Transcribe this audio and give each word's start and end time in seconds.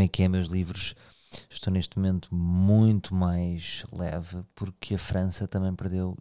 como 0.00 0.06
é 0.06 0.08
que 0.08 0.22
é 0.22 0.28
meus 0.28 0.48
livros. 0.48 0.94
Estou 1.50 1.70
neste 1.70 1.98
momento 1.98 2.34
muito 2.34 3.14
mais 3.14 3.84
leve 3.92 4.42
porque 4.54 4.94
a 4.94 4.98
França 4.98 5.46
também 5.46 5.74
perdeu. 5.74 6.16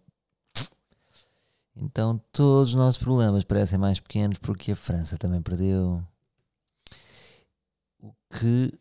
Então 1.73 2.21
todos 2.33 2.69
os 2.69 2.75
nossos 2.75 3.01
problemas 3.01 3.45
parecem 3.45 3.79
mais 3.79 3.99
pequenos 4.01 4.37
porque 4.37 4.73
a 4.73 4.75
França 4.75 5.17
também 5.17 5.41
perdeu. 5.41 6.03
O 8.01 8.13
que 8.37 8.77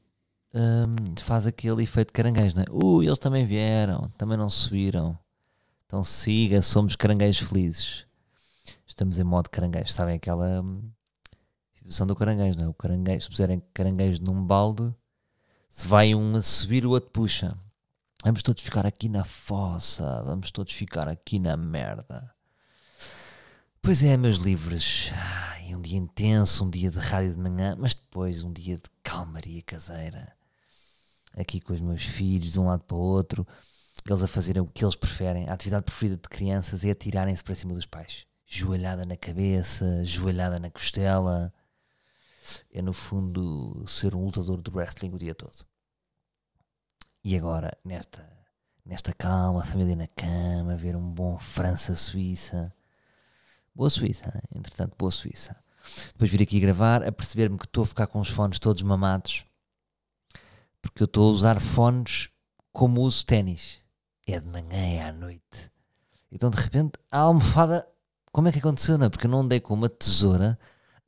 hum, 0.52 1.14
faz 1.20 1.46
aquele 1.46 1.84
efeito 1.84 2.12
caranguejo, 2.12 2.56
não 2.56 2.64
é? 2.64 2.66
Uh, 2.72 3.02
eles 3.04 3.18
também 3.20 3.46
vieram, 3.46 4.10
também 4.18 4.36
não 4.36 4.50
subiram. 4.50 5.16
Então 5.86 6.02
siga, 6.02 6.60
somos 6.60 6.96
caranguejos 6.96 7.48
felizes. 7.48 8.04
Estamos 8.84 9.20
em 9.20 9.24
modo 9.24 9.48
caranguejo, 9.48 9.92
sabem 9.92 10.16
aquela 10.16 10.60
hum, 10.60 10.90
situação 11.88 12.06
do 12.06 12.14
caranguejo, 12.14 12.58
não 12.58 12.66
é? 12.66 12.68
O 12.68 12.74
caranguejo, 12.74 13.22
se 13.22 13.30
puserem 13.30 13.62
caranguejo 13.72 14.22
num 14.22 14.44
balde, 14.44 14.94
se 15.70 15.86
vai 15.86 16.14
um 16.14 16.36
a 16.36 16.42
subir, 16.42 16.84
o 16.84 16.90
outro 16.90 17.10
puxa. 17.10 17.56
Vamos 18.24 18.42
todos 18.42 18.62
ficar 18.62 18.84
aqui 18.84 19.08
na 19.08 19.24
fossa, 19.24 20.22
vamos 20.24 20.50
todos 20.50 20.72
ficar 20.72 21.08
aqui 21.08 21.38
na 21.38 21.56
merda. 21.56 22.30
Pois 23.80 24.02
é, 24.02 24.16
meus 24.16 24.38
livros. 24.38 25.10
Ai, 25.14 25.74
um 25.74 25.80
dia 25.80 25.96
intenso, 25.96 26.64
um 26.64 26.70
dia 26.70 26.90
de 26.90 26.98
rádio 26.98 27.32
de 27.32 27.38
manhã, 27.38 27.76
mas 27.78 27.94
depois 27.94 28.42
um 28.42 28.52
dia 28.52 28.76
de 28.76 28.90
calmaria 29.02 29.62
caseira. 29.62 30.32
Aqui 31.34 31.60
com 31.60 31.72
os 31.72 31.80
meus 31.80 32.02
filhos, 32.02 32.52
de 32.52 32.60
um 32.60 32.66
lado 32.66 32.82
para 32.82 32.96
o 32.96 33.00
outro, 33.00 33.46
eles 34.06 34.22
a 34.22 34.26
fazerem 34.26 34.60
o 34.60 34.66
que 34.66 34.84
eles 34.84 34.96
preferem. 34.96 35.48
A 35.48 35.52
atividade 35.52 35.84
preferida 35.84 36.16
de 36.16 36.28
crianças 36.28 36.84
é 36.84 36.90
atirarem-se 36.90 37.44
para 37.44 37.54
cima 37.54 37.72
dos 37.72 37.86
pais. 37.86 38.26
Joelhada 38.44 39.06
na 39.06 39.16
cabeça, 39.16 40.04
joelhada 40.04 40.58
na 40.58 40.70
costela. 40.70 41.52
É, 42.70 42.82
no 42.82 42.92
fundo, 42.92 43.84
ser 43.86 44.14
um 44.14 44.24
lutador 44.24 44.60
de 44.60 44.70
wrestling 44.70 45.12
o 45.12 45.18
dia 45.18 45.34
todo. 45.34 45.66
E 47.24 47.36
agora, 47.36 47.76
nesta, 47.84 48.26
nesta 48.84 49.12
calma, 49.12 49.62
a 49.62 49.66
família 49.66 49.96
na 49.96 50.06
cama, 50.06 50.76
ver 50.76 50.96
um 50.96 51.10
bom 51.10 51.38
França-Suíça. 51.38 52.72
Boa 53.74 53.90
Suíça, 53.90 54.42
entretanto, 54.54 54.96
boa 54.98 55.10
Suíça. 55.10 55.56
Depois 56.12 56.30
vir 56.30 56.42
aqui 56.42 56.60
gravar, 56.60 57.06
a 57.06 57.12
perceber-me 57.12 57.58
que 57.58 57.64
estou 57.64 57.84
a 57.84 57.86
ficar 57.86 58.06
com 58.06 58.20
os 58.20 58.28
fones 58.28 58.58
todos 58.58 58.82
mamados, 58.82 59.44
porque 60.80 61.02
eu 61.02 61.06
estou 61.06 61.28
a 61.28 61.32
usar 61.32 61.60
fones 61.60 62.30
como 62.72 63.02
uso 63.02 63.24
ténis. 63.24 63.78
É 64.26 64.38
de 64.38 64.48
manhã, 64.48 64.76
é 64.76 65.02
à 65.02 65.12
noite. 65.12 65.72
Então, 66.30 66.50
de 66.50 66.60
repente, 66.60 66.98
a 67.10 67.18
almofada. 67.18 67.86
Como 68.30 68.46
é 68.46 68.52
que 68.52 68.58
aconteceu, 68.58 68.98
não 68.98 69.06
é? 69.06 69.08
Porque 69.08 69.26
eu 69.26 69.30
não 69.30 69.40
andei 69.40 69.58
com 69.58 69.74
uma 69.74 69.88
tesoura 69.88 70.58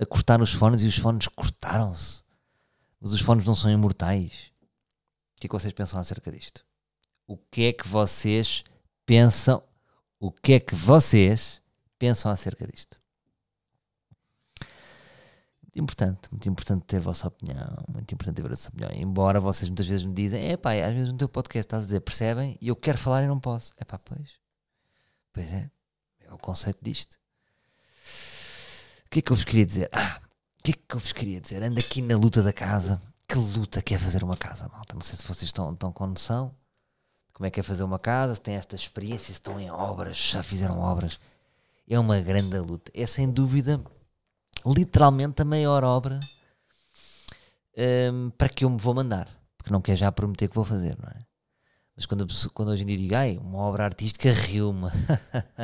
a 0.00 0.06
cortar 0.06 0.40
os 0.40 0.52
fones 0.52 0.82
e 0.82 0.86
os 0.86 0.96
fones 0.96 1.28
cortaram-se. 1.28 2.24
Mas 2.98 3.12
os 3.12 3.20
fones 3.20 3.44
não 3.44 3.54
são 3.54 3.70
imortais. 3.70 4.50
O 5.36 5.40
que 5.40 5.46
é 5.46 5.48
que 5.48 5.54
vocês 5.54 5.74
pensam 5.74 6.00
acerca 6.00 6.32
disto? 6.32 6.64
O 7.26 7.36
que 7.36 7.64
é 7.64 7.72
que 7.72 7.86
vocês 7.86 8.64
pensam? 9.04 9.62
O 10.18 10.32
que 10.32 10.54
é 10.54 10.60
que 10.60 10.74
vocês 10.74 11.62
pensam 11.98 12.30
acerca 12.30 12.66
disto? 12.66 12.98
Muito 15.62 15.78
importante, 15.78 16.28
muito 16.30 16.48
importante 16.48 16.84
ter 16.84 16.96
a 16.96 17.00
vossa 17.00 17.28
opinião, 17.28 17.76
muito 17.92 18.12
importante 18.12 18.36
ter 18.36 18.46
a 18.46 18.48
vossa 18.48 18.68
opinião. 18.70 18.90
Embora 18.94 19.38
vocês 19.38 19.68
muitas 19.68 19.86
vezes 19.86 20.04
me 20.04 20.14
dizem, 20.14 20.50
é 20.50 20.56
pá, 20.56 20.72
às 20.72 20.94
vezes 20.94 21.12
no 21.12 21.18
teu 21.18 21.28
podcast 21.28 21.66
estás 21.66 21.82
a 21.82 21.86
dizer, 21.86 22.00
percebem? 22.00 22.58
E 22.60 22.68
eu 22.68 22.76
quero 22.76 22.98
falar 22.98 23.22
e 23.22 23.26
não 23.26 23.38
posso. 23.38 23.72
É 23.76 23.84
pá, 23.84 23.98
pois. 23.98 24.30
Pois 25.32 25.52
é, 25.52 25.70
é 26.20 26.32
o 26.32 26.38
conceito 26.38 26.78
disto. 26.82 27.20
O 29.10 29.12
que 29.12 29.18
é 29.18 29.22
que 29.22 29.32
eu 29.32 29.36
vos 29.36 29.44
queria 29.44 29.66
dizer? 29.66 29.90
Ah, 29.92 30.20
o 30.58 30.62
que 30.62 30.70
é 30.70 30.74
que 30.74 30.94
eu 30.94 31.00
vos 31.00 31.12
queria 31.12 31.40
dizer? 31.40 31.62
Ando 31.62 31.80
aqui 31.80 32.00
na 32.00 32.16
luta 32.16 32.42
da 32.42 32.52
casa. 32.52 33.02
Que 33.26 33.36
luta 33.36 33.82
que 33.82 33.94
é 33.94 33.98
fazer 33.98 34.22
uma 34.22 34.36
casa, 34.36 34.68
malta? 34.68 34.94
Não 34.94 35.02
sei 35.02 35.16
se 35.16 35.24
vocês 35.24 35.48
estão, 35.48 35.72
estão 35.72 35.92
com 35.92 36.06
noção 36.06 36.54
como 37.40 37.46
é 37.46 37.50
que 37.50 37.58
é 37.58 37.62
fazer 37.62 37.84
uma 37.84 37.98
casa, 37.98 38.34
se 38.34 38.40
têm 38.42 38.56
esta 38.56 38.76
experiência, 38.76 39.28
se 39.28 39.32
estão 39.32 39.58
em 39.58 39.70
obras, 39.70 40.18
já 40.18 40.42
fizeram 40.42 40.78
obras. 40.78 41.18
É 41.88 41.98
uma 41.98 42.20
grande 42.20 42.58
luta. 42.58 42.92
É 42.94 43.06
sem 43.06 43.30
dúvida, 43.30 43.82
literalmente, 44.66 45.40
a 45.40 45.44
maior 45.46 45.82
obra 45.82 46.20
hum, 48.12 48.28
para 48.36 48.50
que 48.50 48.66
eu 48.66 48.68
me 48.68 48.76
vou 48.76 48.92
mandar. 48.92 49.26
Porque 49.56 49.72
não 49.72 49.80
quero 49.80 49.96
já 49.96 50.12
prometer 50.12 50.48
que 50.48 50.54
vou 50.54 50.66
fazer, 50.66 50.98
não 50.98 51.08
é? 51.08 51.24
Mas 51.96 52.04
quando, 52.04 52.26
quando 52.52 52.72
hoje 52.72 52.82
em 52.82 52.86
dia 52.86 52.98
digo, 52.98 53.14
ai, 53.14 53.38
uma 53.38 53.60
obra 53.60 53.86
artística 53.86 54.30
riu-me. 54.30 54.90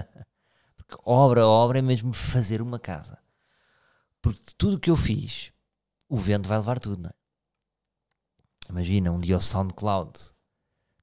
Porque 0.77 0.97
obra, 1.05 1.47
obra 1.47 1.79
é 1.79 1.83
mesmo 1.83 2.15
fazer 2.15 2.63
uma 2.63 2.79
casa. 2.79 3.19
Porque 4.27 4.41
tudo 4.59 4.75
o 4.75 4.81
que 4.81 4.91
eu 4.91 4.97
fiz, 4.97 5.53
o 6.09 6.17
vento 6.17 6.49
vai 6.49 6.59
levar 6.59 6.81
tudo, 6.81 7.01
não 7.01 7.11
é? 7.11 7.15
Imagina, 8.69 9.13
um 9.13 9.21
dia 9.21 9.37
o 9.37 9.41
SoundCloud 9.41 10.19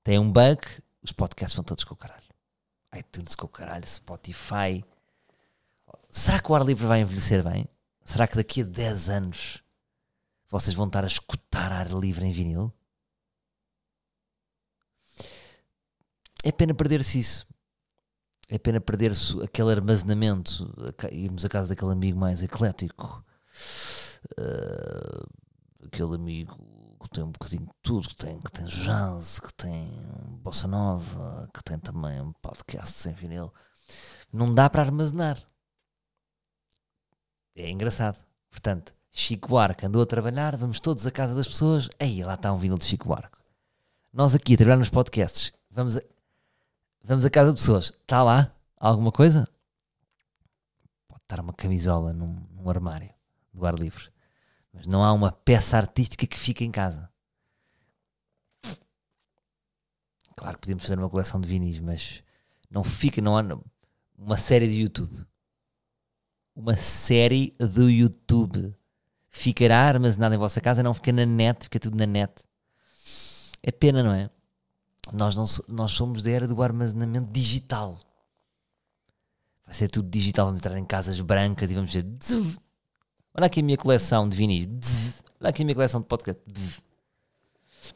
tem 0.03 0.19
um 0.19 0.29
bug, 0.29 0.61
os 1.01 1.13
podcasts 1.13 1.55
vão 1.55 1.63
todos 1.63 1.85
com 1.85 1.93
o 1.93 1.97
caralho. 1.97 2.27
iTunes 2.93 3.33
com 3.33 3.45
o 3.45 3.49
caralho, 3.49 3.87
Spotify. 3.87 4.83
Será 6.09 6.41
que 6.41 6.51
o 6.51 6.55
ar 6.55 6.65
livre 6.65 6.85
vai 6.85 6.99
envelhecer 6.99 7.41
bem? 7.41 7.65
Será 8.03 8.27
que 8.27 8.35
daqui 8.35 8.61
a 8.61 8.65
10 8.65 9.07
anos 9.07 9.63
vocês 10.49 10.75
vão 10.75 10.87
estar 10.87 11.05
a 11.05 11.07
escutar 11.07 11.71
ar 11.71 11.87
livre 11.91 12.25
em 12.25 12.33
vinil? 12.33 12.73
É 16.43 16.51
pena 16.51 16.73
perder-se 16.73 17.19
isso. 17.19 17.47
É 18.49 18.57
pena 18.57 18.79
perder-se 18.79 19.41
aquele 19.41 19.71
armazenamento, 19.71 20.73
irmos 21.11 21.45
a 21.45 21.49
casa 21.49 21.69
daquele 21.69 21.91
amigo 21.91 22.19
mais 22.19 22.43
eclético, 22.43 23.23
uh, 24.39 25.85
aquele 25.85 26.15
amigo 26.15 26.97
que 27.01 27.09
tem 27.09 27.23
um 27.23 27.31
bocadinho 27.31 27.65
de 27.65 27.73
tudo, 27.81 28.07
que 28.07 28.15
tem, 28.15 28.39
que 28.39 28.51
tem 28.51 28.65
jazz, 28.65 29.39
que 29.39 29.53
tem 29.53 29.91
bossa 30.41 30.67
nova, 30.67 31.49
que 31.53 31.63
tem 31.63 31.77
também 31.79 32.21
um 32.21 32.31
podcast 32.33 32.97
sem 32.97 33.13
vinil. 33.13 33.51
Não 34.31 34.51
dá 34.51 34.69
para 34.69 34.83
armazenar. 34.83 35.41
É 37.55 37.69
engraçado. 37.69 38.23
Portanto, 38.49 38.93
Chico 39.11 39.47
Buarque 39.47 39.85
andou 39.85 40.01
a 40.01 40.05
trabalhar, 40.05 40.55
vamos 40.55 40.79
todos 40.79 41.05
à 41.05 41.11
casa 41.11 41.35
das 41.35 41.47
pessoas, 41.47 41.87
aí 41.99 42.23
lá 42.23 42.33
está 42.33 42.51
um 42.51 42.57
vinil 42.57 42.77
de 42.77 42.85
Chico 42.85 43.07
Buarque. 43.07 43.37
Nós 44.11 44.33
aqui 44.33 44.55
a 44.55 44.57
trabalhar 44.57 44.77
nos 44.77 44.89
podcasts, 44.89 45.51
vamos 45.69 45.97
a, 45.97 46.01
vamos 47.03 47.25
à 47.25 47.29
casa 47.29 47.49
de 47.51 47.59
pessoas, 47.59 47.85
está 47.85 48.23
lá 48.23 48.55
alguma 48.77 49.11
coisa? 49.11 49.47
Pode 51.07 51.21
estar 51.23 51.39
uma 51.39 51.53
camisola 51.53 52.13
num, 52.13 52.47
num 52.51 52.69
armário 52.69 53.13
do 53.53 53.65
ar 53.65 53.75
livre, 53.75 54.09
mas 54.71 54.87
não 54.87 55.03
há 55.03 55.11
uma 55.11 55.31
peça 55.31 55.77
artística 55.77 56.25
que 56.25 56.39
fique 56.39 56.63
em 56.63 56.71
casa. 56.71 57.09
Claro 60.35 60.55
que 60.55 60.61
podemos 60.61 60.83
fazer 60.83 60.97
uma 60.97 61.09
coleção 61.09 61.39
de 61.39 61.47
vinis, 61.47 61.79
mas 61.79 62.23
não 62.69 62.83
fica, 62.83 63.21
não 63.21 63.37
há 63.37 63.43
uma 64.17 64.37
série 64.37 64.67
de 64.67 64.81
YouTube 64.81 65.25
uma 66.55 66.75
série 66.77 67.55
do 67.59 67.89
YouTube. 67.89 68.73
Ficará 69.29 69.79
armazenada 69.79 70.35
em 70.35 70.37
vossa 70.37 70.61
casa, 70.61 70.83
não 70.83 70.93
fica 70.93 71.11
na 71.11 71.25
net, 71.25 71.63
fica 71.63 71.79
tudo 71.79 71.97
na 71.97 72.05
net. 72.05 72.43
É 73.63 73.71
pena, 73.71 74.03
não 74.03 74.13
é? 74.13 74.29
Nós, 75.11 75.35
não, 75.35 75.45
nós 75.67 75.91
somos 75.91 76.23
da 76.23 76.31
era 76.31 76.47
do 76.47 76.61
armazenamento 76.61 77.31
digital. 77.31 77.99
Vai 79.65 79.73
ser 79.73 79.89
tudo 79.89 80.09
digital, 80.09 80.45
vamos 80.47 80.61
entrar 80.61 80.77
em 80.77 80.85
casas 80.85 81.19
brancas 81.19 81.71
e 81.71 81.75
vamos 81.75 81.91
dizer. 81.91 82.05
Olha 83.33 83.47
aqui 83.47 83.59
a 83.59 83.63
minha 83.63 83.77
coleção 83.77 84.29
de 84.29 84.37
vinis. 84.37 85.23
Olha 85.39 85.49
aqui 85.49 85.61
a 85.61 85.65
minha 85.65 85.75
coleção 85.75 86.01
de 86.01 86.07
podcast. 86.07 86.41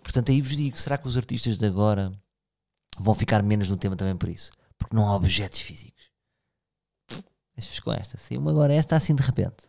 Portanto, 0.03 0.31
aí 0.31 0.41
vos 0.41 0.55
digo: 0.55 0.77
será 0.77 0.97
que 0.97 1.07
os 1.07 1.15
artistas 1.15 1.57
de 1.57 1.65
agora 1.65 2.11
vão 2.97 3.13
ficar 3.13 3.41
menos 3.43 3.69
no 3.69 3.77
tema 3.77 3.95
também 3.95 4.17
por 4.17 4.29
isso? 4.29 4.51
Porque 4.77 4.95
não 4.95 5.07
há 5.07 5.15
objetos 5.15 5.59
físicos. 5.59 6.11
Deixa-vos 7.55 7.79
com 7.79 7.93
esta. 7.93 8.17
Saiu-me 8.17 8.49
agora 8.49 8.73
esta 8.73 8.95
assim 8.95 9.15
de 9.15 9.23
repente. 9.23 9.67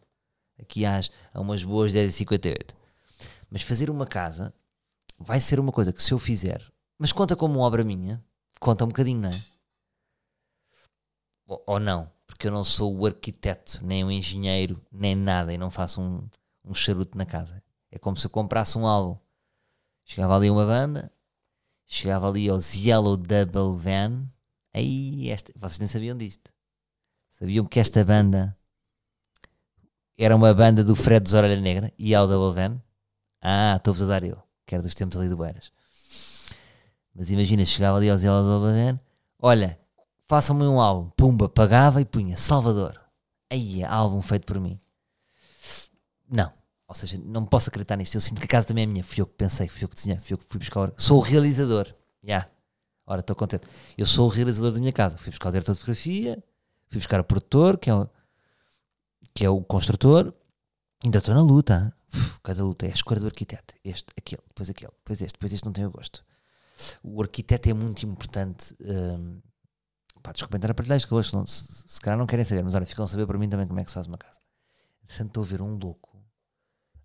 Aqui 0.60 0.84
às, 0.84 1.10
a 1.32 1.40
umas 1.40 1.62
boas 1.62 1.92
10h58. 1.92 2.74
Mas 3.50 3.62
fazer 3.62 3.88
uma 3.88 4.06
casa 4.06 4.52
vai 5.18 5.40
ser 5.40 5.58
uma 5.58 5.72
coisa 5.72 5.92
que 5.92 6.02
se 6.02 6.12
eu 6.12 6.18
fizer, 6.18 6.62
mas 6.98 7.12
conta 7.12 7.36
como 7.36 7.60
obra 7.60 7.84
minha, 7.84 8.22
conta 8.58 8.84
um 8.84 8.88
bocadinho, 8.88 9.20
não 9.20 9.30
é? 9.30 9.44
Ou, 11.46 11.62
ou 11.66 11.80
não, 11.80 12.10
porque 12.26 12.48
eu 12.48 12.50
não 12.50 12.64
sou 12.64 12.94
o 12.94 13.06
arquiteto, 13.06 13.80
nem 13.82 14.04
o 14.04 14.10
engenheiro, 14.10 14.84
nem 14.90 15.14
nada, 15.14 15.52
e 15.54 15.58
não 15.58 15.70
faço 15.70 16.00
um, 16.00 16.28
um 16.64 16.74
charuto 16.74 17.16
na 17.16 17.24
casa. 17.24 17.62
É 17.90 17.98
como 17.98 18.16
se 18.16 18.26
eu 18.26 18.30
comprasse 18.30 18.76
um 18.76 18.86
álbum. 18.86 19.18
Chegava 20.04 20.36
ali 20.36 20.50
uma 20.50 20.66
banda, 20.66 21.12
chegava 21.86 22.28
ali 22.28 22.48
aos 22.48 22.74
Yellow 22.74 23.16
Double 23.16 23.80
Van, 23.80 24.26
aí 24.74 25.30
esta, 25.30 25.52
vocês 25.56 25.78
nem 25.78 25.88
sabiam 25.88 26.16
disto. 26.16 26.52
Sabiam 27.30 27.64
que 27.64 27.78
esta 27.78 28.04
banda 28.04 28.56
era 30.16 30.34
uma 30.34 30.52
banda 30.52 30.82
do 30.82 30.96
Fred 30.96 31.22
dos 31.22 31.34
Orelha 31.34 31.60
Negra 31.60 31.92
e 31.96 32.14
ao 32.14 32.26
Double 32.26 32.54
Van? 32.54 32.82
Ah, 33.40 33.76
estou-vos 33.76 34.02
a 34.02 34.06
dar 34.06 34.24
eu, 34.24 34.42
que 34.66 34.74
era 34.74 34.82
dos 34.82 34.94
tempos 34.94 35.16
ali 35.16 35.28
do 35.28 35.36
Beiras. 35.36 35.70
Mas 37.18 37.32
imagina, 37.32 37.64
chegava 37.64 37.98
ali 37.98 38.08
ao 38.08 38.16
Zé 38.16 38.28
Double 38.28 38.70
Van, 38.70 39.00
olha, 39.40 39.76
façam-me 40.28 40.62
um 40.62 40.80
álbum, 40.80 41.10
pumba, 41.16 41.48
pagava 41.48 42.00
e 42.00 42.04
punha 42.04 42.36
Salvador. 42.36 43.00
Aí, 43.50 43.82
álbum 43.82 44.22
feito 44.22 44.46
por 44.46 44.60
mim. 44.60 44.78
Não, 46.30 46.52
Ou 46.86 46.94
seja, 46.94 47.18
não 47.24 47.44
posso 47.44 47.70
acreditar 47.70 47.96
nisto. 47.96 48.14
Eu 48.14 48.20
sinto 48.20 48.38
que 48.38 48.44
a 48.44 48.48
casa 48.48 48.68
também 48.68 48.84
é 48.84 48.86
minha. 48.86 49.02
Fui 49.02 49.20
eu 49.20 49.26
que 49.26 49.34
pensei, 49.34 49.66
fui 49.66 49.82
eu 49.82 49.88
que 49.88 49.96
desenhei, 49.96 50.20
fui 50.22 50.34
eu 50.34 50.38
que 50.38 50.44
fui 50.46 50.60
buscar. 50.60 50.92
Sou 50.96 51.18
o 51.18 51.20
realizador. 51.20 51.86
Já. 52.22 52.28
Yeah. 52.28 52.50
Ora, 53.04 53.20
estou 53.20 53.34
contente. 53.34 53.66
Eu 53.96 54.06
sou 54.06 54.26
o 54.26 54.28
realizador 54.28 54.70
da 54.70 54.78
minha 54.78 54.92
casa. 54.92 55.18
Fui 55.18 55.30
buscar 55.30 55.48
o 55.48 55.52
diretor 55.52 55.72
de 55.72 55.78
fotografia, 55.78 56.44
fui 56.88 56.98
buscar 56.98 57.18
o 57.18 57.24
produtor, 57.24 57.78
que 57.78 57.90
é 57.90 57.94
o, 57.94 58.08
que 59.34 59.44
é 59.44 59.50
o 59.50 59.60
construtor. 59.62 60.32
Ainda 61.02 61.18
estou 61.18 61.34
na 61.34 61.42
luta. 61.42 61.92
Uf, 62.14 62.38
cada 62.44 62.62
luta 62.62 62.86
é 62.86 62.90
a 62.90 62.94
escolha 62.94 63.18
do 63.18 63.26
arquiteto. 63.26 63.74
Este, 63.82 64.06
aquele, 64.16 64.42
depois 64.46 64.70
aquele, 64.70 64.92
depois 64.92 65.20
este, 65.20 65.32
depois 65.32 65.52
este 65.52 65.66
não 65.66 65.72
tenho 65.72 65.90
gosto. 65.90 66.24
O 67.02 67.22
arquiteto 67.22 67.68
é 67.68 67.74
muito 67.74 68.04
importante. 68.06 68.74
Hum, 68.80 69.40
pá, 70.22 70.32
desculpem 70.32 70.58
estar 70.58 70.70
a 70.70 70.74
partilhar 70.74 70.98
isto 70.98 71.14
hoje, 71.14 71.30
se, 71.46 71.84
se 71.86 72.00
calhar 72.00 72.18
não 72.18 72.26
querem 72.26 72.44
saber, 72.44 72.64
mas 72.64 72.74
olha, 72.74 72.86
ficam 72.86 73.04
a 73.04 73.08
saber 73.08 73.26
para 73.26 73.38
mim 73.38 73.48
também 73.48 73.66
como 73.66 73.80
é 73.80 73.82
que 73.82 73.90
se 73.90 73.94
faz 73.94 74.06
uma 74.06 74.18
casa. 74.18 74.40
Portanto, 75.06 75.28
estou 75.28 75.42
a 75.42 75.46
ver 75.46 75.62
um 75.62 75.76
louco. 75.76 76.22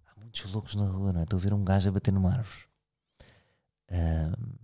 Há 0.06 0.20
muitos 0.20 0.52
loucos 0.52 0.76
na 0.76 0.86
rua, 0.86 1.14
não 1.14 1.22
é? 1.22 1.24
Estou 1.24 1.38
a 1.38 1.42
ver 1.42 1.54
um 1.54 1.64
gajo 1.64 1.90
a 1.90 1.92
bater 1.92 2.12
numa 2.12 2.34
árvore. 2.34 2.66
Hum, 3.92 4.56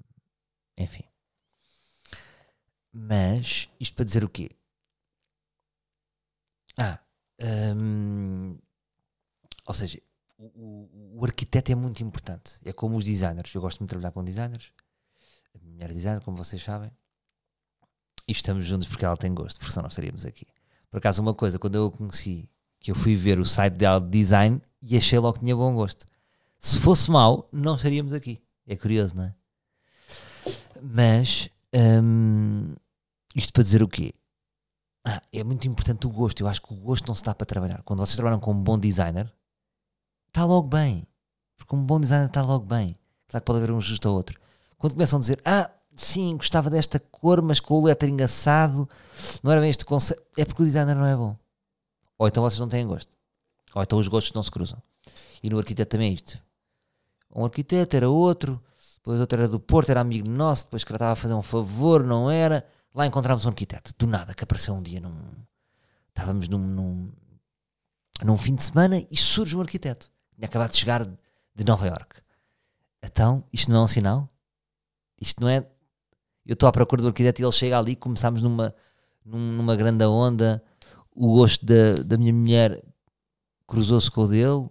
enfim. 0.77 1.03
Mas, 2.91 3.69
isto 3.79 3.95
para 3.95 4.05
dizer 4.05 4.23
o 4.23 4.29
quê? 4.29 4.51
Ah, 6.77 6.99
hum, 7.75 8.57
ou 9.65 9.73
seja, 9.73 10.01
o, 10.37 10.45
o, 10.45 11.19
o, 11.19 11.25
arquiteto 11.25 11.71
é 11.71 11.75
muito 11.75 12.01
importante. 12.01 12.59
É 12.63 12.73
como 12.73 12.97
os 12.97 13.03
designers. 13.03 13.53
Eu 13.53 13.61
gosto 13.61 13.83
de 13.83 13.87
trabalhar 13.87 14.11
com 14.11 14.23
designers. 14.23 14.71
Mulher 15.79 15.93
designer, 15.93 16.21
como 16.21 16.35
vocês 16.35 16.61
sabem. 16.61 16.91
E 18.27 18.33
estamos 18.33 18.65
juntos 18.65 18.85
porque 18.85 19.05
ela 19.05 19.15
tem 19.15 19.33
gosto, 19.33 19.57
porque 19.59 19.71
senão 19.71 19.83
nós 19.83 19.93
estaríamos 19.93 20.25
aqui. 20.25 20.45
Por 20.91 20.97
acaso, 20.97 21.21
uma 21.21 21.33
coisa, 21.33 21.57
quando 21.57 21.75
eu 21.75 21.85
a 21.85 21.91
conheci, 21.91 22.49
que 22.81 22.91
eu 22.91 22.95
fui 22.95 23.15
ver 23.15 23.39
o 23.39 23.45
site 23.45 23.75
dela 23.75 24.01
de 24.01 24.09
design 24.09 24.61
e 24.81 24.97
achei 24.97 25.17
logo 25.17 25.35
que 25.35 25.39
tinha 25.39 25.55
bom 25.55 25.73
gosto. 25.73 26.05
Se 26.59 26.77
fosse 26.79 27.09
mau, 27.09 27.47
não 27.49 27.75
estaríamos 27.75 28.11
aqui. 28.11 28.41
É 28.67 28.75
curioso, 28.75 29.15
não 29.15 29.23
é? 29.23 29.35
Mas 30.81 31.47
hum, 32.03 32.75
isto 33.33 33.53
para 33.53 33.63
dizer 33.63 33.81
o 33.81 33.87
quê? 33.87 34.13
Ah, 35.05 35.21
é 35.31 35.45
muito 35.45 35.65
importante 35.65 36.05
o 36.05 36.09
gosto. 36.09 36.41
Eu 36.41 36.47
acho 36.49 36.61
que 36.61 36.73
o 36.73 36.75
gosto 36.75 37.07
não 37.07 37.15
se 37.15 37.23
dá 37.23 37.33
para 37.33 37.45
trabalhar. 37.45 37.83
Quando 37.83 37.99
vocês 37.99 38.17
trabalham 38.17 38.41
com 38.41 38.51
um 38.51 38.61
bom 38.61 38.77
designer, 38.77 39.33
está 40.27 40.43
logo 40.43 40.67
bem. 40.67 41.07
Porque 41.55 41.73
um 41.73 41.85
bom 41.85 42.01
designer 42.01 42.27
está 42.27 42.41
logo 42.41 42.65
bem. 42.65 42.97
Claro 43.29 43.41
que 43.41 43.45
pode 43.45 43.59
haver 43.59 43.71
um 43.71 43.79
justo 43.79 44.09
ou 44.09 44.17
outro. 44.17 44.37
Quando 44.79 44.93
começam 44.93 45.17
a 45.17 45.19
dizer, 45.19 45.39
ah, 45.45 45.69
sim, 45.95 46.37
gostava 46.37 46.69
desta 46.69 46.99
cor, 46.99 47.41
mas 47.41 47.59
com 47.59 47.75
o 47.75 47.83
lettering 47.83 48.21
assado, 48.21 48.89
não 49.43 49.51
era 49.51 49.59
bem 49.61 49.69
este 49.69 49.83
conceito, 49.83 50.23
é 50.37 50.45
porque 50.45 50.63
o 50.63 50.65
designer 50.65 50.95
não 50.95 51.05
é 51.05 51.15
bom. 51.15 51.37
Ou 52.17 52.27
então 52.27 52.41
vocês 52.41 52.59
não 52.59 52.69
têm 52.69 52.87
gosto. 52.87 53.15
Ou 53.75 53.83
então 53.83 53.99
os 53.99 54.07
gostos 54.07 54.33
não 54.33 54.41
se 54.41 54.49
cruzam. 54.49 54.81
E 55.43 55.49
no 55.49 55.59
arquiteto 55.59 55.91
também 55.91 56.11
é 56.11 56.13
isto. 56.13 56.41
Um 57.35 57.43
arquiteto 57.43 57.95
era 57.95 58.09
outro, 58.09 58.63
depois 58.95 59.19
outro 59.19 59.37
era 59.37 59.47
do 59.49 59.59
Porto, 59.59 59.89
era 59.89 59.99
amigo 59.99 60.27
nosso, 60.27 60.63
depois 60.63 60.83
que 60.83 60.93
estava 60.93 61.11
a 61.11 61.15
fazer 61.15 61.33
um 61.33 61.41
favor, 61.41 62.03
não 62.03 62.31
era. 62.31 62.65
Lá 62.95 63.05
encontramos 63.05 63.45
um 63.45 63.49
arquiteto, 63.49 63.93
do 63.97 64.07
nada, 64.07 64.33
que 64.33 64.43
apareceu 64.43 64.73
um 64.73 64.81
dia 64.81 65.01
num. 65.01 65.13
Estávamos 66.07 66.47
num, 66.47 66.57
num, 66.57 67.11
num 68.23 68.37
fim 68.37 68.55
de 68.55 68.63
semana 68.63 69.05
e 69.11 69.17
surge 69.17 69.55
um 69.57 69.61
arquiteto. 69.61 70.09
Tinha 70.35 70.47
acabado 70.47 70.71
de 70.71 70.77
chegar 70.77 71.05
de 71.05 71.63
Nova 71.65 71.85
York. 71.85 72.21
Então, 73.03 73.43
isto 73.53 73.71
não 73.71 73.81
é 73.81 73.83
um 73.83 73.87
sinal? 73.87 74.29
Isto 75.19 75.41
não 75.41 75.49
é. 75.49 75.65
Eu 76.45 76.53
estou 76.53 76.67
à 76.67 76.71
procura 76.71 77.01
do 77.01 77.07
arquiteto 77.09 77.41
e 77.41 77.45
ele 77.45 77.51
chega 77.51 77.77
ali, 77.77 77.95
começámos 77.95 78.41
numa, 78.41 78.73
numa 79.23 79.75
grande 79.75 80.05
onda. 80.05 80.63
O 81.11 81.33
gosto 81.33 81.65
da, 81.65 82.01
da 82.03 82.17
minha 82.17 82.33
mulher 82.33 82.83
cruzou-se 83.67 84.09
com 84.09 84.21
o 84.21 84.27
dele, 84.27 84.69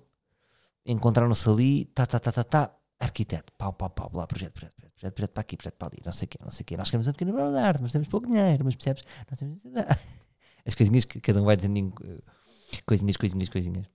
encontraram-se 0.84 1.48
ali, 1.48 1.84
tá, 1.86 2.04
tá, 2.06 2.18
tá, 2.18 2.32
tá, 2.32 2.44
tá, 2.44 2.78
arquiteto, 2.98 3.52
pau, 3.52 3.72
pau, 3.72 3.90
pau, 3.90 4.10
lá, 4.12 4.26
projeto, 4.26 4.54
projeto, 4.54 4.74
projeto, 4.74 4.94
projeto, 4.94 5.14
projeto 5.14 5.32
para 5.32 5.40
aqui, 5.40 5.56
projeto 5.56 5.74
para 5.76 5.88
ali, 5.88 5.98
não 6.04 6.12
sei 6.12 6.24
o 6.24 6.28
quê, 6.28 6.38
não 6.42 6.50
sei 6.50 6.62
o 6.62 6.64
quê. 6.64 6.76
Nós 6.76 6.90
queremos 6.90 7.06
uma 7.06 7.12
pequena 7.12 7.32
obra 7.32 7.52
de 7.52 7.58
arte, 7.58 7.82
mas 7.82 7.92
temos 7.92 8.08
pouco 8.08 8.26
dinheiro, 8.26 8.64
mas 8.64 8.74
percebes? 8.74 9.04
Nós 9.30 9.38
temos 9.38 9.62
as 10.66 10.74
coisinhas 10.74 11.04
que 11.04 11.20
cada 11.20 11.40
um 11.40 11.44
vai 11.44 11.56
dizendo, 11.56 11.92
coisinhas, 12.84 13.16
coisinhas, 13.16 13.48
coisinhas. 13.48 13.86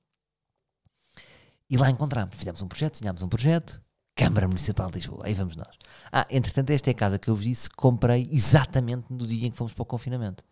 E 1.70 1.78
lá 1.78 1.90
encontramos, 1.90 2.36
fizemos 2.36 2.62
um 2.62 2.68
projeto, 2.68 2.94
desenhámos 2.94 3.24
um 3.24 3.30
projeto, 3.30 3.82
Câmara 4.16 4.48
Municipal 4.48 4.90
de 4.90 4.98
Lisboa, 4.98 5.26
aí 5.26 5.34
vamos 5.34 5.56
nós. 5.56 5.76
Ah, 6.12 6.28
entretanto, 6.30 6.70
esta 6.70 6.90
é 6.90 6.92
a 6.92 6.96
casa 6.96 7.18
que 7.18 7.30
eu 7.30 7.36
vos 7.36 7.46
disse, 7.46 7.70
comprei 7.70 8.30
exatamente 8.32 9.12
no 9.12 9.26
dia 9.26 9.48
em 9.48 9.52
que 9.52 9.58
fomos 9.58 9.74
para 9.74 9.82
o 9.82 9.86
confinamento. 9.86 10.44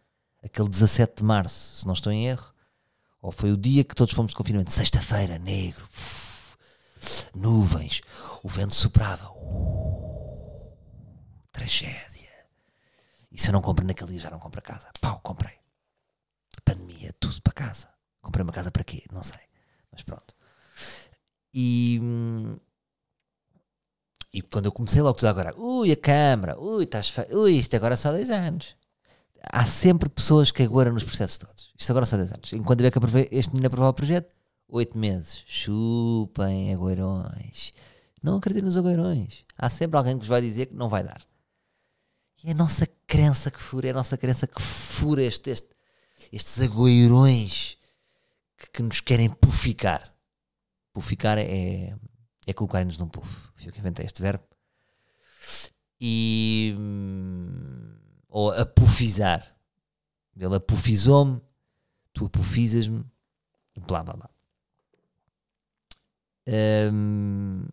Aquele 0.43 0.67
17 0.69 1.17
de 1.17 1.23
março, 1.23 1.77
se 1.77 1.85
não 1.85 1.93
estou 1.93 2.11
em 2.11 2.27
erro, 2.27 2.51
ou 3.21 3.31
foi 3.31 3.51
o 3.51 3.57
dia 3.57 3.83
que 3.83 3.93
todos 3.93 4.15
fomos 4.15 4.31
de 4.31 4.35
confinamento, 4.35 4.71
sexta-feira, 4.71 5.37
negro, 5.37 5.85
uf, 5.85 6.57
nuvens, 7.35 8.01
o 8.43 8.49
vento 8.49 8.73
soprava, 8.73 9.29
uh, 9.31 10.75
tragédia. 11.51 12.31
E 13.31 13.39
se 13.39 13.49
eu 13.49 13.53
não 13.53 13.61
compro 13.61 13.85
naquele 13.85 14.11
dia, 14.11 14.21
já 14.21 14.31
não 14.31 14.39
compro 14.39 14.59
a 14.59 14.63
casa. 14.63 14.89
Pau, 14.99 15.19
comprei. 15.19 15.53
Pandemia, 16.65 17.13
tudo 17.19 17.39
para 17.41 17.53
casa. 17.53 17.87
Comprei 18.21 18.43
uma 18.43 18.51
casa 18.51 18.71
para 18.71 18.83
quê? 18.83 19.03
Não 19.11 19.23
sei. 19.23 19.39
Mas 19.91 20.01
pronto. 20.03 20.35
E, 21.53 21.99
e 24.33 24.41
quando 24.41 24.65
eu 24.67 24.71
comecei 24.71 25.01
logo 25.01 25.17
tudo 25.17 25.27
agora, 25.27 25.53
ui, 25.57 25.91
a 25.91 25.97
câmara, 25.97 26.59
ui, 26.59 26.83
estás 26.83 27.09
feio, 27.09 27.39
ui, 27.39 27.53
isto 27.57 27.75
agora 27.75 27.95
é 27.95 27.97
só 27.97 28.11
dois 28.11 28.29
anos. 28.29 28.75
Há 29.43 29.65
sempre 29.65 30.07
pessoas 30.09 30.51
que 30.51 30.63
agora 30.63 30.91
nos 30.91 31.03
processos 31.03 31.37
todos. 31.37 31.71
Isto 31.81 31.91
agora 31.91 32.05
só 32.05 32.15
10 32.15 32.31
anos. 32.33 32.53
Enquanto 32.53 32.77
tiver 32.77 32.91
que 32.91 32.99
aprovar, 32.99 33.25
este 33.31 33.49
menino 33.53 33.65
aprovar 33.67 33.89
o 33.89 33.93
projeto, 33.93 34.31
8 34.67 34.95
meses. 34.95 35.43
Chupem 35.47 36.71
agüeirões. 36.71 37.71
Não 38.21 38.37
acreditem 38.37 38.67
nos 38.67 38.77
agüeirões. 38.77 39.43
Há 39.57 39.67
sempre 39.69 39.97
alguém 39.97 40.13
que 40.13 40.19
vos 40.19 40.27
vai 40.27 40.41
dizer 40.41 40.67
que 40.67 40.75
não 40.75 40.87
vai 40.87 41.03
dar. 41.03 41.25
E 42.43 42.49
é 42.49 42.51
a 42.51 42.55
nossa 42.55 42.87
crença 43.07 43.49
que 43.49 43.59
fura, 43.59 43.87
é 43.87 43.89
a 43.89 43.95
nossa 43.95 44.15
crença 44.15 44.45
que 44.45 44.61
fura 44.61 45.23
este, 45.23 45.49
este, 45.49 45.69
estes 46.31 46.61
agüeirões 46.61 47.77
que, 48.55 48.69
que 48.69 48.83
nos 48.83 49.01
querem 49.01 49.29
puficar. 49.29 50.13
Puficar 50.93 51.39
é, 51.39 51.95
é 52.47 52.53
colocarem-nos 52.53 52.97
num 52.97 53.07
puff. 53.07 53.49
Fui 53.55 53.67
eu 53.67 53.73
que 53.73 53.79
inventei 53.79 54.05
este 54.05 54.21
verbo. 54.21 54.43
E. 55.99 56.75
Hum, 56.77 57.95
ou 58.31 58.51
apufizar. 58.51 59.55
Ele 60.35 60.55
apufizou-me, 60.55 61.41
tu 62.13 62.25
apufizas-me, 62.25 63.05
blá 63.85 64.01
blá 64.01 64.13
blá. 64.13 64.29
Um, 66.91 67.65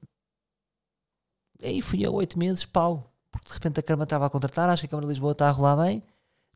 aí 1.62 1.80
fui 1.80 2.04
a 2.04 2.10
oito 2.10 2.38
meses, 2.38 2.66
pau. 2.66 3.14
Porque 3.30 3.48
de 3.48 3.54
repente 3.54 3.80
a 3.80 3.82
Câmara 3.82 4.04
estava 4.04 4.26
a 4.26 4.30
contratar, 4.30 4.68
acho 4.68 4.82
que 4.82 4.86
a 4.86 4.88
Câmara 4.88 5.06
de 5.06 5.12
Lisboa 5.12 5.32
está 5.32 5.48
a 5.48 5.52
rolar 5.52 5.76
bem. 5.76 6.02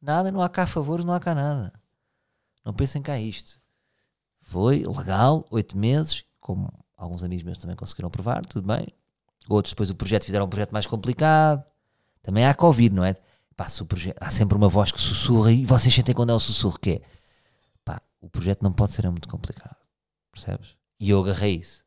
Nada, 0.00 0.32
não 0.32 0.42
há 0.42 0.48
cá 0.48 0.66
favores, 0.66 1.04
não 1.04 1.14
há 1.14 1.20
cá 1.20 1.34
nada. 1.34 1.72
Não 2.64 2.74
pensem 2.74 3.00
cá 3.00 3.18
isto. 3.18 3.60
Foi 4.40 4.84
legal, 4.84 5.46
oito 5.50 5.78
meses, 5.78 6.24
como 6.40 6.81
alguns 7.02 7.24
amigos 7.24 7.44
meus 7.44 7.58
também 7.58 7.76
conseguiram 7.76 8.10
provar, 8.10 8.44
tudo 8.46 8.66
bem. 8.66 8.86
Outros 9.48 9.72
depois 9.72 9.90
o 9.90 9.94
projeto 9.94 10.24
fizeram 10.24 10.46
um 10.46 10.48
projeto 10.48 10.72
mais 10.72 10.86
complicado. 10.86 11.64
Também 12.22 12.46
há 12.46 12.54
Covid, 12.54 12.94
não 12.94 13.04
é? 13.04 13.14
Pá, 13.56 13.66
o 13.80 13.84
projeto, 13.84 14.16
há 14.20 14.30
sempre 14.30 14.56
uma 14.56 14.68
voz 14.68 14.92
que 14.92 15.00
sussurra 15.00 15.52
e 15.52 15.64
vocês 15.64 15.92
sentem 15.92 16.14
quando 16.14 16.30
é 16.30 16.34
o 16.34 16.40
sussurro 16.40 16.78
que 16.78 16.90
é. 16.90 17.00
Pá, 17.84 18.00
o 18.20 18.30
projeto 18.30 18.62
não 18.62 18.72
pode 18.72 18.92
ser 18.92 19.08
muito 19.10 19.28
complicado. 19.28 19.76
Percebes? 20.30 20.76
E 20.98 21.10
eu 21.10 21.20
agarrei 21.20 21.56
isso. 21.56 21.82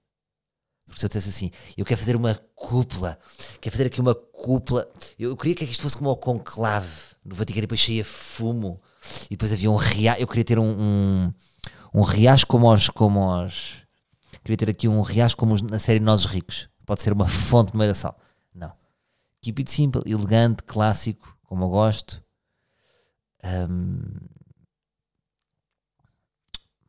Porque 0.86 1.00
se 1.00 1.06
eu 1.06 1.08
dissesse 1.08 1.30
assim, 1.30 1.52
eu 1.78 1.86
quero 1.86 2.00
fazer 2.00 2.16
uma 2.16 2.36
cúpula, 2.54 3.18
quero 3.60 3.76
fazer 3.76 3.88
aqui 3.88 4.02
uma 4.02 4.14
cúpula. 4.14 4.86
Eu 5.18 5.36
queria 5.36 5.56
que 5.56 5.64
isto 5.64 5.82
fosse 5.82 5.98
como 5.98 6.12
o 6.12 6.18
conclave 6.18 6.92
no 7.24 7.34
Vaticano 7.34 7.60
e 7.60 7.62
depois 7.62 7.80
cheia 7.80 8.06
fumo 8.06 8.82
e 9.26 9.30
depois 9.32 9.52
havia 9.52 9.72
um 9.72 9.78
riacho. 9.78 10.22
Eu 10.22 10.28
queria 10.28 10.44
ter 10.44 10.60
um, 10.60 10.70
um, 10.70 11.34
um 11.94 12.02
riacho 12.02 12.46
como 12.46 12.72
os, 12.72 12.90
como 12.90 13.44
os 13.44 13.85
Queria 14.46 14.58
ter 14.58 14.70
aqui 14.70 14.88
um 14.88 15.02
riacho 15.02 15.36
como 15.36 15.60
na 15.64 15.80
série 15.80 16.00
Nós 16.00 16.26
Ricos. 16.26 16.70
Pode 16.86 17.02
ser 17.02 17.12
uma 17.12 17.26
fonte 17.28 17.74
no 17.74 17.80
meio 17.80 17.90
da 17.90 17.96
sala. 17.96 18.16
Não. 18.54 18.72
Keep 19.42 19.62
it 19.62 19.72
simple, 19.72 20.04
elegante, 20.06 20.62
clássico, 20.62 21.36
como 21.46 21.66
eu 21.66 21.70
gosto. 21.70 22.24
Um, 23.44 24.04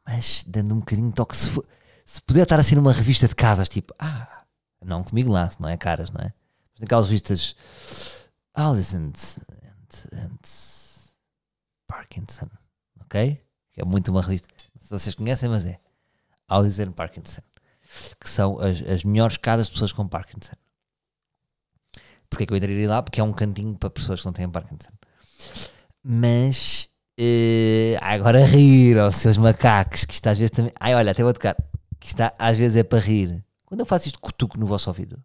mas 0.05 0.45
dando 0.47 0.75
um 0.75 0.81
bocadinho 0.81 1.09
de 1.09 1.15
toque. 1.15 1.35
Se, 1.35 1.49
for, 1.49 1.67
se 2.05 2.21
puder 2.21 2.43
estar 2.43 2.61
assim 2.61 2.75
numa 2.75 2.93
revista 2.93 3.27
de 3.27 3.35
casas, 3.35 3.71
tipo, 3.71 3.95
ah, 3.99 4.45
não 4.85 5.03
comigo 5.03 5.33
lá, 5.33 5.51
não 5.59 5.71
é 5.71 5.79
caras, 5.79 6.11
não 6.11 6.21
é? 6.21 6.35
Mas 6.75 6.83
naquelas 6.83 7.07
revistas 7.07 7.57
Alice 8.53 8.95
and, 8.95 9.13
and, 9.51 10.19
and 10.19 10.39
Parkinson, 11.87 12.51
ok? 13.01 13.43
Que 13.73 13.81
é 13.81 13.85
muito 13.85 14.11
uma 14.11 14.21
revista. 14.21 14.47
Se 14.79 14.91
vocês 14.91 15.15
conhecem, 15.15 15.49
mas 15.49 15.65
é. 15.65 15.81
Alison 16.49 16.93
Parkinson, 16.93 17.43
que 18.21 18.29
são 18.29 18.59
as, 18.59 18.81
as 18.83 19.05
melhores 19.05 19.37
casas 19.37 19.67
de 19.67 19.73
pessoas 19.73 19.93
com 19.93 20.07
Parkinson. 20.07 20.55
Porquê 22.29 22.45
é 22.45 22.47
que 22.47 22.53
eu 22.53 22.57
entraria 22.57 22.89
lá? 22.89 23.03
Porque 23.03 23.21
é 23.21 23.25
um 23.25 23.33
cantinho 23.33 23.77
para 23.77 23.91
pessoas 23.91 24.21
que 24.21 24.27
não 24.27 24.33
têm 24.33 24.49
Parkinson. 24.49 24.91
Mas 26.03 26.89
uh, 27.19 27.99
agora 28.01 28.45
rir 28.45 28.99
aos 28.99 29.17
seus 29.17 29.37
macacos, 29.37 30.05
que 30.05 30.15
isto 30.15 30.27
às 30.29 30.39
vezes 30.39 30.51
também. 30.51 30.73
Ai, 30.79 30.95
olha, 30.95 31.13
até 31.13 31.23
vou 31.23 31.33
tocar. 31.33 31.57
que 31.99 32.09
está, 32.09 32.33
às 32.39 32.57
vezes 32.57 32.77
é 32.77 32.83
para 32.83 32.99
rir. 32.99 33.45
Quando 33.65 33.81
eu 33.81 33.87
faço 33.87 34.07
isto 34.07 34.21
cutuco 34.21 34.59
no 34.59 34.67
vosso 34.67 34.89
ouvido. 34.89 35.23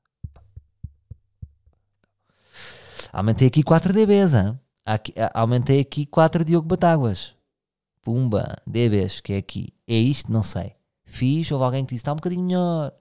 Aumentei 3.14 3.48
aqui 3.48 3.62
4 3.62 3.92
dBs, 3.94 4.34
hein? 4.34 4.60
Aqui, 4.86 5.14
aumentei 5.34 5.82
aqui 5.82 6.06
4 6.06 6.44
Diogo 6.44 6.68
Batáguas. 6.68 7.36
Pumba, 8.02 8.56
dBs, 8.66 9.20
que 9.20 9.34
é 9.34 9.38
aqui. 9.38 9.74
É 9.88 9.96
isto? 9.96 10.32
Não 10.32 10.42
sei. 10.42 10.76
Fiz, 11.12 11.52
houve 11.52 11.66
alguém 11.66 11.86
que 11.86 11.90
disse, 11.90 12.02
está 12.02 12.14
um 12.14 12.16
bocadinho 12.16 12.44
melhor. 12.44 12.94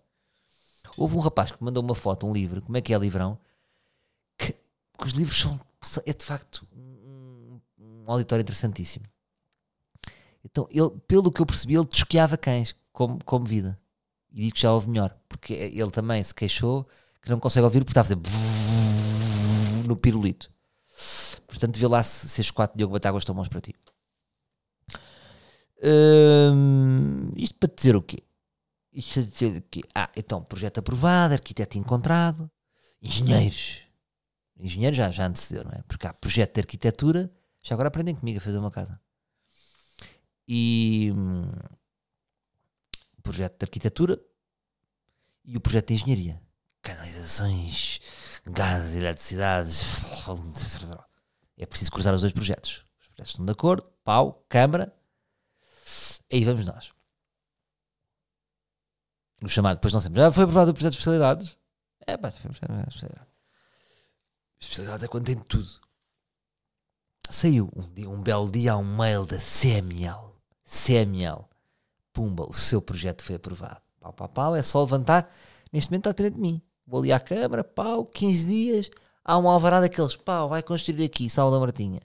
Houve 0.97 1.17
um 1.17 1.21
rapaz 1.21 1.53
que 1.53 1.63
mandou 1.63 1.83
uma 1.83 1.95
foto, 1.95 2.27
um 2.27 2.33
livro, 2.33 2.61
como 2.61 2.77
é 2.77 2.81
que 2.81 2.93
é 2.93 2.99
livrão? 2.99 3.39
Que, 4.37 4.53
que 4.53 5.07
os 5.07 5.13
livros 5.13 5.41
são, 5.41 5.59
é 6.05 6.13
de 6.13 6.25
facto 6.25 6.67
um, 6.77 7.61
um 7.79 8.05
auditório 8.11 8.43
interessantíssimo. 8.43 9.07
Então, 10.45 10.67
ele, 10.71 10.91
pelo 11.07 11.31
que 11.31 11.41
eu 11.41 11.47
percebi, 11.47 11.77
ele 11.77 11.87
desquiava 11.87 12.37
cães 12.37 12.75
como, 12.93 13.25
como 13.25 13.47
vida. 13.47 13.79
E 14.33 14.43
digo 14.43 14.55
que 14.55 14.63
já 14.63 14.73
ouve 14.73 14.89
melhor, 14.89 15.17
porque 15.29 15.53
ele 15.53 15.91
também 15.91 16.23
se 16.23 16.35
queixou 16.35 16.87
que 17.23 17.31
não 17.31 17.39
consegue 17.39 17.65
ouvir 17.65 17.81
porque 17.81 17.93
está 17.93 18.01
a 18.01 18.05
fazer 18.05 18.19
no 19.87 19.97
pirulito. 19.97 20.51
Portanto, 21.47 21.79
vê 21.79 21.87
lá 21.87 22.03
se, 22.03 22.29
se 22.29 22.41
estes 22.41 22.51
quatro 22.51 22.77
Diogo 22.77 22.93
Batáguas 22.93 23.23
estão 23.23 23.35
bons 23.35 23.49
para 23.49 23.61
ti. 23.61 23.75
Isto 27.37 27.59
para 27.59 27.75
dizer 27.75 27.97
o 27.97 28.03
quê? 28.03 28.23
Isto 28.93 29.15
para 29.15 29.23
dizer 29.23 29.59
o 29.59 29.63
quê? 29.63 29.81
Ah, 29.95 30.11
então, 30.17 30.43
projeto 30.43 30.79
aprovado, 30.79 31.35
arquiteto 31.35 31.79
encontrado, 31.79 32.51
engenheiros. 33.01 33.79
Engenheiros 34.59 34.97
já, 34.97 35.11
já 35.11 35.27
antecedeu, 35.27 35.65
não 35.65 35.73
é? 35.73 35.83
Porque 35.89 36.07
há 36.07 36.13
projeto 36.13 36.55
de 36.55 36.61
arquitetura, 36.61 37.33
já 37.63 37.75
agora 37.75 37.89
aprendem 37.89 38.15
comigo 38.15 38.39
a 38.39 38.43
fazer 38.43 38.59
uma 38.59 38.71
casa. 38.71 39.01
E 40.47 41.13
hum, 41.17 41.51
projeto 43.23 43.59
de 43.59 43.65
arquitetura 43.65 44.21
e 45.45 45.57
o 45.57 45.61
projeto 45.61 45.89
de 45.89 45.95
engenharia. 45.95 46.43
Canalizações, 46.83 48.01
gás, 48.45 48.97
eletricidade. 48.97 49.71
É 51.57 51.67
preciso 51.67 51.93
cruzar 51.93 52.15
os 52.15 52.23
dois 52.23 52.33
projetos. 52.33 52.85
Os 53.01 53.07
projetos 53.09 53.31
estão 53.33 53.47
de 53.47 53.53
acordo, 53.53 53.89
pau, 54.03 54.45
câmara, 54.49 54.93
aí 56.37 56.45
vamos 56.45 56.65
nós. 56.65 56.93
O 59.43 59.49
chamado, 59.49 59.77
depois 59.77 59.93
não 59.93 60.01
sempre. 60.01 60.21
Já 60.21 60.31
foi 60.31 60.45
aprovado 60.45 60.71
o 60.71 60.75
projeto 60.75 60.93
de 60.93 60.99
especialidades? 60.99 61.57
É, 62.07 62.17
pá, 62.17 62.31
foi 62.31 62.51
especialidade. 62.51 63.29
Especialidade 64.61 65.05
é 65.05 65.09
quando 65.09 65.27
tem 65.27 65.37
tudo. 65.37 65.69
Saiu 67.29 67.71
um, 67.75 67.83
dia, 67.95 68.11
um 68.11 68.21
belo 68.21 68.51
dia 68.51 68.77
um 68.77 68.97
mail 68.97 69.25
da 69.25 69.39
CML. 69.39 70.35
CML. 70.65 71.45
Pumba, 72.13 72.45
o 72.49 72.53
seu 72.53 72.83
projeto 72.83 73.23
foi 73.23 73.37
aprovado. 73.37 73.81
Pau, 74.01 74.13
pau, 74.13 74.29
pau, 74.29 74.57
é 74.57 74.63
só 74.63 74.83
levantar. 74.83 75.33
Neste 75.73 75.91
momento 75.91 76.09
está 76.09 76.23
dependente 76.23 76.35
de 76.35 76.41
mim. 76.41 76.63
Vou 76.87 77.01
ali 77.01 77.13
à 77.13 77.21
câmara, 77.21 77.63
pau, 77.63 78.05
15 78.05 78.47
dias. 78.47 78.91
Há 79.25 79.39
um 79.39 79.49
alvará 79.49 79.81
daqueles, 79.81 80.17
pau, 80.17 80.49
vai 80.49 80.63
construir 80.63 81.05
aqui, 81.05 81.31
Sala 81.31 81.51
da 81.53 81.61
Martinha. 81.61 82.01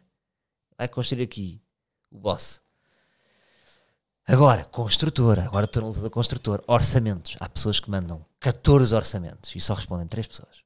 Vai 0.78 0.88
construir 0.88 1.24
aqui 1.24 1.62
o 2.12 2.20
boss. 2.20 2.62
Agora, 4.28 4.66
construtora, 4.66 5.46
agora 5.46 5.66
estou 5.66 5.84
na 5.84 5.90
luta 5.90 6.02
da 6.02 6.10
construtora. 6.10 6.64
Orçamentos. 6.66 7.38
Há 7.40 7.48
pessoas 7.48 7.80
que 7.80 7.90
mandam 7.92 8.26
14 8.40 8.94
orçamentos 8.96 9.56
e 9.56 9.62
só 9.62 9.76
respondem 9.76 10.08
3 10.08 10.26
pessoas. 10.26 10.64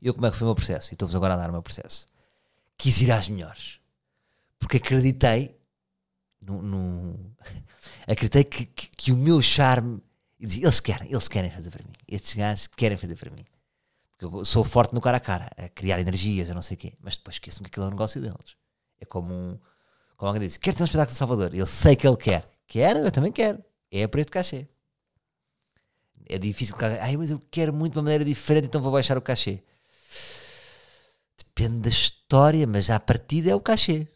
E 0.00 0.06
eu 0.06 0.14
como 0.14 0.26
é 0.26 0.30
que 0.30 0.36
foi 0.36 0.46
o 0.46 0.48
meu 0.48 0.54
processo? 0.54 0.92
E 0.92 0.94
estou-vos 0.94 1.14
agora 1.14 1.34
a 1.34 1.36
dar 1.36 1.50
o 1.50 1.52
meu 1.52 1.62
processo. 1.62 2.06
Quis 2.78 3.02
ir 3.02 3.12
às 3.12 3.28
melhores. 3.28 3.80
Porque 4.58 4.78
acreditei 4.78 5.58
no, 6.40 6.62
no 6.62 7.36
acreditei 8.08 8.44
que, 8.44 8.66
que, 8.66 8.88
que, 8.88 9.12
o 9.12 9.16
meu 9.16 9.40
charme 9.42 10.02
dizia, 10.40 10.64
eles 10.64 10.80
querem, 10.80 11.10
eles 11.10 11.28
querem 11.28 11.50
fazer 11.50 11.70
para 11.70 11.82
mim. 11.82 11.92
Estes 12.08 12.34
gajos 12.34 12.66
querem 12.66 12.96
fazer 12.96 13.16
para 13.16 13.30
mim. 13.30 13.44
Porque 14.10 14.24
eu 14.24 14.44
sou 14.44 14.64
forte 14.64 14.94
no 14.94 15.00
cara 15.02 15.18
a 15.18 15.20
cara, 15.20 15.50
a 15.56 15.68
criar 15.68 16.00
energias, 16.00 16.50
a 16.50 16.54
não 16.54 16.62
sei 16.62 16.76
o 16.76 16.78
quê. 16.78 16.94
Mas 17.00 17.16
depois 17.16 17.36
esqueço-me 17.36 17.64
que 17.64 17.74
aquilo 17.74 17.86
é 17.86 17.88
um 17.88 17.92
negócio 17.92 18.20
deles. 18.20 18.56
É 19.00 19.04
como 19.04 19.34
um 19.34 19.58
como 20.16 20.28
alguém 20.28 20.46
disse, 20.46 20.58
quer 20.58 20.74
ter 20.74 20.82
um 20.82 20.84
espetáculo 20.84 21.12
de 21.12 21.18
Salvador? 21.18 21.54
Eu 21.54 21.66
sei 21.66 21.96
que 21.96 22.06
ele 22.06 22.16
quer. 22.16 22.48
Quer? 22.66 22.96
Eu 22.96 23.10
também 23.10 23.32
quero. 23.32 23.62
É 23.90 24.04
a 24.04 24.08
preço 24.08 24.26
de 24.26 24.32
cachê. 24.32 24.68
É 26.26 26.38
difícil. 26.38 26.74
Ai, 27.00 27.16
mas 27.16 27.30
eu 27.30 27.40
quero 27.50 27.72
muito 27.72 27.92
de 27.92 27.98
uma 27.98 28.04
maneira 28.04 28.24
diferente, 28.24 28.66
então 28.66 28.80
vou 28.80 28.92
baixar 28.92 29.18
o 29.18 29.22
cachê. 29.22 29.62
Depende 31.36 31.82
da 31.82 31.90
história, 31.90 32.66
mas 32.66 32.90
a 32.90 32.98
partida 32.98 33.50
é 33.50 33.54
o 33.54 33.60
cachê. 33.60 34.08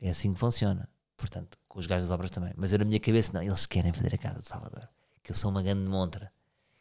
É 0.00 0.10
assim 0.10 0.32
que 0.32 0.38
funciona. 0.38 0.88
Portanto, 1.16 1.58
com 1.68 1.78
os 1.78 1.86
gajos 1.86 2.08
das 2.08 2.14
obras 2.14 2.30
também. 2.30 2.52
Mas 2.56 2.72
eu 2.72 2.78
na 2.78 2.84
minha 2.84 3.00
cabeça, 3.00 3.32
não, 3.32 3.42
eles 3.42 3.66
querem 3.66 3.92
fazer 3.92 4.14
a 4.14 4.18
casa 4.18 4.38
de 4.38 4.46
Salvador. 4.46 4.88
Que 5.22 5.32
eu 5.32 5.34
sou 5.34 5.50
uma 5.50 5.62
grande 5.62 5.90
montra. 5.90 6.32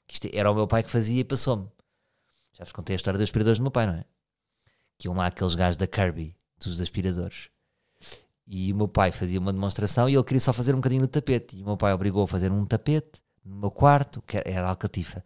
Que 0.05 0.13
isto 0.13 0.29
era 0.31 0.49
o 0.49 0.55
meu 0.55 0.67
pai 0.67 0.83
que 0.83 0.91
fazia 0.91 1.19
e 1.19 1.23
passou-me. 1.23 1.69
Já 2.53 2.63
vos 2.63 2.71
contei 2.71 2.95
a 2.95 2.97
história 2.97 3.17
dos 3.17 3.25
aspiradores 3.25 3.59
do 3.59 3.63
meu 3.63 3.71
pai, 3.71 3.85
não 3.87 3.93
é? 3.95 4.05
Que 4.97 5.07
iam 5.07 5.15
lá 5.15 5.25
aqueles 5.27 5.55
gajos 5.55 5.77
da 5.77 5.85
Kirby, 5.85 6.35
dos 6.57 6.79
aspiradores. 6.79 7.49
E 8.47 8.71
o 8.71 8.75
meu 8.77 8.87
pai 8.87 9.11
fazia 9.11 9.39
uma 9.39 9.51
demonstração 9.51 10.07
e 10.07 10.15
ele 10.15 10.23
queria 10.23 10.39
só 10.39 10.53
fazer 10.53 10.73
um 10.73 10.77
bocadinho 10.77 11.01
no 11.01 11.07
tapete. 11.07 11.57
E 11.57 11.63
o 11.63 11.65
meu 11.65 11.75
pai 11.75 11.91
obrigou 11.91 12.23
a 12.23 12.27
fazer 12.27 12.49
um 12.49 12.65
tapete 12.65 13.21
no 13.43 13.57
meu 13.57 13.69
quarto, 13.69 14.21
que 14.21 14.41
era 14.45 14.69
alcatifa. 14.69 15.23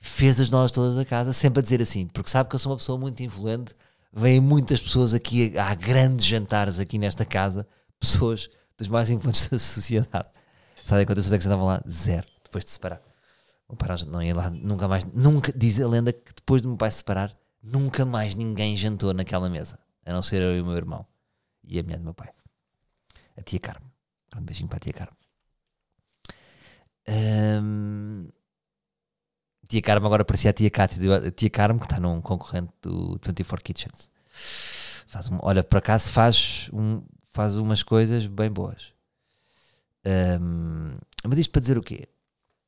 Fez 0.00 0.40
as 0.40 0.48
nós 0.48 0.70
todas 0.70 0.96
da 0.96 1.04
casa, 1.04 1.32
sempre 1.34 1.58
a 1.58 1.62
dizer 1.62 1.82
assim, 1.82 2.06
porque 2.06 2.30
sabe 2.30 2.48
que 2.48 2.54
eu 2.54 2.58
sou 2.58 2.72
uma 2.72 2.78
pessoa 2.78 2.98
muito 2.98 3.22
influente. 3.22 3.74
Vêm 4.10 4.40
muitas 4.40 4.80
pessoas 4.80 5.12
aqui, 5.12 5.58
há 5.58 5.74
grandes 5.74 6.24
jantares 6.24 6.78
aqui 6.78 6.98
nesta 6.98 7.24
casa, 7.24 7.66
pessoas 8.00 8.48
dos 8.78 8.88
mais 8.88 9.10
influentes 9.10 9.48
da 9.50 9.58
sociedade. 9.58 10.28
Sabem 10.82 11.04
quantas 11.04 11.24
pessoas 11.24 11.32
é 11.34 11.38
que 11.38 11.44
estavam 11.44 11.66
lá? 11.66 11.82
Zero, 11.86 12.26
depois 12.42 12.64
de 12.64 12.70
separar. 12.70 13.02
O 13.68 13.74
meu 13.74 13.76
pai 13.76 13.94
não 14.06 14.22
ia 14.22 14.34
lá 14.34 14.48
nunca 14.48 14.88
mais. 14.88 15.04
Nunca, 15.12 15.52
diz 15.54 15.78
a 15.78 15.86
lenda 15.86 16.14
que 16.14 16.32
depois 16.34 16.62
do 16.62 16.68
meu 16.68 16.78
pai 16.78 16.90
separar, 16.90 17.36
nunca 17.62 18.06
mais 18.06 18.34
ninguém 18.34 18.74
jantou 18.74 19.12
naquela 19.12 19.50
mesa, 19.50 19.78
a 20.06 20.12
não 20.14 20.22
ser 20.22 20.40
eu 20.40 20.56
e 20.56 20.62
o 20.62 20.64
meu 20.64 20.76
irmão 20.76 21.04
e 21.62 21.78
a 21.78 21.82
mulher 21.82 21.98
do 21.98 22.04
meu 22.04 22.14
pai 22.14 22.30
a 23.38 23.42
tia 23.42 23.60
Carmo. 23.60 23.90
Um 24.36 24.42
beijinho 24.42 24.68
para 24.68 24.76
a 24.76 24.80
tia 24.80 24.92
Carmo. 24.92 25.16
Um, 27.08 28.28
tia 29.68 29.82
Carmo 29.82 30.06
agora 30.06 30.24
parecia 30.24 30.50
a 30.50 30.52
tia 30.52 30.70
Cátia, 30.70 31.16
a 31.16 31.30
tia 31.30 31.50
Carmo 31.50 31.78
que 31.78 31.86
está 31.86 32.00
num 32.00 32.20
concorrente 32.20 32.72
do 32.82 33.18
24 33.22 33.64
Kitchens. 33.64 34.10
Faz 35.06 35.28
um, 35.28 35.38
olha, 35.42 35.62
por 35.62 35.78
acaso 35.78 36.10
faz, 36.10 36.68
um, 36.72 37.02
faz 37.32 37.56
umas 37.56 37.82
coisas 37.82 38.26
bem 38.26 38.50
boas. 38.50 38.92
Um, 40.40 40.96
mas 41.26 41.38
isto 41.38 41.50
para 41.50 41.60
dizer 41.60 41.78
o 41.78 41.82
quê? 41.82 42.08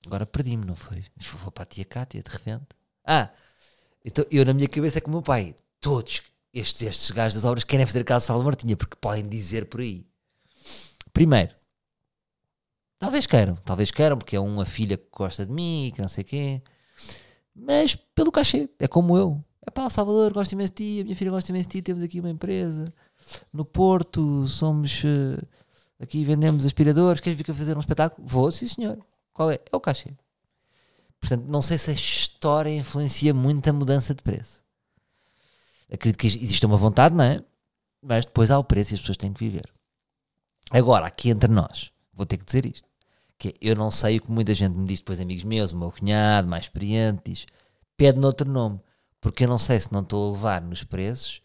Agora 0.06 0.26
perdi-me, 0.26 0.64
não 0.64 0.76
foi? 0.76 1.04
Vou 1.42 1.50
para 1.50 1.64
a 1.64 1.66
tia 1.66 1.84
Cátia 1.84 2.22
de 2.22 2.30
repente. 2.30 2.66
Ah, 3.04 3.30
então 4.04 4.24
eu 4.30 4.44
na 4.44 4.54
minha 4.54 4.68
cabeça 4.68 4.98
é 4.98 5.00
como 5.00 5.16
o 5.16 5.20
meu 5.20 5.24
pai. 5.24 5.54
Todos 5.80 6.22
estes, 6.52 6.82
estes 6.82 7.10
gajos 7.10 7.34
das 7.34 7.44
obras 7.44 7.64
querem 7.64 7.86
fazer 7.86 8.00
a 8.00 8.04
casa 8.04 8.34
de 8.34 8.44
Martinha 8.44 8.76
porque 8.76 8.96
podem 9.00 9.28
dizer 9.28 9.66
por 9.66 9.80
aí. 9.80 10.06
Primeiro, 11.12 11.54
talvez 12.98 13.26
queiram, 13.26 13.54
talvez 13.56 13.90
queiram, 13.90 14.16
porque 14.16 14.36
é 14.36 14.40
uma 14.40 14.64
filha 14.64 14.96
que 14.96 15.06
gosta 15.10 15.44
de 15.44 15.52
mim 15.52 15.86
e 15.86 15.92
que 15.92 16.00
não 16.00 16.08
sei 16.08 16.24
quê, 16.24 16.62
mas 17.54 17.94
pelo 17.94 18.32
cachê, 18.32 18.68
é 18.78 18.88
como 18.88 19.16
eu. 19.16 19.44
É 19.66 19.70
pá, 19.70 19.90
Salvador, 19.90 20.32
gosto 20.32 20.52
imenso 20.52 20.72
de 20.72 20.96
ti, 20.96 21.00
a 21.00 21.04
minha 21.04 21.16
filha 21.16 21.30
gosta 21.30 21.50
imenso 21.50 21.68
de 21.68 21.78
ti, 21.78 21.82
temos 21.82 22.02
aqui 22.02 22.20
uma 22.20 22.30
empresa 22.30 22.86
no 23.52 23.64
Porto, 23.64 24.46
somos 24.46 25.02
uh, 25.04 25.46
aqui 25.98 26.24
vendemos 26.24 26.64
aspiradores, 26.64 27.20
queres 27.20 27.38
vir 27.38 27.50
a 27.50 27.54
fazer 27.54 27.76
um 27.76 27.80
espetáculo? 27.80 28.26
Vou, 28.26 28.50
sim 28.50 28.66
senhor. 28.66 28.98
Qual 29.32 29.50
é? 29.50 29.60
É 29.70 29.76
o 29.76 29.80
cachê. 29.80 30.14
Portanto, 31.20 31.44
não 31.46 31.60
sei 31.60 31.76
se 31.76 31.90
a 31.90 31.94
história 31.94 32.74
influencia 32.74 33.34
muito 33.34 33.68
a 33.68 33.72
mudança 33.72 34.14
de 34.14 34.22
preço. 34.22 34.64
Acredito 35.92 36.18
que 36.18 36.26
existe 36.26 36.64
uma 36.64 36.76
vontade, 36.76 37.14
não 37.14 37.24
é? 37.24 37.40
Mas 38.02 38.24
depois 38.24 38.50
há 38.50 38.58
o 38.58 38.64
preço 38.64 38.92
e 38.92 38.94
as 38.94 39.00
pessoas 39.00 39.18
têm 39.18 39.32
que 39.32 39.40
viver. 39.40 39.70
Agora, 40.70 41.06
aqui 41.06 41.30
entre 41.30 41.50
nós, 41.50 41.90
vou 42.14 42.24
ter 42.24 42.36
que 42.36 42.44
dizer 42.44 42.64
isto. 42.64 42.88
Que 43.36 43.54
eu 43.60 43.74
não 43.74 43.90
sei 43.90 44.18
o 44.18 44.22
que 44.22 44.30
muita 44.30 44.54
gente 44.54 44.76
me 44.76 44.86
diz, 44.86 45.00
depois 45.00 45.18
amigos 45.18 45.44
meus, 45.44 45.72
o 45.72 45.76
meu 45.76 45.90
cunhado, 45.90 46.46
mais 46.46 46.66
experiente, 46.66 47.22
diz, 47.24 47.46
pede-me 47.96 48.24
outro 48.24 48.48
nome. 48.48 48.80
Porque 49.20 49.44
eu 49.44 49.48
não 49.48 49.58
sei 49.58 49.80
se 49.80 49.92
não 49.92 50.02
estou 50.02 50.28
a 50.28 50.32
levar 50.32 50.62
nos 50.62 50.84
preços 50.84 51.42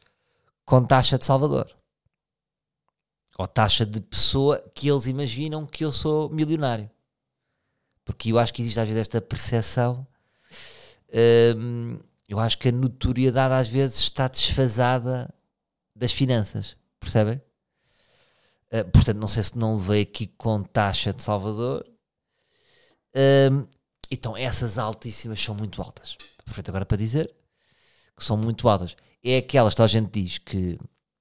com 0.63 0.83
taxa 0.85 1.17
de 1.17 1.25
Salvador. 1.25 1.75
Ou 3.37 3.47
taxa 3.47 3.85
de 3.85 3.99
pessoa 3.99 4.63
que 4.73 4.87
eles 4.89 5.07
imaginam 5.07 5.65
que 5.65 5.83
eu 5.83 5.91
sou 5.91 6.29
milionário. 6.29 6.89
Porque 8.05 8.31
eu 8.31 8.39
acho 8.39 8.53
que 8.53 8.61
existe 8.61 8.79
às 8.79 8.87
vezes 8.87 9.01
esta 9.01 9.19
percepção. 9.19 10.07
Hum, 11.57 11.99
eu 12.29 12.39
acho 12.39 12.57
que 12.57 12.69
a 12.69 12.71
notoriedade 12.71 13.53
às 13.53 13.67
vezes 13.67 13.97
está 13.97 14.27
desfasada 14.27 15.33
das 15.95 16.11
finanças. 16.11 16.77
Percebem? 16.99 17.41
Uh, 18.79 18.89
portanto, 18.91 19.17
não 19.17 19.27
sei 19.27 19.43
se 19.43 19.57
não 19.57 19.75
levei 19.75 20.01
aqui 20.01 20.27
com 20.27 20.63
taxa 20.63 21.13
de 21.13 21.21
Salvador. 21.21 21.85
Uh, 23.15 23.67
então, 24.11 24.35
essas 24.35 24.77
altíssimas 24.77 25.41
são 25.41 25.55
muito 25.55 25.81
altas. 25.81 26.17
Perfeito 26.43 26.69
agora 26.69 26.85
para 26.85 26.97
dizer 26.97 27.33
que 28.17 28.23
são 28.23 28.37
muito 28.37 28.67
altas. 28.67 28.95
É 29.23 29.37
aquelas 29.37 29.73
que 29.73 29.81
a 29.81 29.87
gente 29.87 30.21
diz 30.21 30.37
que 30.37 30.77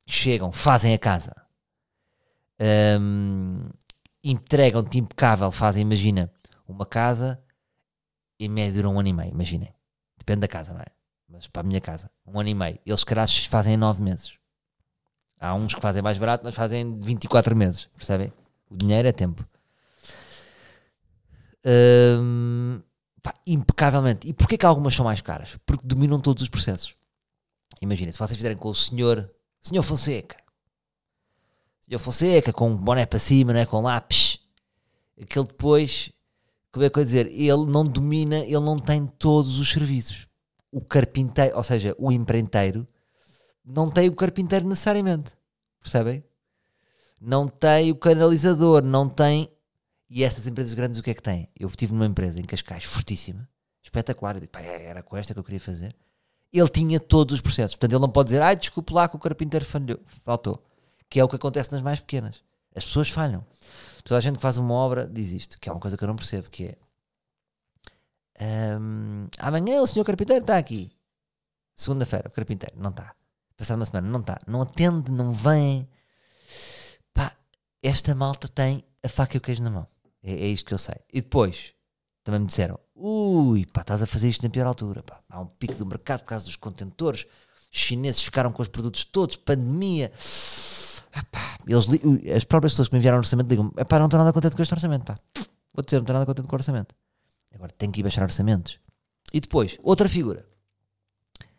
chegam, 0.06 0.52
fazem 0.52 0.92
a 0.94 0.98
casa 0.98 1.44
um, 3.00 3.68
entregam-te 4.22 4.98
impecável, 4.98 5.50
fazem, 5.50 5.82
imagina, 5.82 6.32
uma 6.66 6.86
casa, 6.86 7.42
em 8.38 8.48
média 8.48 8.74
dura 8.74 8.88
um 8.88 8.98
ano 8.98 9.08
e 9.08 9.12
meio, 9.12 9.30
imaginem. 9.30 9.74
Depende 10.18 10.40
da 10.40 10.48
casa, 10.48 10.72
não 10.72 10.80
é? 10.80 10.86
Mas 11.28 11.46
para 11.46 11.62
a 11.62 11.64
minha 11.64 11.80
casa, 11.80 12.10
um 12.26 12.38
ano 12.38 12.48
e 12.48 12.54
meio. 12.54 12.78
Eles, 12.84 13.04
caras 13.04 13.44
fazem 13.46 13.74
em 13.74 13.76
nove 13.76 14.02
meses. 14.02 14.38
Há 15.44 15.54
uns 15.54 15.74
que 15.74 15.80
fazem 15.80 16.00
mais 16.00 16.16
barato, 16.16 16.42
mas 16.42 16.54
fazem 16.54 16.98
24 16.98 17.54
meses, 17.54 17.86
percebem? 17.94 18.32
O 18.70 18.76
dinheiro 18.76 19.06
é 19.06 19.12
tempo. 19.12 19.46
Hum, 21.66 22.80
pá, 23.22 23.34
impecavelmente. 23.46 24.26
E 24.26 24.32
porquê 24.32 24.56
que 24.56 24.64
algumas 24.64 24.94
são 24.94 25.04
mais 25.04 25.20
caras? 25.20 25.58
Porque 25.66 25.86
dominam 25.86 26.18
todos 26.18 26.42
os 26.42 26.48
processos. 26.48 26.94
Imaginem, 27.82 28.10
se 28.10 28.18
vocês 28.18 28.36
fizerem 28.38 28.56
com 28.56 28.70
o 28.70 28.74
senhor, 28.74 29.30
senhor 29.60 29.82
Fonseca, 29.82 30.36
senhor 31.82 31.98
Fonseca, 31.98 32.50
com 32.50 32.70
um 32.70 32.76
boné 32.76 33.04
para 33.04 33.18
cima, 33.18 33.52
né, 33.52 33.66
com 33.66 33.82
lápis, 33.82 34.38
aquele 35.20 35.46
depois, 35.46 36.10
como 36.72 36.86
é 36.86 36.88
que 36.88 36.98
eu 36.98 37.02
ia 37.02 37.04
dizer, 37.04 37.26
ele 37.26 37.66
não 37.66 37.84
domina, 37.84 38.38
ele 38.38 38.60
não 38.60 38.80
tem 38.80 39.06
todos 39.06 39.60
os 39.60 39.70
serviços. 39.70 40.26
O 40.72 40.80
carpinteiro, 40.80 41.54
ou 41.54 41.62
seja, 41.62 41.94
o 41.98 42.10
empreiteiro, 42.10 42.88
não 43.64 43.88
tem 43.88 44.08
o 44.08 44.14
carpinteiro 44.14 44.68
necessariamente. 44.68 45.32
Percebem? 45.80 46.24
Não 47.20 47.48
tem 47.48 47.90
o 47.90 47.96
canalizador, 47.96 48.82
não 48.82 49.08
tem. 49.08 49.50
E 50.10 50.22
estas 50.22 50.46
empresas 50.46 50.74
grandes 50.74 50.98
o 50.98 51.02
que 51.02 51.10
é 51.10 51.14
que 51.14 51.22
têm? 51.22 51.48
Eu 51.58 51.68
estive 51.68 51.92
numa 51.92 52.06
empresa 52.06 52.38
em 52.38 52.44
Cascais, 52.44 52.84
fortíssima, 52.84 53.48
espetacular. 53.82 54.36
Eu 54.36 54.40
disse, 54.40 54.50
pá, 54.50 54.60
é, 54.60 54.86
era 54.86 55.02
com 55.02 55.16
esta 55.16 55.32
que 55.32 55.40
eu 55.40 55.44
queria 55.44 55.60
fazer. 55.60 55.94
Ele 56.52 56.68
tinha 56.68 57.00
todos 57.00 57.34
os 57.34 57.40
processos. 57.40 57.74
Portanto, 57.74 57.92
ele 57.92 58.00
não 58.00 58.10
pode 58.10 58.28
dizer, 58.28 58.42
ai, 58.42 58.54
desculpe 58.54 58.92
lá 58.92 59.08
que 59.08 59.16
o 59.16 59.18
carpinteiro 59.18 59.64
falhou, 59.64 59.98
faltou. 60.24 60.62
Que 61.08 61.18
é 61.18 61.24
o 61.24 61.28
que 61.28 61.36
acontece 61.36 61.72
nas 61.72 61.82
mais 61.82 62.00
pequenas. 62.00 62.42
As 62.74 62.84
pessoas 62.84 63.08
falham. 63.08 63.44
Toda 64.04 64.18
a 64.18 64.20
gente 64.20 64.36
que 64.36 64.42
faz 64.42 64.58
uma 64.58 64.74
obra 64.74 65.06
diz 65.06 65.30
isto, 65.30 65.58
que 65.58 65.68
é 65.68 65.72
uma 65.72 65.80
coisa 65.80 65.96
que 65.96 66.04
eu 66.04 66.08
não 66.08 66.16
percebo, 66.16 66.50
que 66.50 66.66
é 66.66 66.76
um, 68.78 69.28
amanhã 69.38 69.80
o 69.80 69.86
senhor 69.86 70.04
carpinteiro 70.04 70.42
está 70.42 70.58
aqui. 70.58 70.92
Segunda-feira, 71.76 72.28
o 72.28 72.32
carpinteiro 72.32 72.78
não 72.78 72.90
está. 72.90 73.14
Passada 73.56 73.78
uma 73.78 73.86
semana, 73.86 74.08
não 74.08 74.20
está. 74.20 74.38
Não 74.46 74.62
atende, 74.62 75.10
não 75.10 75.32
vem. 75.32 75.88
Pá, 77.12 77.36
esta 77.82 78.14
malta 78.14 78.48
tem 78.48 78.84
a 79.02 79.08
faca 79.08 79.36
e 79.36 79.38
o 79.38 79.40
queijo 79.40 79.62
na 79.62 79.70
mão. 79.70 79.86
É, 80.22 80.32
é 80.32 80.46
isto 80.48 80.66
que 80.66 80.74
eu 80.74 80.78
sei. 80.78 80.96
E 81.12 81.20
depois, 81.20 81.72
também 82.24 82.40
me 82.40 82.46
disseram, 82.46 82.78
ui, 82.94 83.66
pá, 83.66 83.82
estás 83.82 84.02
a 84.02 84.06
fazer 84.06 84.28
isto 84.28 84.42
na 84.42 84.50
pior 84.50 84.66
altura. 84.66 85.02
Pá. 85.02 85.20
Há 85.28 85.40
um 85.40 85.46
pico 85.46 85.74
do 85.74 85.86
mercado 85.86 86.20
por 86.20 86.26
causa 86.26 86.44
dos 86.44 86.56
contentores. 86.56 87.26
Os 87.72 87.78
chineses 87.78 88.22
ficaram 88.22 88.50
com 88.52 88.62
os 88.62 88.68
produtos 88.68 89.04
todos, 89.04 89.36
pandemia. 89.36 90.12
Ah, 91.12 91.24
pá, 91.30 91.58
eles, 91.66 91.86
as 92.34 92.44
próprias 92.44 92.72
pessoas 92.72 92.88
que 92.88 92.94
me 92.94 92.98
enviaram 92.98 93.18
o 93.18 93.20
orçamento 93.20 93.48
digam 93.48 93.70
pá, 93.70 93.98
não 93.98 94.06
estou 94.06 94.18
nada 94.18 94.32
contente 94.32 94.56
com 94.56 94.62
este 94.62 94.74
orçamento, 94.74 95.04
pá. 95.04 95.18
Vou 95.72 95.84
dizer, 95.84 95.96
não 95.96 96.02
estou 96.02 96.14
nada 96.14 96.26
contente 96.26 96.48
com 96.48 96.54
o 96.54 96.58
orçamento. 96.58 96.94
Agora 97.54 97.72
tenho 97.76 97.92
que 97.92 98.00
ir 98.00 98.02
baixar 98.02 98.22
orçamentos. 98.22 98.80
E 99.32 99.40
depois, 99.40 99.78
outra 99.82 100.08
figura. 100.08 100.46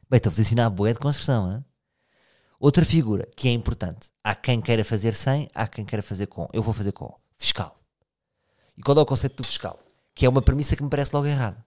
Bem, 0.09 0.17
estou-vos 0.17 0.39
a 0.39 0.41
ensinar 0.41 0.65
a 0.65 0.69
boé 0.69 0.93
de 0.93 0.99
construção, 0.99 1.51
hein? 1.51 1.65
Outra 2.59 2.85
figura 2.85 3.27
que 3.35 3.47
é 3.47 3.51
importante. 3.51 4.09
Há 4.23 4.33
quem 4.33 4.61
queira 4.61 4.83
fazer 4.83 5.13
sem, 5.15 5.49
há 5.53 5.67
quem 5.67 5.85
queira 5.85 6.01
fazer 6.01 6.27
com. 6.27 6.47
Eu 6.53 6.63
vou 6.63 6.73
fazer 6.73 6.91
com. 6.91 7.13
Fiscal. 7.37 7.75
E 8.77 8.81
qual 8.81 8.97
é 8.97 9.01
o 9.01 9.05
conceito 9.05 9.37
do 9.37 9.43
fiscal? 9.45 9.79
Que 10.13 10.25
é 10.25 10.29
uma 10.29 10.41
premissa 10.41 10.75
que 10.75 10.83
me 10.83 10.89
parece 10.89 11.13
logo 11.13 11.27
errada. 11.27 11.63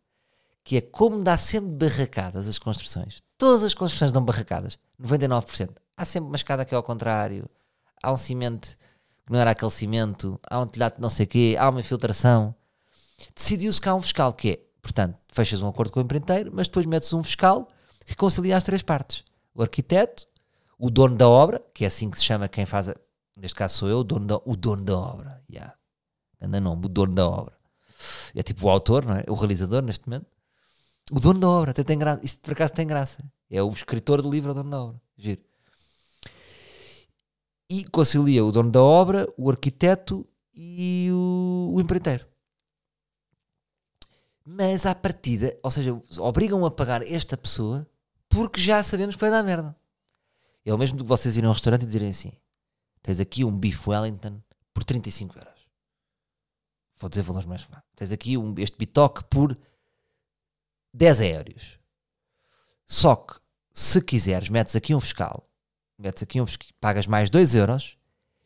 Que 0.65 0.79
é 0.79 0.81
como 0.81 1.23
dá 1.23 1.37
sempre 1.37 1.71
barracadas 1.89 2.47
as 2.47 2.59
construções. 2.59 3.23
Todas 3.37 3.63
as 3.63 3.75
construções 3.75 4.13
dão 4.13 4.23
barracadas. 4.25 4.79
99%. 5.01 5.71
Há 5.97 6.05
sempre 6.05 6.29
uma 6.29 6.37
escada 6.37 6.65
que 6.65 6.75
é 6.75 6.77
ao 6.77 6.83
contrário. 6.83 7.49
Há 8.03 8.13
um 8.13 8.17
cimento 8.17 8.77
que 9.27 9.33
não 9.33 9.39
era 9.39 9.51
aquele 9.51 9.71
cimento. 9.71 10.39
Há 10.49 10.61
um 10.61 10.67
telhado 10.67 10.97
de 10.97 11.01
não 11.01 11.11
sei 11.11 11.27
quê. 11.27 11.57
Há 11.59 11.69
uma 11.69 11.81
infiltração. 11.81 12.55
Decidiu-se 13.35 13.81
que 13.81 13.89
há 13.89 13.95
um 13.95 14.03
fiscal 14.03 14.33
que 14.33 14.51
é, 14.51 14.61
portanto, 14.81 15.19
fechas 15.29 15.61
um 15.61 15.69
acordo 15.69 15.93
com 15.93 16.01
o 16.01 16.03
empreiteiro, 16.03 16.51
mas 16.55 16.69
depois 16.69 16.87
metes 16.87 17.13
um 17.13 17.23
fiscal 17.23 17.67
que 18.05 18.15
concilia 18.15 18.57
as 18.57 18.65
três 18.65 18.83
partes. 18.83 19.25
O 19.55 19.63
arquiteto, 19.63 20.28
o 20.79 20.91
dono 20.91 21.17
da 21.17 21.29
obra, 21.29 21.63
que 21.75 21.85
é 21.85 21.89
assim 21.89 22.11
que 22.11 22.19
se 22.19 22.25
chama 22.25 22.49
quem 22.49 22.65
faz, 22.65 22.89
a, 22.89 22.97
neste 23.37 23.55
caso 23.55 23.77
sou 23.77 23.89
eu, 23.89 23.99
o 23.99 24.05
dono 24.05 24.27
da, 24.27 24.37
o 24.45 24.57
dono 24.57 24.85
da 24.85 24.97
obra. 24.97 25.43
Yeah. 25.51 25.75
Anda 26.41 26.61
nome, 26.61 26.87
o 26.87 26.89
dono 26.89 27.15
da 27.15 27.29
obra. 27.29 27.59
É 28.35 28.43
tipo 28.43 28.67
o 28.67 28.71
autor, 28.71 29.05
não 29.05 29.17
é? 29.17 29.25
O 29.29 29.35
realizador 29.35 29.83
neste 29.83 30.09
momento. 30.09 30.27
O 31.11 31.19
dono 31.19 31.41
da 31.41 31.49
obra, 31.49 31.71
até 31.73 31.83
tem 31.83 31.99
graça. 31.99 32.21
Isso 32.23 32.39
por 32.39 32.53
acaso 32.53 32.73
tem 32.73 32.87
graça. 32.87 33.25
É 33.51 33.63
o 33.63 33.69
escritor 33.71 34.23
do 34.23 34.31
livro, 34.31 34.53
o 34.53 34.55
dono 34.55 34.71
da 34.71 34.83
obra. 34.83 35.01
Giro. 35.17 35.41
E 37.69 37.85
concilia 37.85 38.45
o 38.45 38.53
dono 38.53 38.71
da 38.71 38.83
obra, 38.83 39.29
o 39.37 39.51
arquiteto 39.51 40.27
e 40.55 41.09
o, 41.11 41.73
o 41.75 41.81
empreiteiro. 41.81 42.27
Mas 44.45 44.87
à 44.87 44.95
partida, 44.95 45.59
ou 45.63 45.71
seja, 45.71 45.93
obrigam 46.19 46.65
a 46.65 46.71
pagar 46.71 47.03
esta 47.03 47.37
pessoa 47.37 47.87
porque 48.29 48.61
já 48.61 48.83
sabemos 48.83 49.15
que 49.15 49.21
vai 49.21 49.31
dar 49.31 49.43
merda. 49.43 49.77
É 50.65 50.73
o 50.73 50.79
mesmo 50.79 50.97
do 50.97 51.05
que 51.05 51.09
vocês 51.09 51.37
irem 51.37 51.47
ao 51.47 51.55
restaurante 51.55 51.83
e 51.83 51.87
dizerem 51.87 52.11
assim: 52.11 52.33
tens 53.03 53.21
aqui 53.21 53.45
um 53.45 53.57
bife 53.57 53.89
Wellington 53.89 54.43
por 54.75 54.85
35 54.85 55.39
euros. 55.39 55.59
Vou 56.99 57.09
dizer 57.09 57.23
valores 57.23 57.47
mais. 57.47 57.67
Tens 57.95 58.13
aqui 58.13 58.37
um, 58.37 58.55
este 58.59 58.77
bitoque 58.77 59.25
por 59.25 59.57
10 60.93 61.21
aéreos. 61.21 61.79
Só 62.87 63.17
que, 63.17 63.35
se 63.73 64.01
quiseres, 64.03 64.49
metes 64.49 64.75
aqui 64.75 64.95
um 64.95 65.01
fiscal, 65.01 65.49
metes 65.99 66.23
aqui 66.23 66.41
um 66.41 66.47
fiscal, 66.47 66.69
pagas 66.81 67.07
mais 67.07 67.31
2 67.31 67.55
euros 67.55 67.97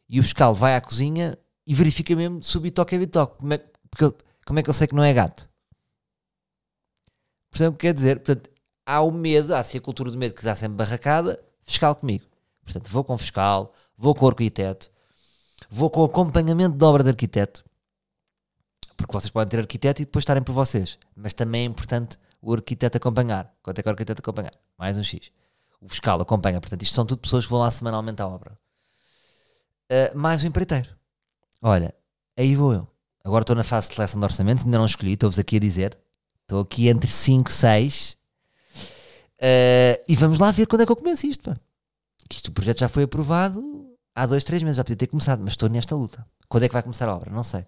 e 0.09 0.20
o 0.20 0.22
fiscal 0.22 0.55
vai 0.55 0.77
à 0.77 0.81
cozinha 0.81 1.38
e 1.66 1.75
verifica 1.75 2.14
mesmo 2.14 2.42
se 2.42 2.57
o 2.57 2.61
bitoque 2.61 2.94
é 2.94 2.98
bitoque. 2.98 3.38
Como 3.38 3.55
é, 3.55 3.59
porque, 3.90 4.25
como 4.44 4.59
é 4.59 4.62
que 4.62 4.68
eu 4.68 4.75
sei 4.75 4.87
que 4.87 4.94
não 4.94 5.05
é 5.05 5.12
gato? 5.14 5.48
Portanto, 7.51 7.79
quer 7.79 7.94
dizer, 7.94 8.16
portanto, 8.16 8.51
há 8.85 9.01
o 9.01 9.11
medo, 9.11 9.55
há 9.55 9.61
assim 9.61 9.79
a 9.79 9.81
cultura 9.81 10.11
do 10.11 10.18
medo 10.18 10.35
que 10.35 10.44
dá 10.44 10.55
sempre 10.55 10.77
barracada, 10.77 11.42
fiscal 11.62 11.94
comigo. 11.94 12.25
Portanto, 12.64 12.88
vou 12.88 13.05
com 13.05 13.18
fiscal, 13.18 13.72
vou 13.96 14.14
com 14.14 14.27
arquiteto, 14.27 14.90
vou 15.68 15.90
com 15.90 16.05
acompanhamento 16.05 16.77
de 16.77 16.85
obra 16.85 17.03
de 17.03 17.11
arquiteto, 17.11 17.64
porque 18.96 19.12
vocês 19.12 19.31
podem 19.31 19.51
ter 19.51 19.59
arquiteto 19.59 20.01
e 20.03 20.05
depois 20.05 20.22
estarem 20.22 20.42
por 20.42 20.53
vocês, 20.53 20.98
mas 21.16 21.35
também 21.35 21.62
é 21.62 21.64
importante 21.64 22.18
o 22.40 22.53
arquiteto 22.53 22.96
acompanhar. 22.96 23.53
Quanto 23.62 23.79
é 23.79 23.83
que 23.83 23.88
o 23.88 23.90
arquiteto 23.90 24.20
acompanhar? 24.20 24.53
Mais 24.79 24.96
um 24.96 25.03
X. 25.03 25.31
O 25.81 25.88
fiscal 25.88 26.20
acompanha, 26.20 26.61
portanto, 26.61 26.83
isto 26.83 26.94
são 26.94 27.05
tudo 27.05 27.20
pessoas 27.20 27.44
que 27.44 27.51
vão 27.51 27.61
lá 27.61 27.70
semanalmente 27.70 28.22
à 28.22 28.29
obra. 28.29 28.59
Uh, 29.90 30.16
mais 30.16 30.42
o 30.42 30.46
empreiteiro. 30.46 30.88
Olha, 31.61 31.94
aí 32.37 32.55
vou 32.55 32.72
eu. 32.72 32.88
Agora 33.25 33.42
estou 33.42 33.55
na 33.55 33.64
fase 33.64 33.88
de 33.88 33.94
seleção 33.94 34.20
de 34.20 34.25
orçamentos, 34.25 34.64
ainda 34.64 34.79
não 34.79 34.87
escolhi, 34.87 35.12
estou-vos 35.12 35.38
aqui 35.38 35.57
a 35.57 35.61
dizer. 35.61 35.98
Estou 36.42 36.61
aqui 36.61 36.88
entre 36.88 37.11
5 37.11 37.48
e 37.48 37.53
6 37.53 38.16
Uh, 39.43 39.99
e 40.07 40.15
vamos 40.15 40.39
lá 40.39 40.53
ver 40.53 40.67
quando 40.67 40.83
é 40.83 40.87
que 40.87 40.93
eu 40.93 40.97
começo 40.97 41.27
isto. 41.27 41.51
Pá. 41.51 41.59
Que 42.29 42.37
isto, 42.37 42.49
o 42.49 42.53
projeto 42.53 42.79
já 42.79 42.89
foi 42.89 43.03
aprovado 43.03 43.83
há 44.15 44.27
dois, 44.27 44.45
três 44.45 44.63
meses, 44.63 44.77
já 44.77 44.85
podia 44.85 44.97
ter 44.97 45.09
começado, 45.09 45.41
mas 45.41 45.55
estou 45.55 45.69
nesta 45.69 45.97
luta. 45.97 46.25
Quando 46.49 46.65
é 46.65 46.69
que 46.69 46.73
vai 46.73 46.83
começar 46.83 47.09
a 47.09 47.15
obra? 47.15 47.31
Não 47.31 47.43
sei. 47.43 47.67